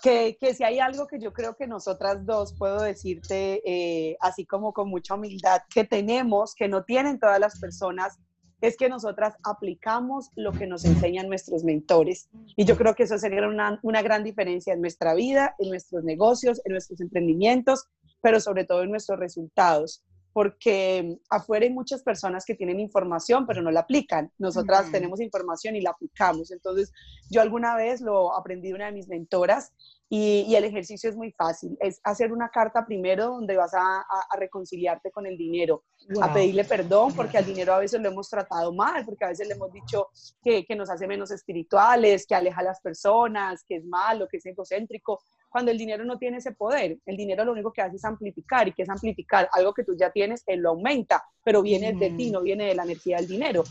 que, 0.03 0.37
que, 0.41 0.55
si 0.55 0.65
hay 0.65 0.79
algo 0.81 1.07
que 1.07 1.21
yo 1.21 1.33
creo 1.33 1.55
que 1.55 1.67
nosotras 1.67 2.25
dos, 2.25 2.55
puedo 2.55 2.81
decirte, 2.83 3.63
eh, 3.65 4.17
así 4.21 4.47
como 4.47 4.73
con 4.73 4.89
mucha 4.89 5.15
humildad, 5.15 5.63
que 5.73 5.85
tenemos, 5.85 6.55
que 6.55 6.67
no 6.67 6.85
tienen 6.85 7.21
todas 7.21 7.39
las 7.39 7.61
personas, 7.61 8.19
es 8.61 8.77
que 8.77 8.89
nosotras 8.89 9.35
aplicamos 9.43 10.31
lo 10.35 10.53
que 10.53 10.67
nos 10.67 10.85
enseñan 10.85 11.29
nuestros 11.29 11.65
mentores. 11.65 12.29
Y 12.57 12.65
yo 12.65 12.77
creo 12.77 12.95
que 12.95 13.05
eso 13.05 13.17
sería 13.19 13.47
una, 13.47 13.79
una 13.83 14.03
gran 14.03 14.23
diferencia 14.25 14.75
en 14.75 14.81
nuestra 14.81 15.15
vida, 15.15 15.55
en 15.59 15.71
nuestros 15.71 16.05
negocios, 16.05 16.61
en 16.65 16.73
nuestros 16.73 17.01
emprendimientos 17.01 17.87
pero 18.21 18.41
sobre 18.41 18.65
todo 18.65 18.83
en 18.83 18.91
nuestros 18.91 19.19
resultados, 19.19 20.05
porque 20.33 21.19
afuera 21.29 21.65
hay 21.65 21.73
muchas 21.73 22.03
personas 22.03 22.45
que 22.45 22.55
tienen 22.55 22.79
información, 22.79 23.47
pero 23.47 23.63
no 23.63 23.71
la 23.71 23.81
aplican. 23.81 24.31
Nosotras 24.39 24.91
tenemos 24.93 25.21
información 25.21 25.75
y 25.75 25.81
la 25.81 25.91
aplicamos. 25.91 26.53
Entonces, 26.53 26.93
yo 27.31 27.41
alguna 27.41 27.75
vez 27.77 28.01
lo 28.01 28.37
aprendí 28.37 28.69
de 28.69 28.75
una 28.75 28.87
de 28.87 28.93
mis 28.93 29.09
mentoras 29.09 29.73
y, 30.09 30.55
el 30.55 30.65
ejercicio 30.65 31.11
es 31.11 31.17
muy 31.17 31.33
fácil. 31.33 31.77
Es 31.81 32.01
hacer 32.05 32.33
una 32.33 32.49
carta 32.49 32.87
primero 32.87 33.27
donde 33.27 33.57
vas 33.57 33.73
a, 33.75 34.05
reconciliarte 34.39 35.11
con 35.11 35.27
el 35.27 35.37
dinero, 35.37 35.83
a 36.21 36.33
pedirle 36.33 36.65
perdón, 36.65 37.15
porque 37.15 37.39
al 37.39 37.45
dinero 37.45 37.75
a 37.75 37.79
veces 37.79 38.01
lo 38.01 38.09
hemos 38.09 38.29
tratado 38.29 38.73
mal, 38.73 39.05
porque 39.05 39.25
a 39.25 39.29
veces 39.29 39.49
le 39.49 39.55
hemos 39.55 39.73
dicho 39.73 40.09
que, 40.43 40.65
que 40.65 40.77
nos 40.77 40.91
hace 40.91 41.07
menos 41.07 41.31
espirituales, 41.31 42.27
que 42.27 42.35
aleja 42.35 42.61
a 42.61 42.65
las 42.65 42.81
personas, 42.81 43.65
que 43.67 43.77
es 43.77 43.85
malo, 43.85 44.29
que 44.29 44.39
es 44.39 44.47
egocéntrico 44.47 45.21
cuando 45.51 45.71
el 45.71 45.79
dinero 45.79 46.05
no 46.05 46.17
tiene 46.17 46.39
ese 46.39 46.53
poder. 46.53 46.99
El 47.05 47.17
dinero 47.17 47.45
lo 47.45 47.53
único 47.53 47.73
que 47.73 47.83
hace 47.83 47.97
es 47.97 48.05
amplificar 48.05 48.69
y 48.69 48.73
que 48.73 48.83
es 48.83 48.89
amplificar 48.89 49.49
algo 49.53 49.75
que 49.75 49.85
tú 49.85 49.97
ya 49.99 50.11
tienes, 50.11 50.43
él 50.47 50.61
lo 50.61 50.71
aumenta, 50.71 51.23
pero 51.45 51.61
viene 51.61 51.93
de 51.93 52.11
ti, 52.11 52.31
no 52.31 52.41
viene 52.41 52.67
de 52.67 52.75
la 52.75 52.85
energía 52.85 53.17
del 53.19 53.29
dinero. 53.29 53.65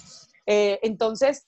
Eh, 0.45 0.79
entonces, 0.83 1.47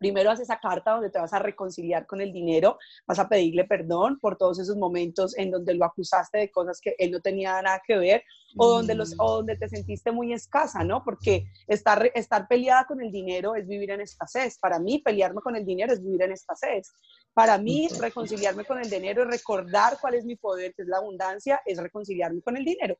primero 0.00 0.30
haces 0.30 0.44
esa 0.44 0.58
carta 0.58 0.92
donde 0.92 1.10
te 1.10 1.18
vas 1.18 1.32
a 1.34 1.38
reconciliar 1.38 2.06
con 2.06 2.20
el 2.22 2.32
dinero, 2.32 2.78
vas 3.06 3.18
a 3.18 3.28
pedirle 3.28 3.64
perdón 3.64 4.18
por 4.18 4.36
todos 4.36 4.58
esos 4.58 4.76
momentos 4.76 5.36
en 5.36 5.50
donde 5.50 5.74
lo 5.74 5.84
acusaste 5.84 6.38
de 6.38 6.50
cosas 6.50 6.80
que 6.80 6.94
él 6.98 7.10
no 7.10 7.20
tenía 7.20 7.60
nada 7.60 7.82
que 7.86 7.98
ver 7.98 8.24
o 8.56 8.68
donde, 8.68 8.94
los, 8.94 9.14
o 9.18 9.36
donde 9.36 9.56
te 9.56 9.68
sentiste 9.68 10.10
muy 10.10 10.32
escasa, 10.32 10.82
¿no? 10.82 11.04
Porque 11.04 11.44
estar, 11.68 12.10
estar 12.14 12.48
peleada 12.48 12.84
con 12.86 13.00
el 13.00 13.12
dinero 13.12 13.54
es 13.54 13.68
vivir 13.68 13.90
en 13.90 14.00
escasez. 14.00 14.58
Para 14.58 14.80
mí, 14.80 14.98
pelearme 14.98 15.40
con 15.42 15.54
el 15.54 15.64
dinero 15.64 15.92
es 15.92 16.02
vivir 16.02 16.22
en 16.22 16.32
escasez. 16.32 16.92
Para 17.32 17.58
mí, 17.58 17.88
reconciliarme 18.00 18.64
con 18.64 18.78
el 18.78 18.90
dinero 18.90 19.22
y 19.22 19.26
recordar 19.26 19.98
cuál 20.00 20.14
es 20.14 20.24
mi 20.24 20.34
poder, 20.34 20.74
que 20.74 20.82
es 20.82 20.88
la 20.88 20.98
abundancia, 20.98 21.60
es 21.64 21.78
reconciliarme 21.78 22.42
con 22.42 22.56
el 22.56 22.64
dinero. 22.64 22.98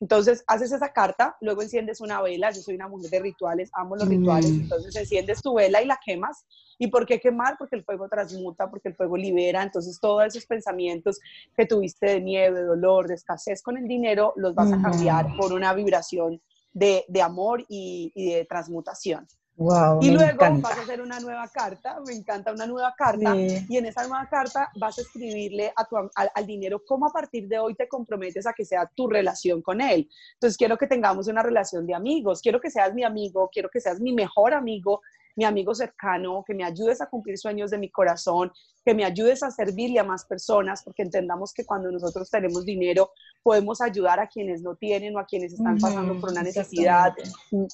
Entonces, 0.00 0.42
haces 0.48 0.72
esa 0.72 0.92
carta, 0.92 1.36
luego 1.40 1.62
enciendes 1.62 2.00
una 2.00 2.20
vela. 2.20 2.50
Yo 2.50 2.60
soy 2.60 2.74
una 2.74 2.88
mujer 2.88 3.10
de 3.10 3.20
rituales, 3.20 3.70
amo 3.72 3.96
los 3.96 4.08
rituales. 4.08 4.50
Mm. 4.50 4.60
Entonces, 4.62 4.96
enciendes 4.96 5.42
tu 5.42 5.54
vela 5.54 5.80
y 5.80 5.86
la 5.86 5.98
quemas. 6.04 6.44
¿Y 6.76 6.88
por 6.88 7.06
qué 7.06 7.20
quemar? 7.20 7.56
Porque 7.56 7.76
el 7.76 7.84
fuego 7.84 8.08
transmuta, 8.08 8.68
porque 8.68 8.88
el 8.88 8.96
fuego 8.96 9.16
libera. 9.16 9.62
Entonces, 9.62 9.98
todos 10.00 10.26
esos 10.26 10.44
pensamientos 10.46 11.20
que 11.56 11.64
tuviste 11.64 12.06
de 12.06 12.20
miedo, 12.20 12.54
de 12.56 12.64
dolor, 12.64 13.06
de 13.06 13.14
escasez 13.14 13.62
con 13.62 13.76
el 13.76 13.86
dinero, 13.86 14.32
los 14.36 14.54
vas 14.54 14.72
a 14.72 14.82
cambiar 14.82 15.36
por 15.36 15.52
una 15.52 15.72
vibración 15.72 16.40
de, 16.72 17.04
de 17.08 17.22
amor 17.22 17.64
y, 17.68 18.12
y 18.14 18.32
de 18.32 18.44
transmutación 18.44 19.26
y 20.00 20.10
luego 20.12 20.60
vas 20.60 20.78
a 20.78 20.82
hacer 20.82 21.00
una 21.00 21.18
nueva 21.18 21.48
carta, 21.48 21.98
me 22.06 22.14
encanta 22.14 22.52
una 22.52 22.66
nueva 22.66 22.94
carta, 22.96 23.34
y 23.36 23.76
en 23.76 23.86
esa 23.86 24.06
nueva 24.06 24.28
carta 24.28 24.70
vas 24.76 24.98
a 24.98 25.00
escribirle 25.00 25.72
a 25.74 25.84
tu, 25.84 25.96
al, 25.96 26.46
dinero 26.46 26.80
cómo 26.86 27.06
a 27.06 27.12
partir 27.12 27.48
de 27.48 27.58
hoy 27.58 27.74
te 27.74 27.88
comprometes 27.88 28.46
a 28.46 28.52
que 28.52 28.64
sea 28.64 28.88
tu 28.94 29.08
relación 29.08 29.60
con 29.60 29.80
él. 29.80 30.08
Entonces 30.34 30.56
quiero 30.56 30.78
que 30.78 30.86
tengamos 30.86 31.26
una 31.26 31.42
relación 31.42 31.86
de 31.86 31.94
amigos, 31.94 32.40
quiero 32.40 32.60
que 32.60 32.70
seas 32.70 32.94
mi 32.94 33.02
amigo, 33.02 33.50
quiero 33.52 33.68
que 33.68 33.80
seas 33.80 34.00
mi 34.00 34.12
mejor 34.12 34.54
amigo, 34.54 35.00
mi 35.34 35.44
amigo 35.44 35.74
cercano, 35.74 36.44
que 36.46 36.54
me 36.54 36.64
ayudes 36.64 37.00
a 37.00 37.06
cumplir 37.06 37.36
sueños 37.36 37.70
de 37.70 37.78
mi 37.78 37.90
corazón, 37.90 38.52
que 38.84 38.94
me 38.94 39.04
ayudes 39.04 39.42
a 39.42 39.50
servirle 39.50 39.98
a 39.98 40.04
más 40.04 40.24
personas, 40.24 40.84
porque 40.84 41.02
entendamos 41.02 41.52
que 41.52 41.66
cuando 41.66 41.90
nosotros 41.90 42.30
tenemos 42.30 42.64
dinero 42.64 43.10
podemos 43.42 43.80
ayudar 43.80 44.20
a 44.20 44.28
quienes 44.28 44.62
no 44.62 44.76
tienen 44.76 45.16
o 45.16 45.18
a 45.18 45.26
quienes 45.26 45.52
están 45.52 45.78
pasando 45.78 46.20
por 46.20 46.30
una 46.30 46.42
necesidad, 46.42 47.12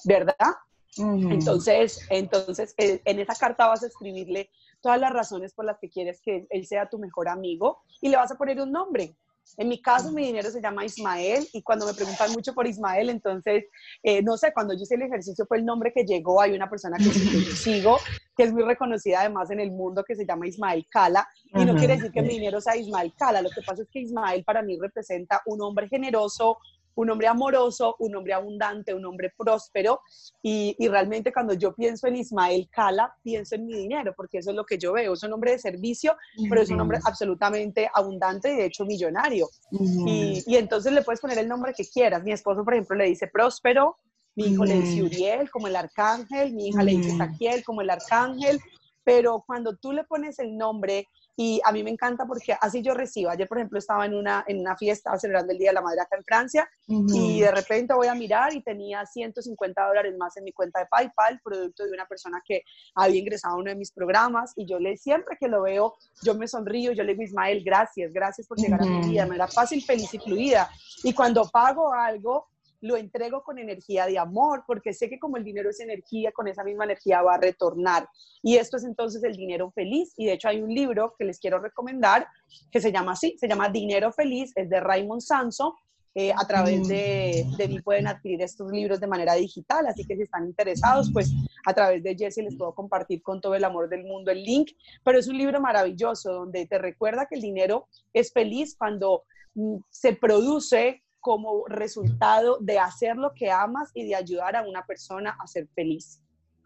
¿verdad? 0.04 0.54
Entonces, 0.98 2.00
entonces 2.10 2.74
eh, 2.78 3.00
en 3.04 3.18
esa 3.20 3.34
carta 3.34 3.68
vas 3.68 3.82
a 3.82 3.86
escribirle 3.86 4.50
todas 4.80 5.00
las 5.00 5.12
razones 5.12 5.54
por 5.54 5.64
las 5.64 5.78
que 5.78 5.88
quieres 5.88 6.20
que 6.20 6.46
él 6.50 6.66
sea 6.66 6.88
tu 6.88 6.98
mejor 6.98 7.28
amigo 7.28 7.82
y 8.00 8.08
le 8.08 8.16
vas 8.16 8.30
a 8.30 8.36
poner 8.36 8.60
un 8.60 8.72
nombre. 8.72 9.16
En 9.56 9.68
mi 9.68 9.80
caso, 9.80 10.10
mi 10.10 10.26
dinero 10.26 10.50
se 10.50 10.60
llama 10.60 10.84
Ismael 10.84 11.46
y 11.52 11.62
cuando 11.62 11.86
me 11.86 11.94
preguntan 11.94 12.32
mucho 12.32 12.54
por 12.54 12.66
Ismael, 12.66 13.08
entonces, 13.10 13.64
eh, 14.02 14.22
no 14.22 14.36
sé, 14.36 14.52
cuando 14.52 14.74
yo 14.74 14.80
hice 14.80 14.96
el 14.96 15.02
ejercicio 15.02 15.46
fue 15.46 15.58
el 15.58 15.64
nombre 15.64 15.92
que 15.92 16.04
llegó. 16.04 16.40
Hay 16.40 16.52
una 16.52 16.68
persona 16.68 16.96
que 16.96 17.04
sigo, 17.04 17.98
que 18.36 18.44
es 18.44 18.52
muy 18.52 18.64
reconocida 18.64 19.20
además 19.20 19.50
en 19.50 19.60
el 19.60 19.70
mundo, 19.70 20.02
que 20.02 20.16
se 20.16 20.26
llama 20.26 20.48
Ismael 20.48 20.86
Cala. 20.90 21.28
Y 21.52 21.64
no 21.64 21.76
quiere 21.76 21.96
decir 21.96 22.10
que 22.10 22.22
mi 22.22 22.30
dinero 22.30 22.60
sea 22.60 22.76
Ismael 22.76 23.12
Cala. 23.16 23.42
Lo 23.42 23.50
que 23.50 23.62
pasa 23.62 23.82
es 23.82 23.88
que 23.90 24.00
Ismael 24.00 24.42
para 24.44 24.62
mí 24.62 24.76
representa 24.80 25.40
un 25.46 25.62
hombre 25.62 25.88
generoso, 25.88 26.58
un 26.96 27.10
hombre 27.10 27.26
amoroso, 27.26 27.96
un 27.98 28.14
hombre 28.16 28.32
abundante, 28.32 28.94
un 28.94 29.04
hombre 29.04 29.32
próspero. 29.36 30.00
Y, 30.42 30.76
realmente 30.88 31.32
cuando 31.32 31.54
yo 31.54 31.74
pienso 31.74 32.06
en 32.06 32.16
Ismael 32.16 32.68
Cala, 32.70 33.14
pienso 33.22 33.54
en 33.54 33.66
mi 33.66 33.74
dinero, 33.74 34.14
porque 34.16 34.38
eso 34.38 34.50
es 34.50 34.56
lo 34.56 34.64
que 34.64 34.78
yo 34.78 34.92
veo. 34.92 35.14
Es 35.14 35.22
un 35.22 35.32
hombre 35.32 35.52
de 35.52 35.58
servicio, 35.58 36.16
pero 36.48 36.60
es 36.62 36.70
un 36.70 36.80
hombre 36.80 36.98
absolutamente 37.04 37.90
abundante 37.92 38.52
y 38.52 38.56
de 38.56 38.66
hecho 38.66 38.84
millonario. 38.84 39.48
y, 39.70 40.42
y, 40.46 40.56
entonces 40.56 40.92
le 40.92 41.02
puedes 41.02 41.20
poner 41.20 41.38
el 41.38 41.48
nombre 41.48 41.72
que 41.76 41.84
quieras. 41.84 42.22
Mi 42.22 42.32
esposo, 42.32 42.64
por 42.64 42.74
ejemplo, 42.74 42.96
le 42.96 43.06
dice 43.06 43.28
próspero, 43.28 43.96
Mi 44.36 44.46
hijo 44.46 44.64
le 44.64 44.80
dice 44.80 45.02
Uriel 45.02 45.50
como 45.50 45.68
el 45.68 45.76
arcángel, 45.76 46.54
mi 46.54 46.68
hija 46.68 46.82
le 46.82 46.92
dice 46.92 47.16
Saquiel 47.16 47.64
como 47.64 47.82
el 47.82 47.90
arcángel, 47.90 48.60
pero 49.04 49.44
cuando 49.46 49.76
tú 49.76 49.92
le 49.92 50.04
pones 50.04 50.38
el 50.38 50.56
nombre 50.56 51.06
y 51.36 51.60
a 51.64 51.72
mí 51.72 51.82
me 51.82 51.90
encanta 51.90 52.26
porque 52.26 52.56
así 52.60 52.82
yo 52.82 52.94
recibo. 52.94 53.30
Ayer, 53.30 53.48
por 53.48 53.58
ejemplo, 53.58 53.78
estaba 53.78 54.06
en 54.06 54.14
una, 54.14 54.44
en 54.46 54.60
una 54.60 54.76
fiesta 54.76 55.18
celebrando 55.18 55.52
el 55.52 55.58
Día 55.58 55.70
de 55.70 55.74
la 55.74 55.82
Madre 55.82 56.00
acá 56.00 56.16
en 56.16 56.24
Francia 56.24 56.68
y 56.86 57.40
de 57.40 57.50
repente 57.50 57.94
voy 57.94 58.06
a 58.06 58.14
mirar 58.14 58.54
y 58.54 58.62
tenía 58.62 59.04
150 59.04 59.86
dólares 59.86 60.14
más 60.16 60.36
en 60.36 60.44
mi 60.44 60.52
cuenta 60.52 60.80
de 60.80 60.86
PayPal, 60.86 61.40
producto 61.42 61.84
de 61.84 61.90
una 61.90 62.06
persona 62.06 62.42
que 62.44 62.62
había 62.94 63.20
ingresado 63.20 63.54
a 63.54 63.58
uno 63.58 63.70
de 63.70 63.76
mis 63.76 63.90
programas 63.90 64.52
y 64.56 64.66
yo 64.66 64.78
le, 64.78 64.96
siempre 64.96 65.36
que 65.38 65.48
lo 65.48 65.62
veo, 65.62 65.94
yo 66.22 66.34
me 66.34 66.46
sonrío, 66.46 66.92
yo 66.92 67.02
le 67.02 67.12
digo, 67.12 67.24
Ismael, 67.24 67.62
gracias, 67.64 68.12
gracias 68.12 68.46
por 68.46 68.58
llegar 68.58 68.82
a 68.82 68.86
mi 68.86 69.08
vida, 69.08 69.26
me 69.26 69.36
da 69.36 69.48
fácil, 69.48 69.82
feliz 69.82 70.12
y 70.14 70.18
fluida. 70.18 70.70
Y 71.02 71.12
cuando 71.12 71.48
pago 71.48 71.92
algo, 71.92 72.48
lo 72.84 72.98
entrego 72.98 73.42
con 73.42 73.58
energía 73.58 74.04
de 74.06 74.18
amor, 74.18 74.64
porque 74.66 74.92
sé 74.92 75.08
que 75.08 75.18
como 75.18 75.38
el 75.38 75.44
dinero 75.44 75.70
es 75.70 75.80
energía, 75.80 76.32
con 76.32 76.48
esa 76.48 76.62
misma 76.62 76.84
energía 76.84 77.22
va 77.22 77.34
a 77.34 77.38
retornar. 77.38 78.06
Y 78.42 78.56
esto 78.56 78.76
es 78.76 78.84
entonces 78.84 79.24
el 79.24 79.34
dinero 79.34 79.70
feliz. 79.70 80.12
Y 80.18 80.26
de 80.26 80.34
hecho 80.34 80.48
hay 80.48 80.60
un 80.60 80.72
libro 80.72 81.14
que 81.18 81.24
les 81.24 81.38
quiero 81.38 81.58
recomendar 81.60 82.28
que 82.70 82.82
se 82.82 82.92
llama 82.92 83.12
así, 83.12 83.36
se 83.38 83.48
llama 83.48 83.70
Dinero 83.70 84.12
Feliz, 84.12 84.52
es 84.54 84.68
de 84.68 84.80
Raymond 84.80 85.22
Sanso. 85.22 85.76
Eh, 86.16 86.32
a 86.32 86.46
través 86.46 86.86
de, 86.86 87.44
de 87.56 87.68
mí 87.68 87.80
pueden 87.80 88.06
adquirir 88.06 88.40
estos 88.40 88.70
libros 88.70 89.00
de 89.00 89.08
manera 89.08 89.34
digital, 89.34 89.84
así 89.88 90.04
que 90.06 90.14
si 90.14 90.22
están 90.22 90.44
interesados, 90.44 91.10
pues 91.12 91.32
a 91.66 91.74
través 91.74 92.04
de 92.04 92.14
Jesse 92.14 92.36
les 92.36 92.54
puedo 92.54 92.72
compartir 92.72 93.20
con 93.20 93.40
todo 93.40 93.56
el 93.56 93.64
amor 93.64 93.88
del 93.88 94.04
mundo 94.04 94.30
el 94.30 94.44
link, 94.44 94.72
pero 95.02 95.18
es 95.18 95.26
un 95.26 95.36
libro 95.36 95.60
maravilloso 95.60 96.32
donde 96.32 96.66
te 96.66 96.78
recuerda 96.78 97.26
que 97.26 97.34
el 97.34 97.40
dinero 97.40 97.88
es 98.12 98.32
feliz 98.32 98.76
cuando 98.78 99.24
mm, 99.54 99.78
se 99.90 100.12
produce 100.12 101.02
como 101.24 101.64
resultado 101.68 102.58
de 102.60 102.78
hacer 102.78 103.16
lo 103.16 103.32
que 103.32 103.50
amas 103.50 103.90
y 103.94 104.06
de 104.06 104.14
ayudar 104.14 104.56
a 104.56 104.68
una 104.68 104.84
persona 104.84 105.34
a 105.40 105.46
ser 105.46 105.66
feliz. 105.68 106.20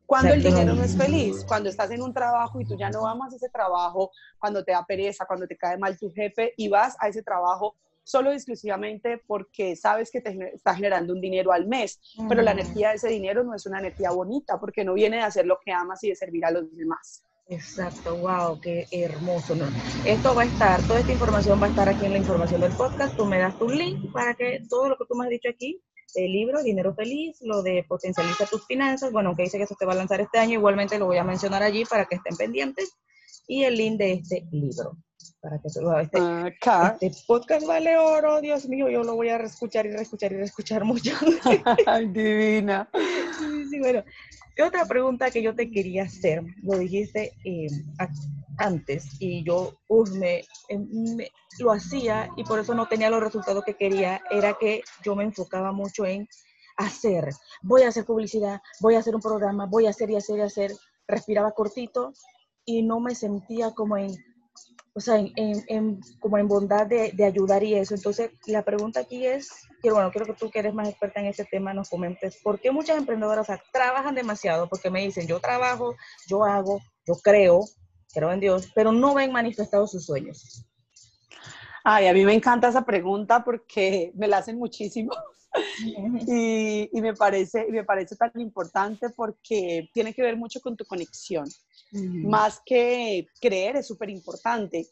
Cuando 0.04 0.34
el 0.34 0.42
dinero 0.42 0.74
no 0.74 0.82
es 0.82 0.96
feliz, 0.96 1.44
cuando 1.46 1.68
estás 1.68 1.92
en 1.92 2.02
un 2.02 2.12
trabajo 2.12 2.60
y 2.60 2.64
tú 2.64 2.76
ya 2.76 2.90
no 2.90 3.06
amas 3.06 3.32
ese 3.32 3.48
trabajo, 3.50 4.10
cuando 4.36 4.64
te 4.64 4.72
da 4.72 4.84
pereza, 4.84 5.26
cuando 5.26 5.46
te 5.46 5.56
cae 5.56 5.78
mal 5.78 5.96
tu 5.96 6.10
jefe 6.10 6.54
y 6.56 6.68
vas 6.68 6.96
a 6.98 7.06
ese 7.06 7.22
trabajo 7.22 7.76
solo 8.02 8.32
y 8.32 8.34
exclusivamente 8.34 9.22
porque 9.28 9.76
sabes 9.76 10.10
que 10.10 10.20
te 10.20 10.36
está 10.52 10.74
generando 10.74 11.12
un 11.12 11.20
dinero 11.20 11.52
al 11.52 11.68
mes, 11.68 12.00
pero 12.28 12.42
la 12.42 12.50
energía 12.50 12.88
de 12.88 12.96
ese 12.96 13.10
dinero 13.10 13.44
no 13.44 13.54
es 13.54 13.64
una 13.64 13.78
energía 13.78 14.10
bonita 14.10 14.58
porque 14.58 14.84
no 14.84 14.94
viene 14.94 15.18
de 15.18 15.22
hacer 15.22 15.46
lo 15.46 15.60
que 15.64 15.70
amas 15.70 16.02
y 16.02 16.08
de 16.08 16.16
servir 16.16 16.44
a 16.44 16.50
los 16.50 16.74
demás. 16.74 17.22
Exacto, 17.48 18.16
wow, 18.16 18.60
qué 18.60 18.86
hermoso. 18.90 19.54
¿no? 19.54 19.66
Esto 20.04 20.34
va 20.34 20.42
a 20.42 20.46
estar, 20.46 20.86
toda 20.86 21.00
esta 21.00 21.12
información 21.12 21.60
va 21.60 21.66
a 21.66 21.70
estar 21.70 21.88
aquí 21.88 22.04
en 22.04 22.12
la 22.12 22.18
información 22.18 22.60
del 22.60 22.72
podcast. 22.72 23.16
Tú 23.16 23.24
me 23.24 23.38
das 23.38 23.58
tu 23.58 23.68
link 23.68 24.12
para 24.12 24.34
que 24.34 24.62
todo 24.68 24.88
lo 24.88 24.96
que 24.96 25.04
tú 25.08 25.14
me 25.14 25.24
has 25.24 25.30
dicho 25.30 25.48
aquí, 25.48 25.82
el 26.14 26.32
libro 26.32 26.62
Dinero 26.62 26.94
Feliz, 26.94 27.38
lo 27.40 27.62
de 27.62 27.84
potencializa 27.88 28.46
tus 28.46 28.66
finanzas, 28.66 29.12
bueno, 29.12 29.34
que 29.34 29.44
dice 29.44 29.58
que 29.58 29.64
eso 29.64 29.76
te 29.78 29.86
va 29.86 29.92
a 29.92 29.96
lanzar 29.96 30.20
este 30.20 30.38
año, 30.38 30.54
igualmente 30.54 30.98
lo 30.98 31.06
voy 31.06 31.18
a 31.18 31.24
mencionar 31.24 31.62
allí 31.62 31.84
para 31.84 32.06
que 32.06 32.16
estén 32.16 32.36
pendientes, 32.36 32.96
y 33.46 33.64
el 33.64 33.76
link 33.76 33.98
de 33.98 34.12
este 34.12 34.46
libro. 34.52 34.98
Para 35.40 35.58
que 35.58 35.68
todo 35.72 35.98
este, 35.98 36.18
este 37.00 37.22
podcast 37.26 37.66
vale 37.66 37.96
oro, 37.96 38.40
Dios 38.40 38.68
mío, 38.68 38.88
yo 38.88 39.02
lo 39.04 39.14
voy 39.14 39.28
a 39.28 39.38
reescuchar 39.38 39.86
y 39.86 39.90
reescuchar 39.90 40.32
y 40.32 40.36
reescuchar 40.36 40.84
mucho. 40.84 41.12
Ay, 41.86 42.06
divina. 42.06 42.88
Sí, 43.38 43.64
sí, 43.70 43.78
bueno, 43.78 44.04
otra 44.62 44.84
pregunta 44.86 45.30
que 45.30 45.42
yo 45.42 45.54
te 45.54 45.70
quería 45.70 46.04
hacer, 46.04 46.42
lo 46.62 46.78
dijiste 46.78 47.32
eh, 47.44 47.68
antes 48.58 49.06
y 49.20 49.44
yo 49.44 49.78
em, 50.68 51.14
me, 51.16 51.30
lo 51.60 51.72
hacía 51.72 52.30
y 52.36 52.44
por 52.44 52.58
eso 52.58 52.74
no 52.74 52.86
tenía 52.86 53.10
los 53.10 53.22
resultados 53.22 53.64
que 53.64 53.74
quería, 53.74 54.20
era 54.30 54.54
que 54.54 54.82
yo 55.04 55.14
me 55.14 55.24
enfocaba 55.24 55.72
mucho 55.72 56.04
en 56.04 56.28
hacer, 56.76 57.30
voy 57.62 57.82
a 57.82 57.88
hacer 57.88 58.04
publicidad, 58.04 58.60
voy 58.80 58.94
a 58.94 59.00
hacer 59.00 59.14
un 59.14 59.20
programa, 59.20 59.66
voy 59.66 59.86
a 59.86 59.90
hacer 59.90 60.10
y 60.10 60.16
hacer 60.16 60.38
y 60.38 60.42
hacer, 60.42 60.72
respiraba 61.06 61.52
cortito 61.52 62.12
y 62.64 62.82
no 62.82 63.00
me 63.00 63.14
sentía 63.14 63.72
como 63.74 63.96
en 63.96 64.10
o 64.98 65.00
sea, 65.00 65.16
en, 65.16 66.00
como 66.18 66.38
en 66.38 66.48
bondad 66.48 66.84
de, 66.84 67.24
ayudar 67.24 67.62
y 67.62 67.76
eso. 67.76 67.94
Entonces, 67.94 68.32
la 68.46 68.64
pregunta 68.64 68.98
aquí 68.98 69.24
es, 69.24 69.48
que 69.80 69.92
bueno, 69.92 70.10
quiero 70.10 70.26
que 70.26 70.32
tú 70.32 70.50
que 70.50 70.58
eres 70.58 70.74
más 70.74 70.88
experta 70.88 71.20
en 71.20 71.26
este 71.26 71.44
tema 71.44 71.72
nos 71.72 71.88
comentes, 71.88 72.40
¿por 72.42 72.58
qué 72.58 72.72
muchas 72.72 72.98
emprendedoras 72.98 73.46
trabajan 73.72 74.16
demasiado? 74.16 74.68
Porque 74.68 74.90
me 74.90 75.02
dicen, 75.02 75.28
yo 75.28 75.38
trabajo, 75.38 75.94
yo 76.26 76.44
hago, 76.44 76.80
yo 77.06 77.14
creo, 77.22 77.60
creo 78.12 78.32
en 78.32 78.40
Dios, 78.40 78.72
pero 78.74 78.90
no 78.90 79.14
ven 79.14 79.30
manifestados 79.30 79.92
sus 79.92 80.04
sueños. 80.04 80.66
Ay, 81.84 82.08
a 82.08 82.12
mí 82.12 82.24
me 82.24 82.34
encanta 82.34 82.66
esa 82.66 82.84
pregunta 82.84 83.44
porque 83.44 84.10
me 84.16 84.26
la 84.26 84.38
hacen 84.38 84.58
muchísimo. 84.58 85.12
y, 86.26 86.88
y, 86.92 87.00
me 87.00 87.14
parece, 87.14 87.66
y 87.68 87.72
me 87.72 87.84
parece 87.84 88.16
tan 88.16 88.32
importante 88.36 89.10
porque 89.10 89.88
tiene 89.92 90.12
que 90.12 90.22
ver 90.22 90.36
mucho 90.36 90.60
con 90.60 90.76
tu 90.76 90.84
conexión. 90.84 91.48
Más 91.92 92.60
que 92.66 93.28
creer 93.40 93.76
es 93.76 93.86
súper 93.86 94.10
importante, 94.10 94.88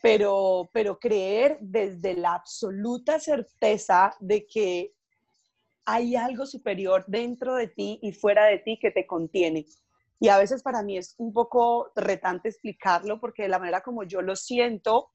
pero, 0.00 0.70
pero 0.72 0.98
creer 0.98 1.58
desde 1.60 2.14
la 2.14 2.34
absoluta 2.34 3.18
certeza 3.18 4.14
de 4.20 4.46
que 4.46 4.92
hay 5.84 6.14
algo 6.16 6.46
superior 6.46 7.04
dentro 7.08 7.56
de 7.56 7.68
ti 7.68 7.98
y 8.02 8.12
fuera 8.12 8.46
de 8.46 8.58
ti 8.58 8.78
que 8.80 8.90
te 8.90 9.06
contiene. 9.06 9.66
Y 10.20 10.28
a 10.28 10.38
veces 10.38 10.62
para 10.62 10.82
mí 10.82 10.96
es 10.96 11.16
un 11.18 11.32
poco 11.32 11.90
retante 11.96 12.48
explicarlo 12.48 13.20
porque 13.20 13.42
de 13.42 13.48
la 13.48 13.58
manera 13.58 13.80
como 13.80 14.04
yo 14.04 14.22
lo 14.22 14.36
siento, 14.36 15.10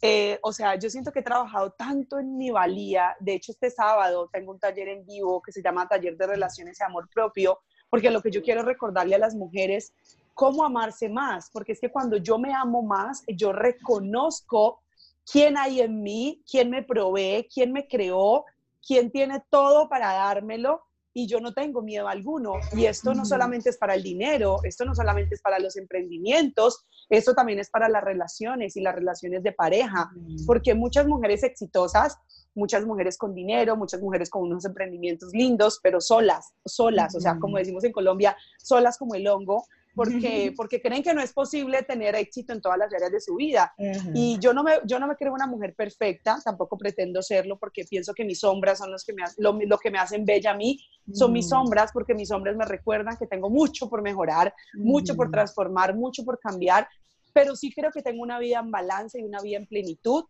eh, 0.00 0.38
o 0.42 0.52
sea, 0.52 0.76
yo 0.76 0.88
siento 0.90 1.10
que 1.10 1.20
he 1.20 1.24
trabajado 1.24 1.72
tanto 1.72 2.18
en 2.18 2.36
mi 2.36 2.50
valía. 2.50 3.16
De 3.18 3.34
hecho, 3.34 3.52
este 3.52 3.70
sábado 3.70 4.28
tengo 4.32 4.52
un 4.52 4.60
taller 4.60 4.88
en 4.88 5.04
vivo 5.04 5.42
que 5.42 5.52
se 5.52 5.62
llama 5.62 5.88
Taller 5.88 6.16
de 6.16 6.26
Relaciones 6.26 6.78
y 6.80 6.84
Amor 6.84 7.08
Propio, 7.12 7.58
porque 7.90 8.10
lo 8.10 8.22
que 8.22 8.30
yo 8.30 8.42
quiero 8.42 8.62
recordarle 8.62 9.16
a 9.16 9.18
las 9.18 9.34
mujeres, 9.34 9.92
cómo 10.34 10.64
amarse 10.64 11.08
más, 11.08 11.50
porque 11.52 11.72
es 11.72 11.80
que 11.80 11.90
cuando 11.90 12.16
yo 12.16 12.38
me 12.38 12.54
amo 12.54 12.82
más, 12.82 13.24
yo 13.26 13.52
reconozco 13.52 14.82
quién 15.30 15.58
hay 15.58 15.80
en 15.80 16.00
mí, 16.02 16.42
quién 16.48 16.70
me 16.70 16.84
provee, 16.84 17.48
quién 17.52 17.72
me 17.72 17.88
creó, 17.88 18.44
quién 18.86 19.10
tiene 19.10 19.42
todo 19.50 19.88
para 19.88 20.12
dármelo 20.12 20.87
y 21.14 21.26
yo 21.26 21.40
no 21.40 21.52
tengo 21.52 21.82
miedo 21.82 22.08
alguno. 22.08 22.54
Y 22.72 22.86
esto 22.86 23.14
no 23.14 23.24
solamente 23.24 23.70
es 23.70 23.78
para 23.78 23.94
el 23.94 24.02
dinero, 24.02 24.60
esto 24.64 24.84
no 24.84 24.94
solamente 24.94 25.34
es 25.34 25.42
para 25.42 25.58
los 25.58 25.76
emprendimientos, 25.76 26.86
esto 27.08 27.34
también 27.34 27.58
es 27.58 27.70
para 27.70 27.88
las 27.88 28.04
relaciones 28.04 28.76
y 28.76 28.80
las 28.80 28.94
relaciones 28.94 29.42
de 29.42 29.52
pareja, 29.52 30.10
porque 30.46 30.74
muchas 30.74 31.06
mujeres 31.06 31.42
exitosas, 31.42 32.18
muchas 32.54 32.84
mujeres 32.84 33.16
con 33.16 33.34
dinero, 33.34 33.76
muchas 33.76 34.00
mujeres 34.00 34.30
con 34.30 34.42
unos 34.42 34.64
emprendimientos 34.64 35.30
lindos, 35.32 35.80
pero 35.82 36.00
solas, 36.00 36.52
solas, 36.64 37.14
o 37.14 37.20
sea, 37.20 37.38
como 37.38 37.58
decimos 37.58 37.84
en 37.84 37.92
Colombia, 37.92 38.36
solas 38.58 38.98
como 38.98 39.14
el 39.14 39.26
hongo, 39.28 39.64
porque, 39.98 40.52
porque 40.56 40.80
creen 40.80 41.02
que 41.02 41.12
no 41.12 41.20
es 41.20 41.32
posible 41.32 41.82
tener 41.82 42.14
éxito 42.14 42.52
en 42.52 42.60
todas 42.60 42.78
las 42.78 42.94
áreas 42.94 43.10
de 43.10 43.20
su 43.20 43.34
vida. 43.34 43.74
Y 44.14 44.38
yo 44.38 44.54
no, 44.54 44.62
me, 44.62 44.74
yo 44.84 45.00
no 45.00 45.08
me 45.08 45.16
creo 45.16 45.34
una 45.34 45.48
mujer 45.48 45.74
perfecta, 45.74 46.38
tampoco 46.44 46.78
pretendo 46.78 47.20
serlo, 47.20 47.58
porque 47.58 47.84
pienso 47.84 48.14
que 48.14 48.24
mis 48.24 48.38
sombras 48.38 48.78
son 48.78 48.92
los 48.92 49.04
que 49.04 49.12
me, 49.12 49.24
lo, 49.38 49.58
lo 49.60 49.78
que 49.78 49.90
me 49.90 49.98
hacen 49.98 50.24
bella 50.24 50.52
a 50.52 50.54
mí, 50.54 50.78
son 51.12 51.32
mis 51.32 51.48
sombras, 51.48 51.90
porque 51.92 52.14
mis 52.14 52.28
sombras 52.28 52.56
me 52.56 52.64
recuerdan 52.64 53.16
que 53.16 53.26
tengo 53.26 53.50
mucho 53.50 53.88
por 53.88 54.02
mejorar, 54.02 54.54
mucho 54.74 55.16
por 55.16 55.32
transformar, 55.32 55.96
mucho 55.96 56.24
por 56.24 56.38
cambiar, 56.38 56.86
pero 57.32 57.56
sí 57.56 57.72
creo 57.72 57.90
que 57.90 58.02
tengo 58.02 58.22
una 58.22 58.38
vida 58.38 58.60
en 58.60 58.70
balance 58.70 59.18
y 59.18 59.24
una 59.24 59.40
vida 59.40 59.58
en 59.58 59.66
plenitud. 59.66 60.24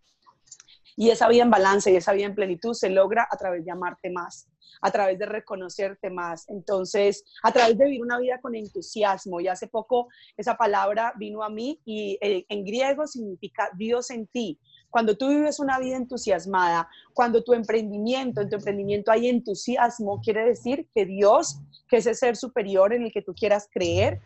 Y 0.98 1.11
esa 1.11 1.28
vida 1.28 1.44
en 1.44 1.50
balance 1.50 1.90
y 1.90 1.96
esa 1.96 2.12
vida 2.12 2.26
en 2.26 2.34
plenitud 2.34 2.74
se 2.74 2.90
logra 2.90 3.26
a 3.30 3.37
través 3.38 3.64
de 3.64 3.70
amarte 3.70 4.11
más 4.11 4.48
a 4.80 4.90
través 4.90 5.18
de 5.18 5.26
reconocerte 5.26 6.11
más. 6.11 6.48
Entonces, 6.48 7.24
a 7.42 7.52
través 7.52 7.76
de 7.78 7.84
vivir 7.84 8.02
una 8.02 8.18
vida 8.18 8.40
con 8.40 8.54
entusiasmo. 8.54 9.40
Y 9.40 9.48
hace 9.48 9.66
poco 9.66 10.08
esa 10.37 10.56
palabra 10.56 11.12
vino 11.16 11.42
a 11.42 11.50
mí 11.50 11.80
y 11.84 12.18
eh, 12.20 12.44
en 12.48 12.64
griego 12.64 13.06
significa 13.06 13.70
Dios 13.76 14.11
en 14.11 14.26
ti. 14.26 14.58
Cuando 14.90 15.16
tú 15.16 15.28
vives 15.28 15.61
una 15.61 15.78
vida 15.78 15.96
entusiasmada, 15.96 16.88
cuando 17.12 17.44
tu 17.44 17.52
emprendimiento, 17.52 18.40
en 18.40 18.48
tu 18.48 18.56
emprendimiento 18.56 19.11
hay 19.11 19.28
entusiasmo, 19.28 20.20
quiere 20.22 20.46
decir 20.46 20.88
que 20.94 21.04
Dios, 21.04 21.61
que 21.88 21.98
ese 21.98 22.14
ser 22.14 22.37
superior 22.37 22.94
en 22.94 23.02
el 23.02 23.12
que 23.12 23.20
tú 23.20 23.34
quieras 23.34 23.68
creer, 23.70 24.22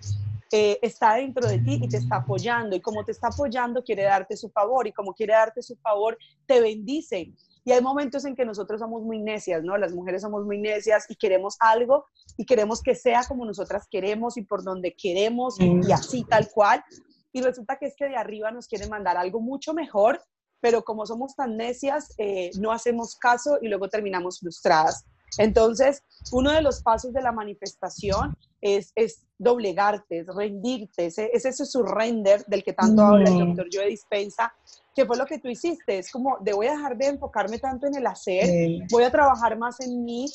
eh, 0.53 0.79
está 0.83 1.15
dentro 1.15 1.49
de 1.49 1.59
ti 1.59 1.81
y 1.83 1.89
te 1.89 1.97
está 1.97 2.17
apoyando. 2.17 2.77
Y 2.77 2.81
como 2.81 3.05
te 3.05 3.13
está 3.13 3.29
apoyando, 3.29 3.83
quiere 3.83 4.03
darte 4.03 4.37
su 4.37 4.51
favor. 4.51 4.87
Y 4.87 4.93
como 4.93 5.15
quiere 5.15 5.33
darte 5.33 5.63
su 5.63 5.77
favor, 5.77 6.19
te 6.47 6.61
bendice. 6.61 7.33
Y 7.65 7.73
hay 7.73 7.81
momentos 7.81 8.25
en 8.25 8.35
que 8.35 8.45
nosotros 8.45 8.81
somos 8.81 9.03
muy 9.03 9.19
necias, 9.19 9.63
¿no? 9.63 9.77
Las 9.79 9.93
mujeres 9.93 10.23
somos 10.23 10.45
muy 10.45 10.59
necias 10.59 11.07
y 11.09 11.17
queremos 11.17 11.57
algo 11.61 12.07
y 12.37 12.45
queremos 12.45 12.83
que 12.83 12.95
sea 12.95 13.23
como 13.27 13.45
nosotras 13.47 13.87
queremos 13.91 14.37
y 14.37 14.43
por 14.43 14.65
donde 14.65 14.95
queremos 14.95 15.59
y 15.61 15.71
mm. 15.71 15.93
así 15.93 16.25
tal 16.25 16.51
cual. 16.51 16.85
Y 17.33 17.41
resulta 17.41 17.77
que 17.77 17.87
es 17.87 17.95
que 17.97 18.09
de 18.09 18.17
arriba 18.17 18.51
nos 18.51 18.67
quieren 18.67 18.91
mandar 18.91 19.17
algo 19.17 19.41
mucho 19.41 19.73
mejor, 19.75 20.21
pero 20.61 20.83
como 20.83 21.07
somos 21.07 21.35
tan 21.35 21.57
necias, 21.57 22.13
eh, 22.19 22.51
no 22.59 22.73
hacemos 22.73 23.17
caso 23.17 23.59
y 23.63 23.69
luego 23.69 23.89
terminamos 23.89 24.41
frustradas. 24.41 25.07
Entonces, 25.39 26.03
uno 26.31 26.53
de 26.53 26.63
los 26.63 26.83
pasos 26.83 27.13
de 27.13 27.23
la 27.23 27.33
manifestación 27.33 28.37
es, 28.61 28.93
es 28.95 29.27
doblegarte, 29.39 30.21
es 30.21 30.27
rendirte, 30.29 31.07
ese, 31.07 31.31
es 31.33 31.45
ese 31.45 31.67
surrender 31.67 32.45
del 32.47 32.63
que 32.63 32.73
tanto 32.73 33.03
habla 33.03 33.29
el 33.29 33.35
mm. 33.35 33.47
doctor 33.47 33.67
Joe 33.73 33.89
Dispensa, 33.89 34.55
que 34.95 35.05
fue 35.05 35.17
lo 35.17 35.27
que 35.27 35.39
tú 35.39 35.49
hiciste, 35.49 35.99
es 35.99 36.11
como 36.11 36.39
de 36.41 36.53
voy 36.53 36.69
a 36.69 36.73
dejar 36.73 36.97
de 36.97 37.09
enfocarme 37.09 37.59
tanto 37.59 37.87
en 37.87 37.97
el 37.97 38.07
hacer, 38.07 38.47
voy 38.91 39.05
a 39.05 39.11
trabajar 39.11 39.59
más 39.59 39.81
en 39.81 40.05
mí 40.05 40.27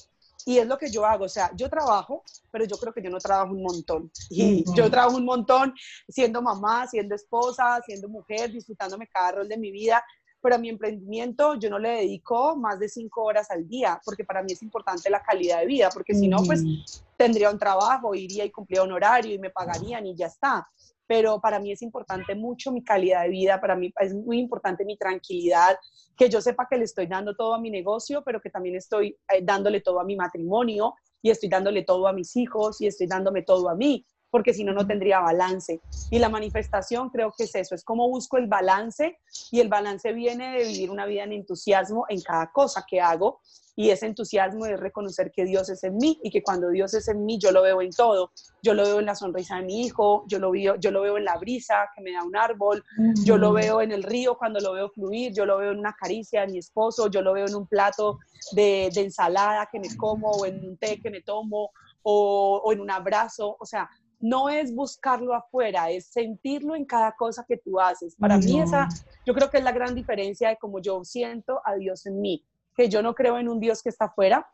Y 0.45 0.57
es 0.60 0.67
lo 0.67 0.77
que 0.77 0.89
yo 0.89 1.05
hago, 1.05 1.25
o 1.25 1.29
sea, 1.29 1.51
yo 1.55 1.69
trabajo, 1.69 2.23
pero 2.51 2.65
yo 2.65 2.77
creo 2.77 2.93
que 2.93 3.01
yo 3.01 3.10
no 3.10 3.17
trabajo 3.17 3.53
un 3.53 3.63
montón. 3.63 4.12
Y 4.29 4.63
yo 4.75 4.89
trabajo 4.89 5.17
un 5.17 5.25
montón 5.25 5.73
siendo 6.07 6.41
mamá, 6.41 6.88
siendo 6.88 7.15
esposa, 7.15 7.81
siendo 7.86 8.07
mujer, 8.07 8.51
disfrutándome 8.51 9.07
cada 9.07 9.33
rol 9.33 9.49
de 9.49 9.57
mi 9.57 9.71
vida, 9.71 10.03
pero 10.47 10.55
a 10.55 10.60
mi 10.60 10.69
emprendimiento 10.69 11.55
yo 11.55 11.69
no 11.69 11.77
le 11.77 11.89
dedico 11.89 12.55
más 12.55 12.79
de 12.79 12.88
cinco 12.88 13.25
horas 13.25 13.51
al 13.51 13.67
día, 13.67 13.99
porque 14.05 14.23
para 14.23 14.41
mí 14.41 14.53
es 14.53 14.63
importante 14.63 15.10
la 15.10 15.21
calidad 15.21 15.60
de 15.60 15.65
vida, 15.65 15.89
porque 15.93 16.13
si 16.13 16.29
no, 16.29 16.38
pues 16.38 16.63
tendría 17.17 17.51
un 17.51 17.60
trabajo, 17.60 18.15
iría 18.15 18.45
y 18.45 18.49
cumplía 18.49 18.81
un 18.81 18.93
horario 18.93 19.33
y 19.33 19.39
me 19.39 19.49
pagarían 19.49 20.05
y 20.05 20.15
ya 20.15 20.27
está. 20.27 20.65
Pero 21.05 21.41
para 21.41 21.60
mí 21.60 21.73
es 21.73 21.81
importante 21.81 22.33
mucho 22.33 22.71
mi 22.71 22.81
calidad 22.81 23.23
de 23.23 23.29
vida, 23.29 23.60
para 23.60 23.75
mí 23.75 23.91
es 23.99 24.15
muy 24.15 24.39
importante 24.39 24.86
mi 24.86 24.95
tranquilidad, 24.95 25.77
que 26.15 26.29
yo 26.29 26.39
sepa 26.39 26.65
que 26.69 26.77
le 26.77 26.86
estoy 26.86 27.07
dando 27.07 27.36
todo 27.36 27.53
a 27.53 27.60
mi 27.60 27.69
negocio, 27.69 28.23
pero 28.23 28.39
que 28.39 28.49
también 28.49 28.77
estoy 28.77 29.17
eh, 29.27 29.41
dándole 29.43 29.81
todo 29.81 29.99
a 29.99 30.05
mi 30.05 30.15
matrimonio 30.15 30.93
y 31.21 31.29
estoy 31.29 31.49
dándole 31.49 31.83
todo 31.83 32.07
a 32.07 32.13
mis 32.13 32.38
hijos 32.38 32.79
y 32.79 32.88
estoy 32.88 33.07
dándome 33.07 33.41
todo 33.41 33.67
a 33.67 33.75
mí, 33.75 34.05
porque 34.30 34.54
si 34.54 34.63
no, 34.63 34.74
no 34.74 34.86
tendría 34.86 35.20
balance. 35.20 35.82
Y 36.12 36.20
la 36.20 36.30
manifestación 36.30 37.10
creo 37.10 37.34
que 37.38 37.46
es 37.46 37.56
eso, 37.56 37.76
es 37.76 37.84
como 37.84 38.10
busco 38.10 38.38
el 38.38 38.48
balance 38.48 39.18
y 39.52 39.60
el 39.60 39.70
balance 39.70 40.12
viene 40.13 40.58
de 40.58 40.66
vivir 40.66 40.92
una 40.92 41.06
vida 41.06 41.24
en 41.24 41.34
entusiasmo 41.34 42.06
en 42.10 42.22
cada 42.22 42.52
cosa 42.52 42.86
que 42.88 43.02
hago 43.02 43.42
y 43.80 43.92
ese 43.92 44.08
entusiasmo 44.08 44.66
de 44.66 44.76
reconocer 44.76 45.32
que 45.32 45.46
Dios 45.46 45.70
es 45.70 45.84
en 45.84 45.98
mí 45.98 46.20
y 46.24 46.32
que 46.32 46.42
cuando 46.42 46.70
Dios 46.70 46.96
es 46.96 47.08
en 47.10 47.24
mí 47.24 47.38
yo 47.38 47.52
lo 47.52 47.62
veo 47.62 47.80
en 47.84 47.92
todo. 47.92 48.32
Yo 48.63 48.74
lo 48.74 48.84
veo 48.84 49.00
en 49.00 49.06
la 49.06 49.13
sonrisa 49.13 49.58
de 49.58 49.62
mi 49.62 49.86
hijo, 49.86 50.26
yo 50.28 50.40
lo 50.40 50.50
veo, 50.50 50.78
yo 50.78 50.90
lo 50.90 51.02
veo 51.02 51.18
en 51.18 51.26
la 51.26 51.38
brisa 51.38 51.88
que 51.96 52.02
me 52.02 52.12
da 52.12 52.24
un 52.24 52.36
árbol, 52.36 52.84
yo 53.24 53.38
lo 53.38 53.54
veo 53.54 53.82
en 53.82 53.92
el 53.92 54.02
río 54.02 54.36
cuando 54.36 54.60
lo 54.60 54.74
veo 54.74 54.90
fluir, 54.90 55.32
yo 55.32 55.46
lo 55.46 55.60
veo 55.60 55.72
en 55.72 55.78
una 55.78 55.94
caricia 55.94 56.42
de 56.42 56.54
mi 56.54 56.58
esposo, 56.58 57.08
yo 57.12 57.22
lo 57.22 57.34
veo 57.34 57.46
en 57.46 57.54
un 57.54 57.68
plato 57.68 58.18
de, 58.54 58.88
ensalada 58.96 59.70
que 59.72 59.80
me 59.80 59.96
como 59.96 60.32
o 60.32 60.46
en 60.48 60.68
un 60.68 60.78
té 60.78 61.00
que 61.00 61.12
me 61.12 61.22
tomo 61.22 61.70
o, 62.02 62.62
o 62.66 62.74
en 62.74 62.82
un 62.82 62.90
abrazo. 62.90 63.58
O 63.60 63.66
sea, 63.68 63.88
no 64.19 64.49
es 64.49 64.73
buscarlo 64.73 65.34
afuera, 65.34 65.89
es 65.91 66.08
sentirlo 66.08 66.75
en 66.75 66.86
cada 66.86 67.15
cosa 67.15 67.45
que 67.47 67.58
tú 67.58 67.80
haces. 67.80 68.15
Para 68.15 68.38
mí 68.38 68.60
esa, 68.60 68.88
yo 69.25 69.34
creo 69.34 69.49
que 69.49 69.58
es 69.58 69.63
la 69.63 69.71
gran 69.71 69.93
diferencia 69.93 70.49
de 70.49 70.58
cómo 70.58 70.80
yo 70.80 71.03
siento 71.03 71.62
a 71.63 71.75
Dios 71.75 72.06
en 72.06 72.21
mí 72.21 72.43
que 72.77 72.88
yo 72.88 73.01
no 73.01 73.15
creo 73.15 73.39
en 73.39 73.49
un 73.49 73.60
Dios 73.60 73.82
que 73.82 73.89
está 73.89 74.06
afuera, 74.06 74.47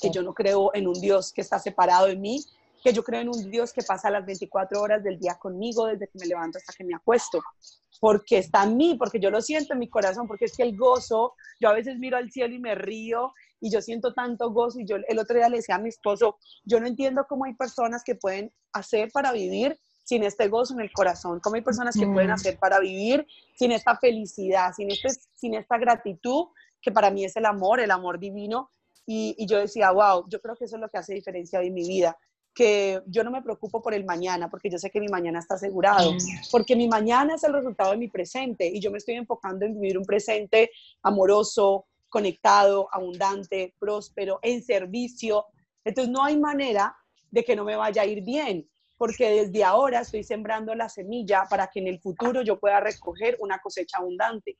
que 0.00 0.10
yo 0.10 0.22
no 0.22 0.32
creo 0.32 0.70
en 0.72 0.86
un 0.86 0.98
Dios 1.00 1.32
que 1.32 1.40
está 1.40 1.58
separado 1.58 2.06
de 2.06 2.16
mí, 2.16 2.44
que 2.82 2.92
yo 2.92 3.02
creo 3.02 3.20
en 3.20 3.28
un 3.28 3.50
Dios 3.50 3.72
que 3.72 3.82
pasa 3.82 4.08
las 4.08 4.24
24 4.24 4.80
horas 4.80 5.02
del 5.02 5.18
día 5.18 5.36
conmigo, 5.36 5.86
desde 5.86 6.06
que 6.06 6.18
me 6.20 6.26
levanto 6.26 6.58
hasta 6.58 6.72
que 6.72 6.84
me 6.84 6.94
acuesto, 6.94 7.42
porque 7.98 8.38
está 8.38 8.62
en 8.62 8.76
mí, 8.76 8.94
porque 8.96 9.18
yo 9.18 9.30
lo 9.30 9.42
siento 9.42 9.72
en 9.72 9.80
mi 9.80 9.88
corazón, 9.88 10.28
porque 10.28 10.44
es 10.44 10.56
que 10.56 10.62
el 10.62 10.76
gozo, 10.76 11.34
yo 11.58 11.68
a 11.68 11.72
veces 11.72 11.98
miro 11.98 12.16
al 12.16 12.30
cielo 12.30 12.54
y 12.54 12.60
me 12.60 12.76
río 12.76 13.32
y 13.60 13.70
yo 13.70 13.80
siento 13.80 14.12
tanto 14.14 14.50
gozo 14.50 14.80
y 14.80 14.86
yo 14.86 14.96
el 14.96 15.18
otro 15.18 15.36
día 15.36 15.48
le 15.48 15.58
decía 15.58 15.76
a 15.76 15.78
mi 15.78 15.88
esposo, 15.88 16.36
yo 16.64 16.80
no 16.80 16.86
entiendo 16.86 17.26
cómo 17.28 17.44
hay 17.44 17.54
personas 17.54 18.02
que 18.04 18.14
pueden 18.14 18.52
hacer 18.72 19.10
para 19.12 19.32
vivir 19.32 19.78
sin 20.06 20.22
este 20.22 20.46
gozo 20.46 20.74
en 20.74 20.80
el 20.80 20.92
corazón, 20.92 21.40
cómo 21.40 21.56
hay 21.56 21.62
personas 21.62 21.96
que 21.98 22.06
pueden 22.06 22.30
hacer 22.30 22.58
para 22.60 22.78
vivir 22.78 23.26
sin 23.56 23.72
esta 23.72 23.96
felicidad, 23.96 24.72
sin, 24.72 24.88
este, 24.90 25.08
sin 25.34 25.54
esta 25.54 25.78
gratitud 25.78 26.46
que 26.80 26.92
para 26.92 27.10
mí 27.10 27.24
es 27.24 27.34
el 27.36 27.44
amor, 27.44 27.80
el 27.80 27.90
amor 27.90 28.20
divino. 28.20 28.70
Y, 29.04 29.44
yo 29.46 29.58
decía, 29.58 29.90
wow, 29.90 30.24
yo 30.28 30.40
creo 30.40 30.54
que 30.54 30.64
eso 30.64 30.76
es 30.76 30.80
lo 30.80 30.88
que 30.88 30.98
hace 30.98 31.14
diferencia 31.14 31.58
hoy 31.58 31.68
en 31.68 31.74
mi 31.74 31.86
vida, 31.86 32.16
que 32.54 33.02
yo 33.06 33.24
no 33.24 33.32
me 33.32 33.42
preocupo 33.42 33.82
por 33.82 33.94
el 33.94 34.04
mañana, 34.04 34.48
porque 34.48 34.70
yo 34.70 34.78
sé 34.78 34.90
que 34.90 35.00
mi 35.00 35.08
mañana 35.08 35.40
está 35.40 35.56
asegurado, 35.56 36.12
mm. 36.12 36.18
porque 36.52 36.76
mi 36.76 36.86
mañana 36.88 37.34
es 37.34 37.42
el 37.42 37.52
resultado 37.52 37.90
de 37.90 37.96
mi 37.96 38.08
presente 38.08 38.66
y 38.66 38.80
yo 38.80 38.92
me 38.92 38.98
estoy 38.98 39.16
enfocando 39.16 39.66
en 39.66 39.74
vivir 39.74 39.98
un 39.98 40.04
presente 40.04 40.70
amoroso, 41.02 41.86
conectado, 42.08 42.88
abundante, 42.92 43.74
próspero, 43.78 44.38
en 44.42 44.62
servicio. 44.62 45.46
Entonces 45.84 46.12
no 46.12 46.24
hay 46.24 46.38
manera 46.38 46.96
de 47.30 47.44
que 47.44 47.56
no 47.56 47.64
me 47.64 47.76
vaya 47.76 48.02
a 48.02 48.06
ir 48.06 48.22
bien, 48.22 48.68
porque 48.96 49.30
desde 49.30 49.64
ahora 49.64 50.00
estoy 50.00 50.24
sembrando 50.24 50.74
la 50.74 50.88
semilla 50.88 51.44
para 51.48 51.68
que 51.68 51.80
en 51.80 51.88
el 51.88 52.00
futuro 52.00 52.42
yo 52.42 52.58
pueda 52.58 52.80
recoger 52.80 53.36
una 53.40 53.58
cosecha 53.58 53.98
abundante. 53.98 54.58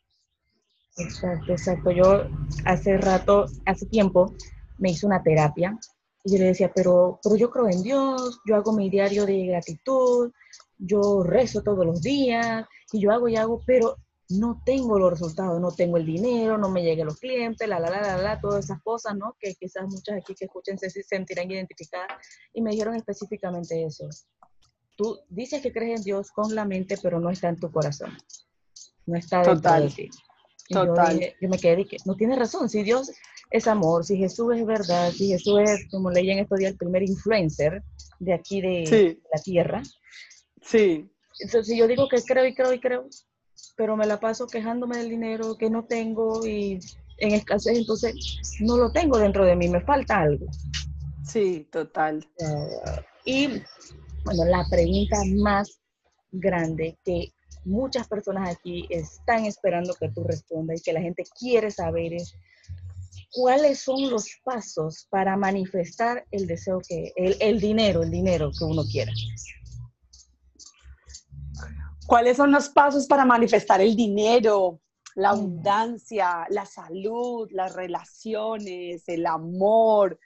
Exacto, 0.98 1.52
exacto. 1.52 1.90
Yo 1.90 2.26
hace 2.64 2.96
rato, 2.98 3.46
hace 3.66 3.86
tiempo, 3.86 4.34
me 4.78 4.90
hice 4.90 5.06
una 5.06 5.22
terapia 5.22 5.78
y 6.24 6.32
yo 6.32 6.38
le 6.38 6.46
decía, 6.46 6.72
pero, 6.74 7.20
pero 7.22 7.36
yo 7.36 7.50
creo 7.50 7.68
en 7.68 7.82
Dios, 7.82 8.40
yo 8.46 8.56
hago 8.56 8.72
mi 8.72 8.90
diario 8.90 9.26
de 9.26 9.46
gratitud, 9.46 10.32
yo 10.78 11.22
rezo 11.22 11.62
todos 11.62 11.86
los 11.86 12.02
días 12.02 12.66
y 12.92 13.00
yo 13.00 13.12
hago 13.12 13.28
y 13.28 13.36
hago, 13.36 13.62
pero 13.66 13.96
no 14.28 14.60
tengo 14.64 14.98
los 14.98 15.10
resultados, 15.10 15.60
no 15.60 15.70
tengo 15.70 15.96
el 15.96 16.06
dinero, 16.06 16.58
no 16.58 16.68
me 16.68 16.82
llegan 16.82 17.06
los 17.06 17.20
clientes, 17.20 17.68
la, 17.68 17.78
la, 17.78 17.90
la, 17.90 18.00
la, 18.00 18.16
la, 18.16 18.40
todas 18.40 18.64
esas 18.64 18.82
cosas, 18.82 19.16
¿no? 19.16 19.36
Que 19.38 19.54
quizás 19.54 19.84
muchas 19.86 20.16
aquí 20.18 20.34
que 20.34 20.46
escuchen 20.46 20.78
se 20.78 20.90
sentirán 20.90 21.50
identificadas 21.50 22.18
y 22.52 22.60
me 22.60 22.72
dijeron 22.72 22.96
específicamente 22.96 23.84
eso. 23.84 24.08
Tú 24.96 25.18
dices 25.28 25.62
que 25.62 25.72
crees 25.72 26.00
en 26.00 26.04
Dios 26.04 26.30
con 26.30 26.54
la 26.54 26.64
mente, 26.64 26.96
pero 27.02 27.20
no 27.20 27.30
está 27.30 27.48
en 27.48 27.56
tu 27.56 27.70
corazón. 27.70 28.16
No 29.04 29.16
está 29.16 29.42
dentro 29.42 29.80
de 29.80 29.88
ti. 29.90 30.10
Total. 30.68 31.20
Yo, 31.40 31.48
me 31.48 31.58
quedé 31.58 31.84
que 31.84 31.98
no 32.06 32.16
tiene 32.16 32.34
razón. 32.34 32.68
Si 32.68 32.82
Dios 32.82 33.12
es 33.50 33.68
amor, 33.68 34.04
si 34.04 34.16
Jesús 34.16 34.56
es 34.56 34.66
verdad, 34.66 35.12
si 35.12 35.28
Jesús 35.28 35.60
es, 35.60 35.88
como 35.90 36.10
leí 36.10 36.30
en 36.30 36.40
estos 36.40 36.58
días, 36.58 36.72
el 36.72 36.78
primer 36.78 37.02
influencer 37.02 37.82
de 38.18 38.32
aquí 38.32 38.60
de 38.60 39.18
la 39.32 39.40
tierra. 39.40 39.82
Sí. 40.62 41.08
Entonces 41.38 41.76
yo 41.76 41.86
digo 41.86 42.08
que 42.08 42.22
creo 42.22 42.46
y 42.46 42.54
creo 42.54 42.72
y 42.72 42.80
creo, 42.80 43.08
pero 43.76 43.96
me 43.96 44.06
la 44.06 44.20
paso 44.20 44.46
quejándome 44.46 44.98
del 44.98 45.10
dinero 45.10 45.56
que 45.56 45.70
no 45.70 45.84
tengo 45.84 46.46
y 46.46 46.78
en 47.18 47.32
escasez, 47.32 47.78
entonces 47.78 48.14
no 48.60 48.76
lo 48.76 48.92
tengo 48.92 49.18
dentro 49.18 49.44
de 49.44 49.56
mí, 49.56 49.68
me 49.68 49.80
falta 49.80 50.20
algo. 50.20 50.46
Sí, 51.24 51.66
total. 51.72 52.26
y 53.24 53.62
bueno, 54.24 54.44
la 54.44 54.64
pregunta 54.70 55.18
más 55.36 55.80
grande 56.30 56.98
que 57.04 57.32
muchas 57.64 58.06
personas 58.08 58.50
aquí 58.50 58.86
están 58.90 59.44
esperando 59.44 59.94
que 59.94 60.08
tú 60.10 60.22
respondas 60.24 60.80
y 60.80 60.82
que 60.82 60.92
la 60.92 61.00
gente 61.00 61.24
quiere 61.38 61.70
saber 61.70 62.14
es 62.14 62.34
cuáles 63.32 63.80
son 63.80 64.10
los 64.10 64.26
pasos 64.44 65.06
para 65.10 65.36
manifestar 65.36 66.24
el 66.30 66.46
deseo 66.46 66.80
que, 66.86 67.12
el, 67.16 67.60
dinero, 67.60 68.02
el 68.02 68.10
dinero 68.10 68.50
que 68.56 68.64
uno 68.64 68.82
quiera. 68.84 69.12
¿Cuáles 72.06 72.36
son 72.36 72.52
los 72.52 72.68
pasos 72.68 73.06
para 73.06 73.24
manifestar 73.24 73.80
el 73.80 73.96
dinero, 73.96 74.80
la 75.16 75.32
mm. 75.32 75.36
abundancia, 75.36 76.46
la 76.50 76.64
salud, 76.64 77.48
las 77.50 77.74
relaciones, 77.74 79.08
el 79.08 79.26
amor, 79.26 80.18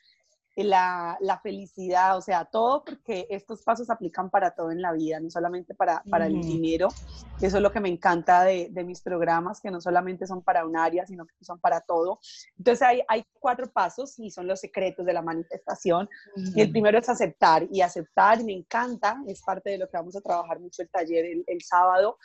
la, 0.64 1.16
la, 1.20 1.38
felicidad, 1.38 2.16
o 2.16 2.20
sea, 2.20 2.44
todo 2.44 2.85
porque 2.85 3.27
estos 3.31 3.62
pasos 3.62 3.90
aplican 3.90 4.31
para 4.31 4.53
todo 4.53 4.70
en 4.70 4.83
la 4.83 4.92
vida, 4.92 5.20
no 5.20 5.31
solamente 5.31 5.75
para, 5.75 6.03
para 6.11 6.27
el 6.27 6.40
dinero. 6.40 6.88
Eso 7.40 7.57
es 7.57 7.62
lo 7.62 7.73
que 7.73 7.81
me 7.81 7.88
encanta 7.88 8.44
de, 8.44 8.68
de, 8.70 8.85
mis 8.85 9.01
programas, 9.01 9.61
que 9.61 9.70
no 9.70 9.81
solamente 9.81 10.27
son 10.27 10.42
para 10.42 10.64
un 10.66 10.77
área, 10.77 11.07
sino 11.07 11.27
que 11.27 11.35
son 11.42 11.59
para 11.59 11.81
todo. 11.81 12.20
Entonces 12.59 12.83
hay, 12.87 13.03
hay 13.09 13.25
cuatro 13.38 13.70
pasos 13.70 14.18
y 14.18 14.31
son 14.31 14.46
los 14.46 14.61
secretos 14.61 15.07
de 15.07 15.12
la 15.12 15.23
manifestación. 15.23 16.09
Y 16.55 16.61
el 16.61 16.70
primero 16.70 16.99
es 16.99 17.09
aceptar, 17.09 17.66
y 17.70 17.81
aceptar 17.81 18.42
me 18.44 18.53
encanta, 18.53 19.23
es 19.27 19.42
parte 19.42 19.70
de 19.70 19.79
lo 19.79 19.88
que 19.88 19.96
vamos 19.96 20.16
a 20.16 20.20
trabajar 20.20 20.61
mucho 20.61 20.83
el 20.83 20.88
taller 20.88 21.25
el, 21.25 21.44
el 21.46 21.62
sábado, 21.62 22.18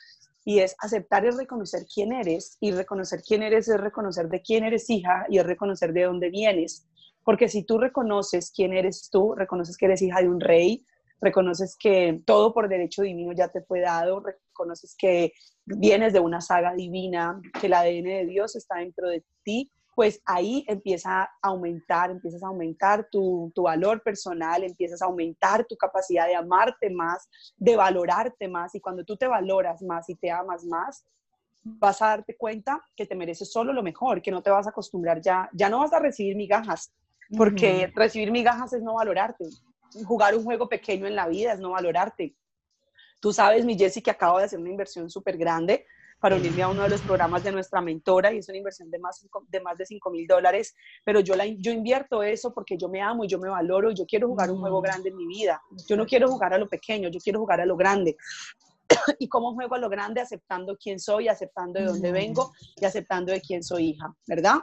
y 0.45 0.59
es 0.59 0.75
aceptar 0.79 1.25
y 1.25 1.31
reconocer 1.31 1.85
quién 1.91 2.13
eres, 2.13 2.57
y 2.61 2.71
reconocer 2.71 3.21
quién 3.27 3.41
eres 3.41 3.67
es 3.67 3.79
reconocer 3.79 4.29
de 4.29 4.41
quién 4.41 4.63
eres 4.63 4.89
hija 4.89 5.25
y 5.27 5.39
es 5.39 5.45
reconocer 5.45 5.91
de 5.91 6.03
dónde 6.03 6.29
vienes. 6.29 6.85
Porque 7.25 7.49
si 7.49 7.63
tú 7.63 7.79
reconoces 7.79 8.51
quién 8.55 8.71
eres 8.71 9.09
tú, 9.11 9.35
reconoces 9.35 9.75
que 9.75 9.87
eres 9.87 10.01
hija 10.01 10.21
de 10.21 10.29
un 10.29 10.39
rey, 10.39 10.85
reconoces 11.19 11.75
que 11.77 12.21
todo 12.25 12.53
por 12.53 12.69
derecho 12.69 13.01
divino 13.01 13.33
ya 13.33 13.49
te 13.49 13.61
fue 13.61 13.81
dado, 13.81 14.21
reconoces 14.21 14.95
que 14.97 15.33
vienes 15.65 16.13
de 16.13 16.19
una 16.19 16.39
saga 16.39 16.73
divina, 16.73 17.41
que 17.59 17.67
el 17.67 17.73
ADN 17.73 18.03
de 18.03 18.25
Dios 18.27 18.55
está 18.55 18.75
dentro 18.75 19.09
de 19.09 19.23
ti, 19.43 19.71
pues 19.95 20.21
ahí 20.25 20.65
empieza 20.67 21.23
a 21.23 21.29
aumentar, 21.41 22.11
empiezas 22.11 22.43
a 22.43 22.47
aumentar 22.47 23.07
tu, 23.09 23.51
tu, 23.55 23.63
valor 23.63 24.03
personal, 24.03 24.63
empiezas 24.63 25.01
a 25.01 25.05
aumentar 25.05 25.65
tu 25.65 25.77
capacidad 25.77 26.27
de 26.27 26.35
amarte 26.35 26.89
más, 26.89 27.27
de 27.55 27.75
valorarte 27.77 28.49
más. 28.49 28.75
Y 28.75 28.81
cuando 28.81 29.05
tú 29.05 29.15
te 29.15 29.25
valoras 29.25 29.81
más 29.81 30.09
y 30.09 30.15
te 30.15 30.29
amas 30.29 30.65
más, 30.65 31.05
vas 31.63 32.01
a 32.01 32.07
darte 32.07 32.35
cuenta 32.37 32.81
que 32.95 33.07
te 33.07 33.15
mereces 33.15 33.51
solo 33.51 33.73
lo 33.73 33.81
mejor, 33.81 34.21
que 34.21 34.31
no 34.31 34.43
te 34.43 34.51
vas 34.51 34.67
a 34.67 34.69
acostumbrar 34.69 35.21
ya, 35.21 35.49
ya 35.53 35.69
no 35.69 35.79
vas 35.79 35.93
a 35.93 35.99
recibir 35.99 36.35
migajas, 36.35 36.93
porque 37.37 37.91
recibir 37.95 38.31
migajas 38.31 38.73
es 38.73 38.81
no 38.81 38.95
valorarte. 38.95 39.45
Jugar 40.05 40.35
un 40.35 40.43
juego 40.43 40.67
pequeño 40.67 41.07
en 41.07 41.15
la 41.15 41.27
vida 41.27 41.53
es 41.53 41.59
no 41.59 41.71
valorarte. 41.71 42.35
Tú 43.19 43.33
sabes, 43.33 43.65
mi 43.65 43.77
Jessie, 43.77 44.03
que 44.03 44.11
acabo 44.11 44.39
de 44.39 44.45
hacer 44.45 44.59
una 44.59 44.69
inversión 44.69 45.09
súper 45.09 45.37
grande 45.37 45.85
para 46.19 46.35
unirme 46.35 46.63
a 46.63 46.69
uno 46.69 46.83
de 46.83 46.89
los 46.89 47.01
programas 47.01 47.43
de 47.43 47.51
nuestra 47.51 47.81
mentora 47.81 48.33
y 48.33 48.39
es 48.39 48.49
una 48.49 48.57
inversión 48.57 48.89
de 48.89 48.99
más 48.99 49.25
de, 49.47 49.61
más 49.61 49.77
de 49.77 49.85
5 49.85 50.09
mil 50.09 50.27
dólares, 50.27 50.75
pero 51.03 51.19
yo, 51.19 51.35
la, 51.35 51.45
yo 51.45 51.71
invierto 51.71 52.23
eso 52.23 52.53
porque 52.53 52.77
yo 52.77 52.89
me 52.89 53.01
amo 53.01 53.25
y 53.25 53.27
yo 53.27 53.37
me 53.37 53.49
valoro 53.49 53.91
y 53.91 53.95
yo 53.95 54.05
quiero 54.05 54.27
jugar 54.27 54.49
un 54.49 54.59
juego 54.59 54.81
grande 54.81 55.09
en 55.09 55.17
mi 55.17 55.27
vida. 55.27 55.61
Yo 55.87 55.95
no 55.95 56.05
quiero 56.05 56.27
jugar 56.27 56.53
a 56.53 56.57
lo 56.57 56.67
pequeño, 56.67 57.09
yo 57.09 57.19
quiero 57.19 57.39
jugar 57.39 57.61
a 57.61 57.65
lo 57.65 57.75
grande. 57.75 58.17
¿Y 59.19 59.27
cómo 59.27 59.53
juego 59.53 59.75
a 59.75 59.79
lo 59.79 59.89
grande? 59.89 60.21
Aceptando 60.21 60.77
quién 60.77 60.99
soy, 60.99 61.27
aceptando 61.27 61.79
de 61.79 61.85
dónde 61.85 62.11
vengo 62.11 62.53
y 62.75 62.85
aceptando 62.85 63.31
de 63.31 63.41
quién 63.41 63.63
soy 63.63 63.89
hija, 63.89 64.13
¿verdad? 64.27 64.59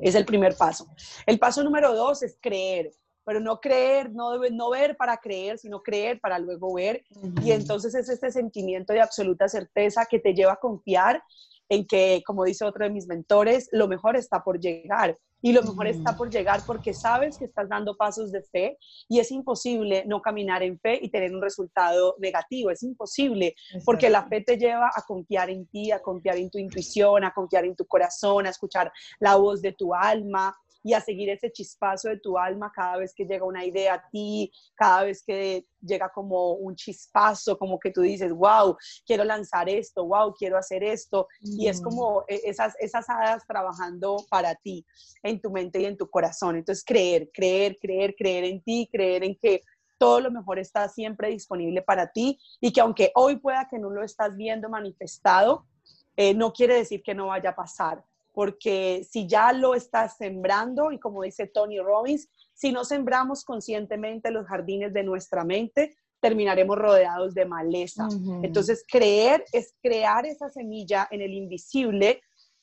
Es 0.00 0.14
el 0.14 0.24
primer 0.24 0.56
paso. 0.56 0.86
El 1.26 1.38
paso 1.38 1.62
número 1.62 1.94
dos 1.94 2.22
es 2.22 2.36
creer 2.40 2.90
pero 3.28 3.40
no 3.40 3.60
creer, 3.60 4.10
no, 4.10 4.38
no 4.38 4.70
ver 4.70 4.96
para 4.96 5.18
creer, 5.18 5.58
sino 5.58 5.82
creer 5.82 6.18
para 6.18 6.38
luego 6.38 6.72
ver. 6.72 7.04
Y 7.44 7.52
entonces 7.52 7.94
es 7.94 8.08
este 8.08 8.32
sentimiento 8.32 8.94
de 8.94 9.02
absoluta 9.02 9.46
certeza 9.48 10.06
que 10.06 10.18
te 10.18 10.32
lleva 10.32 10.54
a 10.54 10.56
confiar 10.56 11.22
en 11.68 11.86
que, 11.86 12.22
como 12.24 12.44
dice 12.44 12.64
otro 12.64 12.86
de 12.86 12.90
mis 12.90 13.06
mentores, 13.06 13.68
lo 13.70 13.86
mejor 13.86 14.16
está 14.16 14.42
por 14.42 14.58
llegar. 14.58 15.14
Y 15.40 15.52
lo 15.52 15.62
mejor 15.62 15.86
está 15.86 16.16
por 16.16 16.30
llegar 16.30 16.62
porque 16.66 16.92
sabes 16.92 17.38
que 17.38 17.44
estás 17.44 17.68
dando 17.68 17.96
pasos 17.96 18.32
de 18.32 18.42
fe 18.42 18.78
y 19.08 19.20
es 19.20 19.30
imposible 19.30 20.04
no 20.06 20.20
caminar 20.20 20.62
en 20.62 20.78
fe 20.78 20.98
y 21.00 21.10
tener 21.10 21.34
un 21.34 21.42
resultado 21.42 22.16
negativo. 22.18 22.70
Es 22.70 22.82
imposible 22.82 23.54
porque 23.84 24.10
la 24.10 24.26
fe 24.26 24.40
te 24.40 24.56
lleva 24.56 24.90
a 24.94 25.02
confiar 25.02 25.50
en 25.50 25.66
ti, 25.66 25.92
a 25.92 26.00
confiar 26.00 26.36
en 26.36 26.50
tu 26.50 26.58
intuición, 26.58 27.24
a 27.24 27.32
confiar 27.32 27.64
en 27.64 27.76
tu 27.76 27.86
corazón, 27.86 28.46
a 28.46 28.50
escuchar 28.50 28.92
la 29.20 29.36
voz 29.36 29.62
de 29.62 29.72
tu 29.72 29.94
alma, 29.94 30.56
y 30.82 30.94
a 30.94 31.00
seguir 31.00 31.28
ese 31.30 31.50
chispazo 31.50 32.08
de 32.08 32.18
tu 32.18 32.38
alma 32.38 32.72
cada 32.74 32.98
vez 32.98 33.12
que 33.14 33.24
llega 33.24 33.44
una 33.44 33.64
idea 33.64 33.94
a 33.94 34.08
ti, 34.10 34.50
cada 34.74 35.04
vez 35.04 35.22
que 35.24 35.66
llega 35.80 36.10
como 36.10 36.52
un 36.52 36.76
chispazo, 36.76 37.58
como 37.58 37.78
que 37.78 37.90
tú 37.90 38.02
dices, 38.02 38.32
wow, 38.32 38.76
quiero 39.06 39.24
lanzar 39.24 39.68
esto, 39.68 40.06
wow, 40.06 40.32
quiero 40.34 40.56
hacer 40.56 40.82
esto. 40.82 41.28
Y 41.40 41.68
es 41.68 41.80
como 41.80 42.24
e, 42.28 42.40
esas, 42.44 42.74
esas 42.78 43.08
hadas 43.08 43.46
trabajando 43.46 44.16
para 44.30 44.54
ti, 44.54 44.84
en 45.22 45.40
tu 45.40 45.50
mente 45.50 45.80
y 45.80 45.86
en 45.86 45.96
tu 45.96 46.08
corazón. 46.08 46.56
Entonces, 46.56 46.84
creer, 46.84 47.30
creer, 47.32 47.76
creer, 47.80 48.14
creer 48.16 48.44
en 48.44 48.62
ti, 48.62 48.88
creer 48.90 49.24
en 49.24 49.36
que 49.36 49.62
todo 49.98 50.20
lo 50.20 50.30
mejor 50.30 50.58
está 50.58 50.88
siempre 50.88 51.28
disponible 51.28 51.82
para 51.82 52.12
ti 52.12 52.38
y 52.60 52.72
que 52.72 52.80
aunque 52.80 53.10
hoy 53.14 53.36
pueda 53.36 53.68
que 53.68 53.78
no 53.78 53.90
lo 53.90 54.04
estás 54.04 54.36
viendo 54.36 54.68
manifestado, 54.68 55.66
eh, 56.16 56.34
no 56.34 56.52
quiere 56.52 56.74
decir 56.74 57.02
que 57.02 57.14
no 57.14 57.26
vaya 57.26 57.50
a 57.50 57.56
pasar 57.56 58.04
porque 58.32 59.06
si 59.08 59.26
ya 59.26 59.52
lo 59.52 59.74
estás 59.74 60.16
sembrando, 60.16 60.92
y 60.92 60.98
como 60.98 61.22
dice 61.22 61.46
Tony 61.46 61.80
Robbins, 61.80 62.28
si 62.54 62.72
no 62.72 62.84
sembramos 62.84 63.44
conscientemente 63.44 64.30
los 64.30 64.46
jardines 64.46 64.92
de 64.92 65.02
nuestra 65.02 65.44
mente, 65.44 65.96
terminaremos 66.20 66.76
rodeados 66.76 67.34
de 67.34 67.46
maleza. 67.46 68.08
Entonces, 68.42 68.84
creer 68.90 69.44
es 69.52 69.74
crear 69.80 70.26
esa 70.26 70.50
semilla 70.50 71.06
en 71.10 71.20
el 71.20 71.32
invisible 71.32 72.20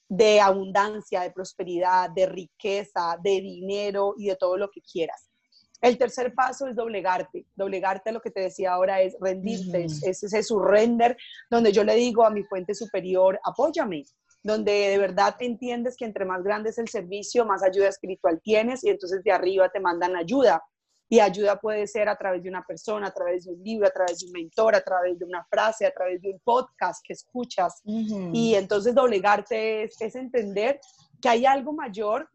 de 0.09 0.39
abundancia, 0.39 1.21
de 1.21 1.31
prosperidad, 1.31 2.09
de 2.09 2.25
riqueza, 2.25 3.17
de 3.23 3.41
dinero 3.41 4.13
y 4.17 4.27
de 4.27 4.35
todo 4.35 4.57
lo 4.57 4.69
que 4.69 4.81
quieras. 4.81 5.29
El 5.81 5.97
tercer 5.97 6.33
paso 6.33 6.67
es 6.67 6.75
doblegarte. 6.75 7.45
Doblegarte, 7.55 8.11
lo 8.11 8.21
que 8.21 8.31
te 8.31 8.41
decía 8.41 8.73
ahora, 8.73 9.01
es 9.01 9.15
rendirte. 9.19 9.85
Es 9.85 10.23
ese 10.23 10.43
surrender 10.43 11.17
donde 11.49 11.71
yo 11.71 11.83
le 11.83 11.95
digo 11.95 12.25
a 12.25 12.29
mi 12.29 12.43
fuente 12.43 12.73
superior, 12.73 13.39
apóyame, 13.43 14.03
donde 14.45 14.71
de 14.71 14.99
verdad 14.99 15.35
entiendes 15.39 15.97
que 15.97 16.05
entre 16.05 16.23
más 16.23 16.43
grande 16.43 16.69
es 16.69 16.77
el 16.77 16.87
servicio, 16.87 17.45
más 17.45 17.63
ayuda 17.63 17.87
espiritual 17.87 18.39
tienes 18.43 18.83
y 18.83 18.89
entonces 18.89 19.23
de 19.23 19.31
arriba 19.31 19.69
te 19.69 19.79
mandan 19.79 20.15
ayuda. 20.15 20.63
Y 21.09 21.19
ayuda 21.19 21.59
puede 21.59 21.87
ser 21.87 22.09
a 22.09 22.15
través 22.15 22.43
de 22.43 22.49
una 22.49 22.63
persona, 22.63 23.07
a 23.07 23.11
través 23.11 23.45
de 23.45 23.53
un 23.53 23.63
libro, 23.63 23.87
a 23.87 23.89
través 23.89 24.19
de 24.19 24.27
un 24.27 24.33
mentor, 24.33 24.75
a 24.75 24.81
través 24.81 25.17
de 25.17 25.25
una 25.25 25.43
frase, 25.45 25.87
a 25.87 25.91
través 25.91 26.21
de 26.21 26.29
un 26.29 26.39
podcast 26.43 27.03
que 27.03 27.13
escuchas. 27.13 27.81
Y 27.85 28.53
entonces 28.53 28.93
doblegarte 28.93 29.83
es, 29.83 29.99
es, 29.99 30.15
entender 30.15 30.79
que 31.19 31.29
hay 31.29 31.47
algo 31.47 31.73
mayor 31.73 32.29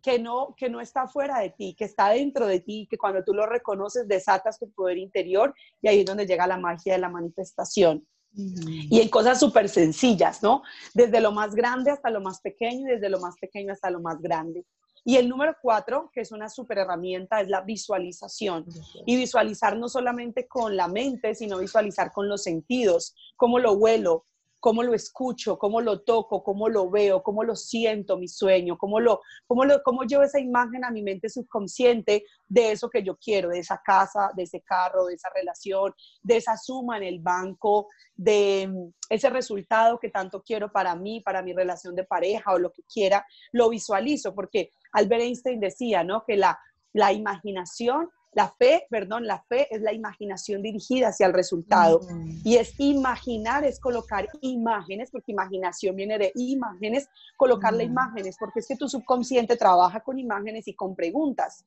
que 0.00 0.20
no, 0.20 0.54
que 0.56 0.68
no 0.68 0.80
está 0.80 1.08
fuera 1.08 1.40
de 1.40 1.50
ti, 1.50 1.74
que 1.76 1.84
está 1.84 2.10
dentro 2.10 2.46
de 2.46 2.60
ti, 2.60 2.86
que 2.88 2.96
cuando 2.96 3.24
tú 3.24 3.34
lo 3.34 3.44
reconoces 3.44 4.06
desatas 4.06 4.58
tu 4.58 4.70
poder 4.70 4.98
interior 4.98 5.52
y 5.82 5.88
ahí 5.88 6.00
es 6.00 6.06
donde 6.06 6.26
llega 6.26 6.46
la 6.46 6.58
magia 6.58 6.92
de 6.92 7.00
la 7.00 7.08
manifestación. 7.08 8.06
Y 8.36 9.00
en 9.00 9.08
cosas 9.08 9.40
súper 9.40 9.68
sencillas, 9.68 10.42
¿no? 10.42 10.62
Desde 10.94 11.20
lo 11.20 11.32
más 11.32 11.54
grande 11.54 11.90
hasta 11.90 12.10
lo 12.10 12.20
más 12.20 12.40
pequeño 12.40 12.88
y 12.88 12.92
desde 12.92 13.08
lo 13.08 13.18
más 13.18 13.36
pequeño 13.40 13.72
hasta 13.72 13.90
lo 13.90 14.00
más 14.00 14.20
grande. 14.20 14.64
Y 15.04 15.16
el 15.16 15.28
número 15.28 15.56
cuatro, 15.62 16.10
que 16.12 16.20
es 16.20 16.32
una 16.32 16.48
súper 16.48 16.78
herramienta, 16.78 17.40
es 17.40 17.48
la 17.48 17.60
visualización. 17.60 18.66
Y 19.06 19.16
visualizar 19.16 19.76
no 19.78 19.88
solamente 19.88 20.48
con 20.48 20.76
la 20.76 20.88
mente, 20.88 21.34
sino 21.34 21.58
visualizar 21.58 22.12
con 22.12 22.28
los 22.28 22.42
sentidos, 22.42 23.14
cómo 23.36 23.60
lo 23.60 23.74
huelo, 23.74 24.24
cómo 24.66 24.82
lo 24.82 24.94
escucho, 24.94 25.60
cómo 25.60 25.80
lo 25.80 26.00
toco, 26.00 26.42
cómo 26.42 26.68
lo 26.68 26.90
veo, 26.90 27.22
cómo 27.22 27.44
lo 27.44 27.54
siento, 27.54 28.18
mi 28.18 28.26
sueño, 28.26 28.76
cómo, 28.76 28.98
lo, 28.98 29.20
cómo, 29.46 29.64
lo, 29.64 29.80
cómo 29.84 30.02
llevo 30.02 30.24
esa 30.24 30.40
imagen 30.40 30.84
a 30.84 30.90
mi 30.90 31.04
mente 31.04 31.28
subconsciente 31.28 32.24
de 32.48 32.72
eso 32.72 32.90
que 32.90 33.04
yo 33.04 33.16
quiero, 33.16 33.50
de 33.50 33.60
esa 33.60 33.80
casa, 33.80 34.32
de 34.34 34.42
ese 34.42 34.62
carro, 34.62 35.06
de 35.06 35.14
esa 35.14 35.28
relación, 35.32 35.94
de 36.20 36.38
esa 36.38 36.56
suma 36.56 36.96
en 36.96 37.04
el 37.04 37.20
banco, 37.20 37.86
de 38.16 38.66
mm, 38.68 38.92
ese 39.08 39.30
resultado 39.30 40.00
que 40.00 40.08
tanto 40.08 40.42
quiero 40.42 40.72
para 40.72 40.96
mí, 40.96 41.20
para 41.20 41.42
mi 41.42 41.52
relación 41.52 41.94
de 41.94 42.02
pareja 42.02 42.52
o 42.52 42.58
lo 42.58 42.72
que 42.72 42.82
quiera, 42.92 43.24
lo 43.52 43.68
visualizo, 43.68 44.34
porque 44.34 44.72
Albert 44.90 45.22
Einstein 45.22 45.60
decía, 45.60 46.02
¿no? 46.02 46.24
Que 46.26 46.36
la, 46.36 46.58
la 46.92 47.12
imaginación 47.12 48.10
la 48.36 48.50
fe, 48.50 48.86
perdón, 48.90 49.26
la 49.26 49.42
fe 49.48 49.66
es 49.74 49.80
la 49.80 49.94
imaginación 49.94 50.60
dirigida 50.60 51.08
hacia 51.08 51.26
el 51.26 51.32
resultado. 51.32 52.02
Y 52.44 52.56
es 52.56 52.74
imaginar, 52.76 53.64
es 53.64 53.80
colocar 53.80 54.28
imágenes, 54.42 55.10
porque 55.10 55.32
imaginación 55.32 55.96
viene 55.96 56.18
de 56.18 56.32
imágenes, 56.34 57.08
colocarle 57.38 57.84
imágenes, 57.84 58.36
porque 58.38 58.60
es 58.60 58.68
que 58.68 58.76
tu 58.76 58.90
subconsciente 58.90 59.56
trabaja 59.56 60.00
con 60.00 60.18
imágenes 60.18 60.68
y 60.68 60.74
con 60.74 60.94
preguntas. 60.94 61.64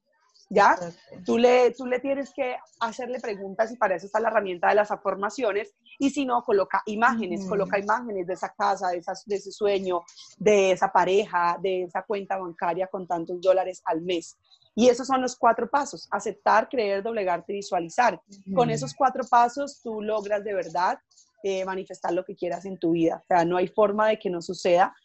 ¿Ya? 0.51 0.77
Tú 1.25 1.39
le, 1.39 1.71
tú 1.71 1.88
le 1.88 1.99
tienes 1.99 2.32
que 2.36 2.55
hacerle 2.79 3.19
preguntas 3.19 3.71
y 3.71 3.75
para 3.75 3.95
eso 3.95 4.05
está 4.05 4.19
la 4.19 4.29
herramienta 4.29 4.69
de 4.69 4.75
las 4.75 4.91
afirmaciones. 4.91 5.73
Y 5.97 6.12
si 6.12 6.23
no, 6.23 6.43
coloca 6.43 6.84
imágenes, 6.86 7.47
coloca 7.47 7.79
imágenes 7.79 8.27
de 8.27 8.34
esa 8.34 8.53
casa, 8.53 8.89
de, 8.89 9.01
de 9.25 9.36
ese 9.36 9.51
sueño, 9.51 10.01
de 10.38 10.71
esa 10.71 10.91
pareja, 10.91 11.58
de 11.62 11.84
esa 11.84 12.03
cuenta 12.03 12.38
bancaria 12.38 12.86
con 12.88 13.08
tantos 13.08 13.41
dólares 13.41 13.82
al 13.86 14.01
mes. 14.01 14.38
Y 14.75 14.88
esos 14.88 15.08
son 15.08 15.21
los 15.21 15.36
cuatro 15.36 15.69
pasos, 15.69 16.08
aceptar, 16.12 16.69
creer, 16.69 17.03
doblegarte, 17.03 17.53
visualizar. 17.53 18.21
Con 18.53 18.69
esos 18.69 18.93
cuatro 18.93 19.23
pasos 19.29 19.82
tú 19.82 20.01
logras 20.01 20.43
de 20.43 20.53
verdad 20.53 20.99
eh, 21.43 21.65
manifestar 21.65 22.13
lo 22.13 22.23
que 22.23 22.36
quieras 22.36 22.65
en 22.65 22.77
tu 22.77 22.91
vida. 22.91 23.21
O 23.23 23.27
sea, 23.27 23.45
no 23.45 23.58
hay 23.58 23.67
forma 23.67 24.08
de 24.08 24.19
que 24.19 24.29
no 24.29 24.41
suceda. 24.41 24.95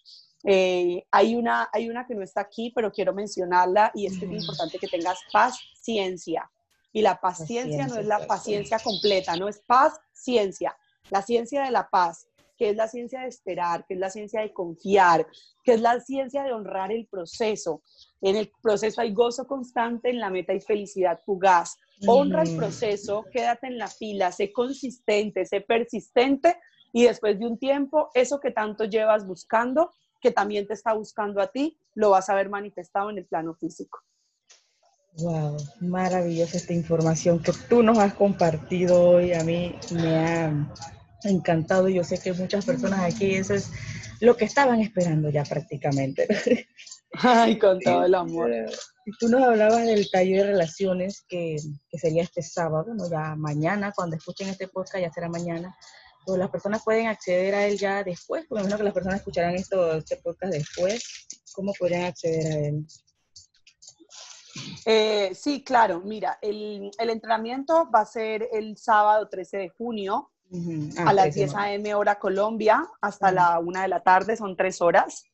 Eh, 0.44 1.05
hay, 1.11 1.35
una, 1.35 1.68
hay 1.72 1.88
una 1.88 2.07
que 2.07 2.14
no 2.14 2.22
está 2.22 2.42
aquí, 2.42 2.70
pero 2.74 2.92
quiero 2.92 3.14
mencionarla 3.14 3.90
y 3.94 4.07
es 4.07 4.18
que 4.18 4.27
es 4.27 4.33
importante 4.33 4.79
que 4.79 4.88
tengas 4.88 5.18
paciencia. 5.33 6.50
Y 6.92 7.03
la 7.03 7.20
paciencia 7.20 7.87
no 7.87 7.96
es 7.96 8.07
la 8.07 8.27
paciencia 8.27 8.79
completa, 8.79 9.35
no 9.37 9.48
es 9.48 9.61
paz, 9.66 9.94
ciencia. 10.12 10.77
La 11.11 11.22
ciencia 11.22 11.64
de 11.64 11.70
la 11.70 11.88
paz 11.88 12.29
que 12.64 12.70
es 12.70 12.77
la 12.77 12.88
ciencia 12.88 13.20
de 13.20 13.29
esperar, 13.29 13.85
que 13.87 13.92
es 13.92 14.00
la 14.00 14.09
ciencia 14.09 14.40
de 14.40 14.50
confiar, 14.55 15.27
que 15.62 15.74
es 15.74 15.83
la 15.83 16.00
ciencia 16.00 16.44
de 16.44 16.55
honrar 16.55 16.90
el 16.92 17.07
proceso. 17.07 17.83
En 18.22 18.37
el 18.37 18.50
proceso 18.62 19.03
hay 19.03 19.12
gozo 19.12 19.46
constante, 19.46 20.09
en 20.09 20.18
la 20.18 20.31
meta 20.31 20.55
hay 20.55 20.62
felicidad 20.62 21.20
fugaz. 21.27 21.77
Honra 22.07 22.40
el 22.40 22.57
proceso, 22.57 23.27
quédate 23.31 23.66
en 23.66 23.77
la 23.77 23.88
fila, 23.88 24.33
sé 24.33 24.50
consistente, 24.50 25.44
sé 25.44 25.61
persistente 25.61 26.57
y 26.90 27.05
después 27.05 27.38
de 27.38 27.44
un 27.44 27.59
tiempo, 27.59 28.09
eso 28.14 28.40
que 28.40 28.50
tanto 28.50 28.87
llevas 28.87 29.27
buscando, 29.27 29.90
que 30.22 30.31
también 30.31 30.66
te 30.66 30.72
está 30.72 30.94
buscando 30.94 31.42
a 31.42 31.48
ti, 31.48 31.79
lo 31.92 32.09
vas 32.09 32.31
a 32.31 32.35
ver 32.35 32.48
manifestado 32.48 33.11
en 33.11 33.18
el 33.18 33.27
plano 33.27 33.55
físico. 33.57 34.00
Wow, 35.18 35.59
maravillosa 35.81 36.57
esta 36.57 36.72
información 36.72 37.40
que 37.40 37.53
tú 37.68 37.83
nos 37.83 37.98
has 37.98 38.14
compartido 38.14 39.03
hoy. 39.03 39.35
A 39.35 39.44
mí 39.44 39.74
me 39.92 40.16
ha 40.16 40.66
encantado. 41.24 41.88
Yo 41.88 42.04
sé 42.04 42.18
que 42.18 42.32
muchas 42.32 42.64
personas 42.64 43.00
aquí, 43.00 43.34
eso 43.34 43.54
es 43.54 43.70
lo 44.20 44.37
que 44.37 44.44
estaban 44.44 44.80
esperando 44.80 45.30
ya 45.30 45.44
prácticamente. 45.44 46.26
Ay, 47.12 47.58
con 47.58 47.78
todo 47.80 48.04
el 48.04 48.14
amor. 48.14 48.50
Tú 49.20 49.28
nos 49.28 49.42
hablabas 49.42 49.84
del 49.84 50.10
taller 50.10 50.38
de 50.38 50.52
relaciones 50.52 51.24
que, 51.28 51.56
que, 51.90 51.98
sería 51.98 52.22
este 52.22 52.42
sábado, 52.42 52.94
¿no? 52.94 53.08
Ya 53.10 53.34
mañana, 53.37 53.92
cuando 53.94 54.16
escuchen 54.16 54.48
este 54.48 54.68
podcast, 54.68 55.02
ya 55.02 55.12
será 55.12 55.28
mañana. 55.28 55.76
Pues 56.26 56.38
las 56.38 56.50
personas 56.50 56.82
pueden 56.82 57.06
acceder 57.06 57.54
a 57.54 57.66
él 57.66 57.78
ya 57.78 58.02
después, 58.02 58.46
por 58.46 58.58
lo 58.58 58.64
menos 58.64 58.78
que 58.78 58.84
las 58.84 58.94
personas 58.94 59.18
escucharán 59.18 59.54
esto, 59.54 59.94
este 59.94 60.16
podcast 60.16 60.54
después. 60.54 61.26
¿Cómo 61.54 61.72
podrían 61.78 62.04
acceder 62.04 62.46
a 62.46 62.66
él? 62.66 62.87
Eh, 64.87 65.32
sí, 65.34 65.62
claro. 65.62 66.00
Mira, 66.00 66.38
el, 66.40 66.90
el 66.98 67.10
entrenamiento 67.10 67.90
va 67.94 68.00
a 68.00 68.06
ser 68.06 68.48
el 68.52 68.76
sábado 68.78 69.28
13 69.28 69.58
de 69.58 69.68
junio 69.68 70.30
a 70.98 71.12
las 71.12 71.35
10 71.35 71.54
a.m. 71.54 71.94
hora 71.94 72.18
Colombia 72.18 72.85
hasta 73.00 73.33
la 73.33 73.59
1 73.59 73.80
de 73.83 73.88
la 73.88 74.00
tarde, 74.00 74.37
son 74.37 74.57
tres 74.57 74.80
horas. 74.80 75.24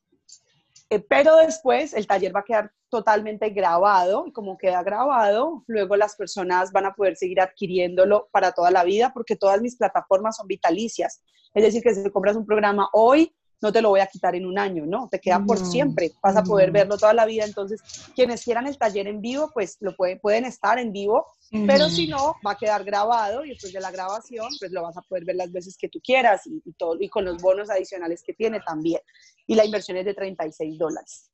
Eh, 0.88 0.98
pero 0.98 1.36
después 1.36 1.94
el 1.94 2.06
taller 2.06 2.34
va 2.34 2.40
a 2.40 2.44
quedar 2.44 2.72
totalmente 2.88 3.50
grabado 3.50 4.24
y 4.26 4.32
como 4.32 4.58
queda 4.58 4.82
grabado, 4.82 5.62
luego 5.68 5.96
las 5.96 6.16
personas 6.16 6.72
van 6.72 6.86
a 6.86 6.94
poder 6.94 7.16
seguir 7.16 7.40
adquiriéndolo 7.40 8.28
para 8.32 8.50
toda 8.52 8.72
la 8.72 8.82
vida 8.82 9.12
porque 9.14 9.36
todas 9.36 9.60
mis 9.60 9.76
plataformas 9.76 10.36
son 10.36 10.48
vitalicias. 10.48 11.22
Es 11.54 11.62
decir, 11.62 11.82
que 11.82 11.94
si 11.94 12.10
compras 12.10 12.36
un 12.36 12.46
programa 12.46 12.88
hoy, 12.92 13.32
no 13.60 13.72
te 13.72 13.82
lo 13.82 13.90
voy 13.90 14.00
a 14.00 14.06
quitar 14.06 14.34
en 14.34 14.46
un 14.46 14.58
año, 14.58 14.86
¿no? 14.86 15.08
Te 15.10 15.20
queda 15.20 15.42
por 15.44 15.58
siempre, 15.58 16.12
vas 16.22 16.36
a 16.36 16.42
poder 16.42 16.70
verlo 16.70 16.96
toda 16.96 17.12
la 17.12 17.26
vida. 17.26 17.44
Entonces, 17.44 17.80
quienes 18.14 18.42
quieran 18.44 18.66
el 18.66 18.78
taller 18.78 19.06
en 19.06 19.20
vivo, 19.20 19.50
pues 19.52 19.76
lo 19.80 19.94
pueden, 19.94 20.18
pueden 20.18 20.44
estar 20.44 20.78
en 20.78 20.92
vivo, 20.92 21.26
pero 21.66 21.88
si 21.88 22.06
no, 22.06 22.36
va 22.46 22.52
a 22.52 22.58
quedar 22.58 22.84
grabado 22.84 23.44
y 23.44 23.50
después 23.50 23.72
de 23.72 23.80
la 23.80 23.90
grabación, 23.90 24.48
pues 24.58 24.70
lo 24.72 24.82
vas 24.82 24.96
a 24.96 25.02
poder 25.02 25.24
ver 25.24 25.36
las 25.36 25.52
veces 25.52 25.76
que 25.76 25.88
tú 25.88 26.00
quieras 26.00 26.42
y, 26.46 26.72
todo, 26.72 26.96
y 27.00 27.08
con 27.08 27.24
los 27.24 27.40
bonos 27.42 27.70
adicionales 27.70 28.22
que 28.22 28.32
tiene 28.32 28.60
también. 28.60 29.00
Y 29.46 29.54
la 29.54 29.64
inversión 29.64 29.96
es 29.96 30.04
de 30.04 30.14
36 30.14 30.78
dólares. 30.78 31.30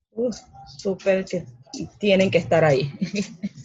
súper 0.78 1.24
que 1.24 1.44
tienen 1.98 2.30
que 2.30 2.38
estar 2.38 2.64
ahí. 2.64 2.90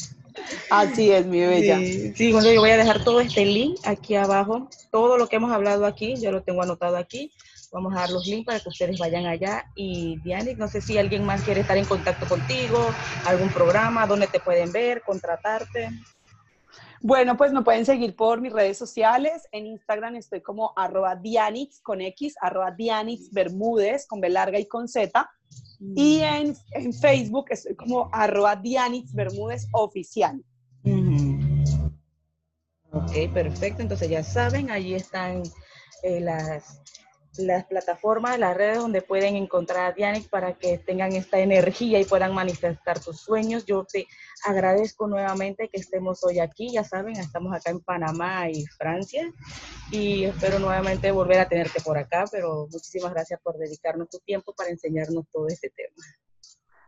Así 0.69 1.11
es, 1.11 1.25
mi 1.25 1.39
bella. 1.39 1.77
Sí, 2.15 2.31
bueno, 2.31 2.51
yo 2.51 2.61
voy 2.61 2.71
a 2.71 2.77
dejar 2.77 3.03
todo 3.03 3.21
este 3.21 3.45
link 3.45 3.77
aquí 3.83 4.15
abajo. 4.15 4.69
Todo 4.91 5.17
lo 5.17 5.27
que 5.27 5.37
hemos 5.37 5.51
hablado 5.51 5.85
aquí, 5.85 6.15
yo 6.15 6.31
lo 6.31 6.43
tengo 6.43 6.61
anotado 6.61 6.97
aquí. 6.97 7.31
Vamos 7.71 7.93
a 7.93 8.01
dar 8.01 8.09
los 8.09 8.27
links 8.27 8.45
para 8.45 8.59
que 8.59 8.69
ustedes 8.69 8.99
vayan 8.99 9.25
allá. 9.25 9.65
Y 9.75 10.19
Diane, 10.23 10.55
no 10.55 10.67
sé 10.67 10.81
si 10.81 10.97
alguien 10.97 11.23
más 11.23 11.41
quiere 11.43 11.61
estar 11.61 11.77
en 11.77 11.85
contacto 11.85 12.27
contigo, 12.27 12.77
algún 13.25 13.49
programa, 13.49 14.05
donde 14.05 14.27
te 14.27 14.39
pueden 14.39 14.71
ver, 14.71 15.01
contratarte. 15.03 15.89
Bueno, 17.03 17.35
pues 17.35 17.51
me 17.51 17.63
pueden 17.63 17.85
seguir 17.85 18.15
por 18.15 18.41
mis 18.41 18.53
redes 18.53 18.77
sociales. 18.77 19.47
En 19.51 19.65
Instagram 19.65 20.15
estoy 20.17 20.41
como 20.41 20.73
arroba 20.75 21.15
Dianix 21.15 21.81
con 21.81 22.01
X, 22.01 22.35
arroba 22.41 22.71
Dianix 22.71 23.31
Bermúdez 23.31 24.05
con 24.05 24.21
B 24.21 24.29
larga 24.29 24.59
y 24.59 24.67
con 24.67 24.87
Z. 24.87 25.29
Y 25.95 26.19
en, 26.19 26.55
en 26.71 26.93
Facebook 26.93 27.45
estoy 27.49 27.75
como 27.75 28.09
arroba 28.11 28.55
Dianix 28.55 29.13
Bermúdez 29.13 29.67
Oficial. 29.71 30.43
Ok, 32.91 33.33
perfecto. 33.33 33.81
Entonces 33.81 34.09
ya 34.09 34.23
saben, 34.23 34.69
allí 34.69 34.93
están 34.93 35.41
eh, 36.03 36.19
las 36.19 36.81
las 37.37 37.65
plataformas, 37.65 38.37
las 38.37 38.55
redes 38.55 38.77
donde 38.77 39.01
pueden 39.01 39.35
encontrar 39.35 39.91
a 39.91 39.93
Dianic 39.93 40.29
para 40.29 40.53
que 40.53 40.77
tengan 40.77 41.13
esta 41.13 41.39
energía 41.39 41.99
y 41.99 42.05
puedan 42.05 42.33
manifestar 42.33 42.99
sus 42.99 43.21
sueños. 43.21 43.65
Yo 43.65 43.85
te 43.85 44.07
agradezco 44.43 45.07
nuevamente 45.07 45.69
que 45.69 45.79
estemos 45.79 46.23
hoy 46.23 46.39
aquí. 46.39 46.71
Ya 46.71 46.83
saben, 46.83 47.15
estamos 47.15 47.55
acá 47.55 47.71
en 47.71 47.79
Panamá 47.79 48.49
y 48.49 48.65
Francia 48.65 49.31
y 49.91 50.25
espero 50.25 50.59
nuevamente 50.59 51.11
volver 51.11 51.39
a 51.39 51.47
tenerte 51.47 51.81
por 51.81 51.97
acá, 51.97 52.25
pero 52.31 52.67
muchísimas 52.71 53.13
gracias 53.13 53.39
por 53.41 53.57
dedicarnos 53.57 54.09
tu 54.09 54.19
tiempo 54.19 54.53
para 54.53 54.69
enseñarnos 54.69 55.25
todo 55.31 55.47
este 55.47 55.69
tema. 55.69 56.03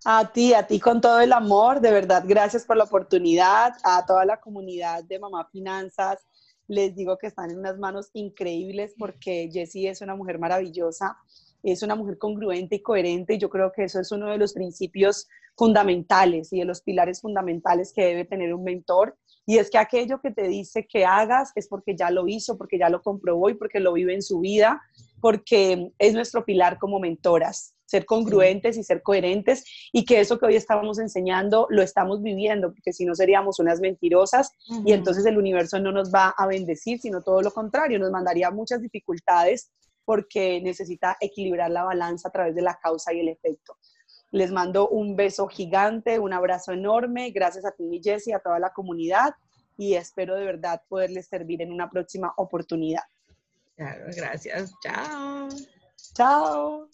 A 0.06 0.34
ti, 0.34 0.54
a 0.54 0.68
ti 0.68 0.82
con 0.82 1.00
todo 1.00 1.22
el 1.22 1.32
amor, 1.32 1.80
de 1.80 1.90
verdad, 1.90 2.24
gracias 2.28 2.66
por 2.66 2.76
la 2.76 2.84
oportunidad, 2.84 3.74
a 3.84 4.06
toda 4.06 4.26
la 4.26 4.38
comunidad 4.42 5.02
de 5.06 5.18
Mamá 5.18 5.48
Finanzas, 5.50 6.28
les 6.68 6.96
digo 6.96 7.18
que 7.18 7.28
están 7.28 7.52
en 7.52 7.60
unas 7.60 7.78
manos 7.78 8.10
increíbles 8.14 8.96
porque 8.98 9.50
Jessie 9.52 9.90
es 9.90 10.02
una 10.02 10.16
mujer 10.16 10.40
maravillosa, 10.40 11.18
es 11.62 11.82
una 11.84 11.96
mujer 11.96 12.18
congruente 12.18 12.76
y 12.76 12.82
coherente 12.82 13.36
y 13.36 13.38
yo 13.38 13.50
creo 13.50 13.72
que 13.72 13.86
eso 13.86 14.00
es 14.00 14.12
uno 14.12 14.30
de 14.30 14.38
los 14.38 14.54
principios 14.54 15.28
fundamentales 15.56 16.52
y 16.52 16.60
de 16.60 16.66
los 16.66 16.82
pilares 16.82 17.22
fundamentales 17.22 17.94
que 17.94 18.06
debe 18.06 18.26
tener 18.26 18.54
un 18.54 18.64
mentor 18.64 19.18
y 19.46 19.58
es 19.58 19.70
que 19.70 19.78
aquello 19.78 20.22
que 20.22 20.32
te 20.32 20.48
dice 20.48 20.88
que 20.88 21.06
hagas 21.06 21.52
es 21.56 21.68
porque 21.68 21.96
ya 21.96 22.10
lo 22.10 22.28
hizo, 22.28 22.58
porque 22.58 22.78
ya 22.78 22.90
lo 22.90 23.02
comprobó 23.02 23.50
y 23.50 23.56
porque 23.56 23.80
lo 23.80 23.94
vive 23.94 24.14
en 24.14 24.22
su 24.22 24.40
vida, 24.40 24.82
porque 25.20 25.92
es 25.98 26.14
nuestro 26.14 26.46
pilar 26.46 26.80
como 26.80 27.00
mentoras 27.00 27.73
ser 27.94 28.08
congruentes 28.08 28.76
y 28.76 28.84
ser 28.84 29.04
coherentes 29.04 29.64
y 29.92 30.04
que 30.04 30.20
eso 30.20 30.40
que 30.40 30.48
hoy 30.48 30.56
estamos 30.56 30.98
enseñando 30.98 31.68
lo 31.70 31.84
estamos 31.84 32.24
viviendo, 32.24 32.74
porque 32.74 32.92
si 32.92 33.06
no 33.06 33.14
seríamos 33.14 33.60
unas 33.60 33.80
mentirosas 33.80 34.52
y 34.84 34.94
entonces 34.94 35.24
el 35.28 35.38
universo 35.38 35.80
no 35.80 35.92
nos 35.92 36.12
va 36.12 36.34
a 36.36 36.48
bendecir, 36.48 37.00
sino 37.00 37.22
todo 37.22 37.44
lo 37.44 37.52
contrario, 37.52 38.00
nos 38.00 38.10
mandaría 38.10 38.50
muchas 38.50 38.82
dificultades 38.82 39.70
porque 40.06 40.60
necesita 40.62 41.18
equilibrar 41.20 41.70
la 41.70 41.84
balanza 41.84 42.30
a 42.30 42.32
través 42.32 42.56
de 42.56 42.64
la 42.64 42.80
causa 42.82 43.14
y 43.14 43.20
el 43.20 43.30
efecto. 43.30 43.78
Les 44.32 44.52
mando 44.52 44.90
un 44.90 45.16
beso 45.16 45.48
gigante, 45.48 46.18
un 46.18 46.34
abrazo 46.34 46.72
enorme, 46.72 47.30
gracias 47.30 47.64
a 47.64 47.72
ti, 47.72 47.84
mi 47.84 48.02
Jessie, 48.02 48.34
a 48.34 48.40
toda 48.40 48.58
la 48.58 48.74
comunidad 48.74 49.36
y 49.78 49.94
espero 49.94 50.36
de 50.36 50.46
verdad 50.46 50.82
poderles 50.90 51.28
servir 51.28 51.62
en 51.62 51.72
una 51.72 51.92
próxima 51.92 52.34
oportunidad. 52.38 53.04
Claro, 53.76 54.06
gracias. 54.16 54.74
Chao. 54.82 55.50
Chao. 56.16 56.90